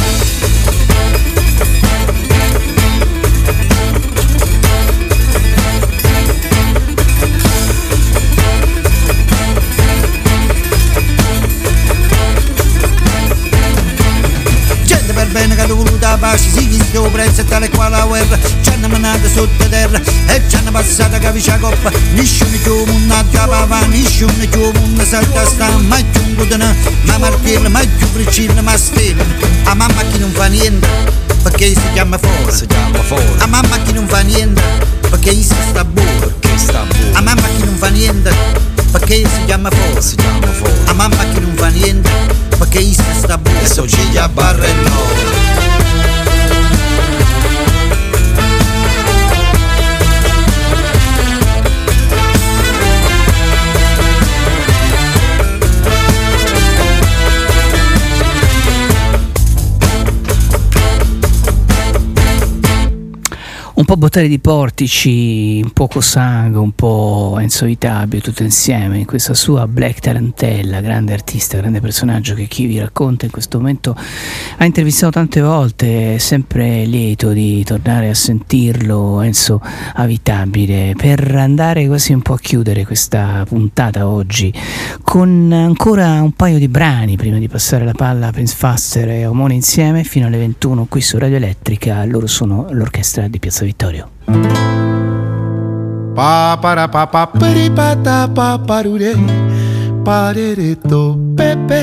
[16.14, 20.42] che pace Si chischio presso e tale qua la guerra Ci hanno mandato sottoterra E
[20.48, 21.92] ci hanno passato capisce la coppa.
[22.14, 25.68] Nessuno più munna chiavava Nessuno più munna salta sta.
[25.78, 29.24] Ma più un godana Ma martello Ma più bricilla ma stella.
[29.66, 30.88] A mamma chi non fa niente
[31.42, 32.56] Perché si chiama fuori.
[32.56, 33.26] Si chiama fuori.
[33.40, 34.62] A mamma chi non fa niente
[35.10, 38.36] Perché issa sta buona Perché sta buona A mamma chi non fa niente
[38.92, 40.02] Perché si chiama fuori.
[40.02, 40.74] Si chiama fuori.
[40.86, 42.10] A mamma chi non fa niente
[42.58, 45.63] Perché sta buona E so giglia barra e no
[63.84, 69.06] Un po' Bottare di Portici, un po' Cosango, un po' Enzo Vitabio, tutto insieme in
[69.06, 73.94] questa sua Black Tarantella, grande artista, grande personaggio che chi vi racconta in questo momento
[74.58, 79.60] ha intervistato tante volte, è sempre lieto di tornare a sentirlo, Enzo
[79.96, 84.54] Avitabile, per andare quasi un po' a chiudere questa puntata oggi
[85.02, 89.26] con ancora un paio di brani prima di passare la palla a Prince Faster e
[89.26, 94.06] Omone insieme fino alle 21 qui su Radio Elettrica, loro sono l'orchestra di Piazza Vittorio.
[96.14, 99.18] Pa para pa pa peri pa ta pa parure.
[100.06, 101.82] Parere to pepe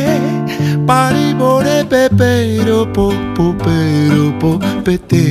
[0.86, 5.25] pari bore pepe ro po po pero po pete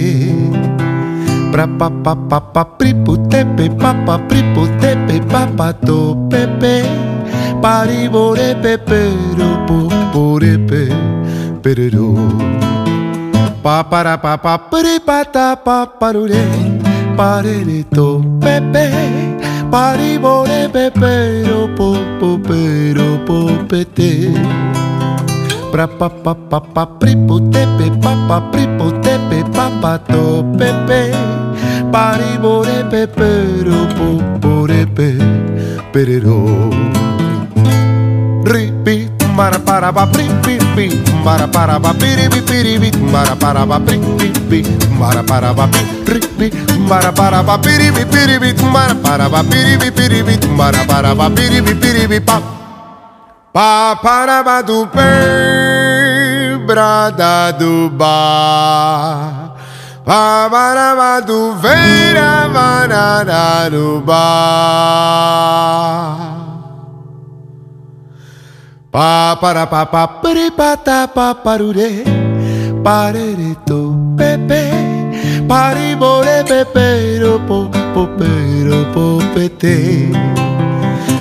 [1.53, 5.21] pra pa pa pa pa pri pu te pe pa pa pri pu te pe
[5.31, 6.83] pa pa to pepe
[7.61, 9.77] pari bore pepe ro po
[10.11, 10.83] bore pe
[11.61, 12.09] pero
[13.59, 16.47] pa para pa pa pri pa ta pa parure
[17.19, 18.88] parere to pepe
[19.67, 24.31] pari bore pepe ro po po pero po pete
[25.71, 29.43] pra pa pa pa pa pri pu te pe pa pa pri pu te pe
[29.51, 31.11] pa pa to pepe
[31.91, 33.31] pari bore pepe
[33.67, 34.07] ro po
[34.39, 35.11] bore pe
[35.91, 36.39] perero
[38.47, 40.92] Ripi Maraparaba pripipi,
[41.24, 44.68] maraparaba piribipiribi, maraparaba pripipi,
[45.00, 45.64] maraparaba
[46.03, 46.51] piripi,
[46.84, 52.42] maraparaba piribipiribi, maraparaba piribipiribi, maraparaba piribipiribi, pa.
[53.53, 55.08] Pa paraba do pé,
[56.68, 59.56] brada do bar.
[60.03, 62.50] Pabaraba do veira,
[64.03, 65.40] ba.
[68.90, 72.01] Pa para pa pa pari pa ta pa parude
[72.82, 74.66] parere to pepe
[75.45, 78.34] pari bore pepe ro po po pe
[78.66, 80.09] ro po pete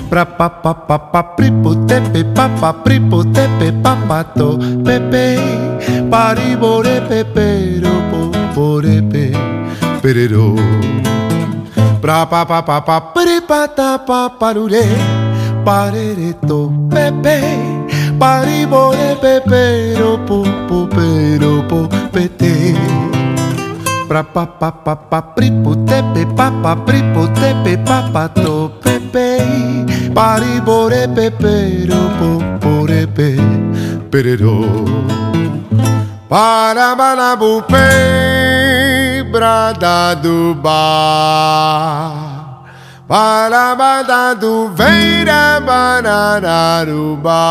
[0.09, 3.69] pra pa pa pa pa pri po te pe pa pa pri po te pe
[3.69, 5.37] pa pa to pepe
[6.09, 9.29] pari bore pepe ro po bore pe
[10.01, 10.57] perero
[12.01, 15.28] pra pa pa pa pa pri pa ta pa parude
[15.63, 17.41] Parereto, pepe,
[18.17, 22.73] paribore, pepero, popo, pero, popete.
[24.07, 29.37] Pra pa pa pa pa pripotepe, pa pa pripotepe, pa pa to pepe,
[30.15, 33.37] paribore, pepero, poporepe,
[34.09, 34.65] perero.
[36.27, 37.89] Para balabupe,
[39.31, 42.38] brada do bar.
[43.09, 47.41] Parabadadu veira bananaruba.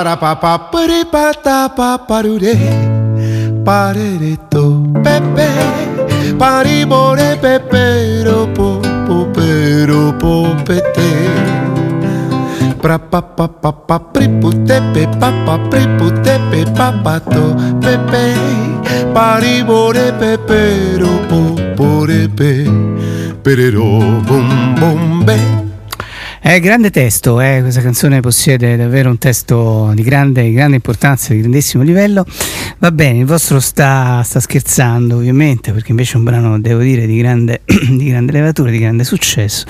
[0.00, 2.56] Para pa pa pari pa ta pa parude
[3.66, 5.48] parere to pepe
[6.40, 11.12] pari bore pepe ro po po pe ro po pete
[12.80, 14.24] pra pa pa pa pa pe
[15.20, 17.44] pa pa pri pu te pe pa pa to
[17.84, 18.24] pepe
[19.12, 21.40] pari bore pepe ro po
[21.76, 22.52] bore pe.
[23.44, 23.88] Perero
[24.24, 24.48] bom
[24.80, 25.59] bom be
[26.50, 27.60] È grande testo, eh?
[27.60, 32.26] questa canzone possiede davvero un testo di grande, grande importanza, di grandissimo livello.
[32.78, 37.06] Va bene, il vostro sta, sta scherzando ovviamente, perché invece è un brano, devo dire,
[37.06, 39.64] di grande, di grande levatura, di grande successo.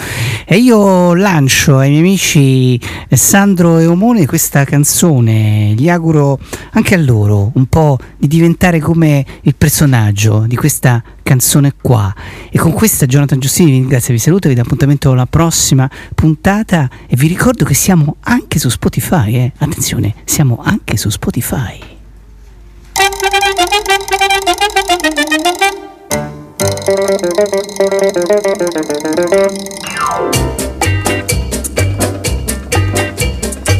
[0.46, 6.38] E io lancio ai miei amici Sandro e Omone questa canzone, gli auguro
[6.70, 12.12] anche a loro un po' di diventare come il personaggio di questa canzone qua.
[12.50, 16.69] E con questa Jonathan Giustini vi ringrazio, vi saluto, vi do appuntamento alla prossima puntata
[16.78, 19.52] e vi ricordo che siamo anche su Spotify, eh?
[19.58, 21.80] attenzione, siamo anche su Spotify.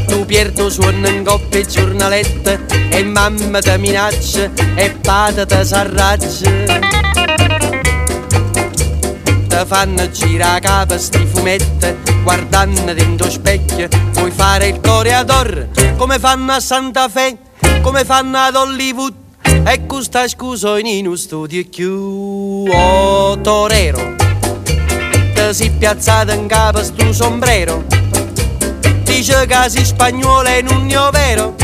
[0.08, 4.96] Tu pierdo suono in coppia giornalette e mamma ti minaccia e
[5.62, 6.64] s'arraggia.
[6.64, 6.99] Ti
[9.64, 15.68] Fanno girare capo sti fumetti Guardando dentro specchio Puoi fare il coreador?
[15.96, 17.36] Come fanno a Santa Fe
[17.82, 19.14] Come fanno ad Hollywood?
[19.42, 24.20] E questa scusa in uno studio più Oh torero
[25.40, 27.84] Te si piazzato in capo sto sombrero.
[29.04, 31.54] Dice che si spagnolo e non è vero.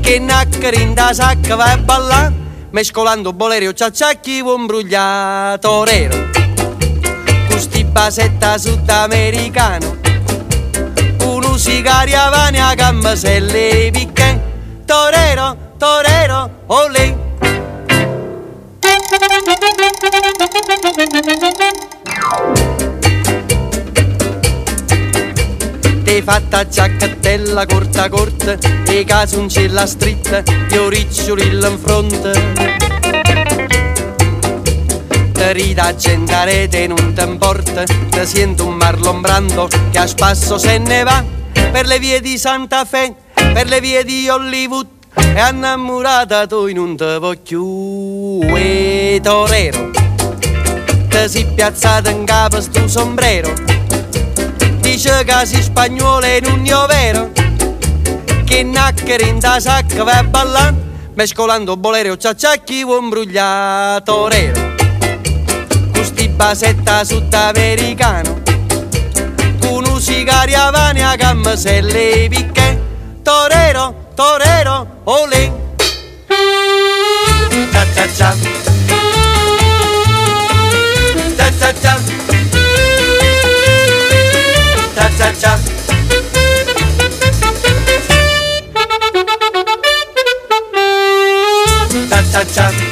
[0.00, 2.32] Che naccari in da sacca vai a ballare
[2.70, 6.39] Mescolando bolerio ciacciacchi un brugliato torero
[7.50, 9.98] Custi basetta sudamericano.
[11.24, 11.56] Uno
[12.74, 14.40] gamba se le picche
[14.84, 17.16] Torero, torero, olè.
[26.02, 28.56] Ti fatta giacchettella corta corta
[28.86, 32.89] E casuncella stritta Io riccioli in fronte
[35.40, 40.58] Te rida accendere te non ti importa Te sento un Marlon Brando Che a spasso
[40.58, 41.24] se ne va.
[41.54, 46.94] Per le vie di Santa Fe Per le vie di Hollywood E innamorata tu non
[46.94, 49.90] te voglio E torero
[51.08, 53.50] Te si piazzata in capo sto sombrero.
[54.80, 57.30] Dice che si spagnolo e non è vero.
[58.44, 60.74] Che nacchere in da sacca vai a ballare
[61.14, 64.69] Mescolando bolero ciacciacchi un brugliato torero
[66.40, 68.40] basetta sudamericano
[69.60, 72.80] Con un sigaria vane a gamma se le picche.
[73.22, 75.52] Torero, torero, olè.
[77.92, 78.34] Cia cia.
[81.36, 81.50] Cia
[92.30, 92.89] Cia cia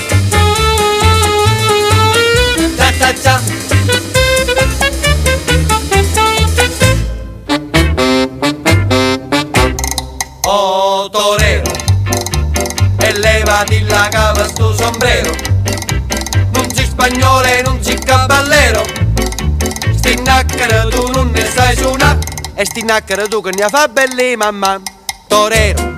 [20.29, 22.19] nacchere tu non ne sai suonare
[22.55, 24.81] E sti nacchere tu che ne fa belli mamma.
[25.27, 25.97] Torero.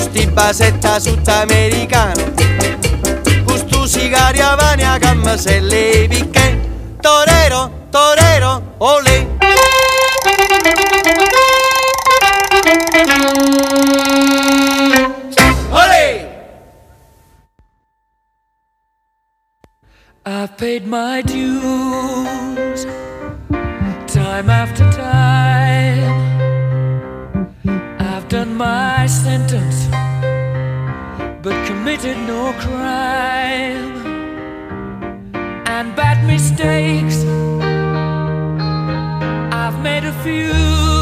[0.00, 2.32] Sti basetta sudamericano
[3.44, 9.26] Questo sigaria vane a gamma se le picche Torero, torero, olè
[15.70, 16.30] Olè!
[20.24, 22.51] I've paid my dues
[24.06, 26.12] time after time.
[27.98, 29.86] I've done my sentence,
[31.42, 33.92] but committed no crime.
[35.66, 37.24] And bad mistakes,
[39.52, 41.01] I've made a few.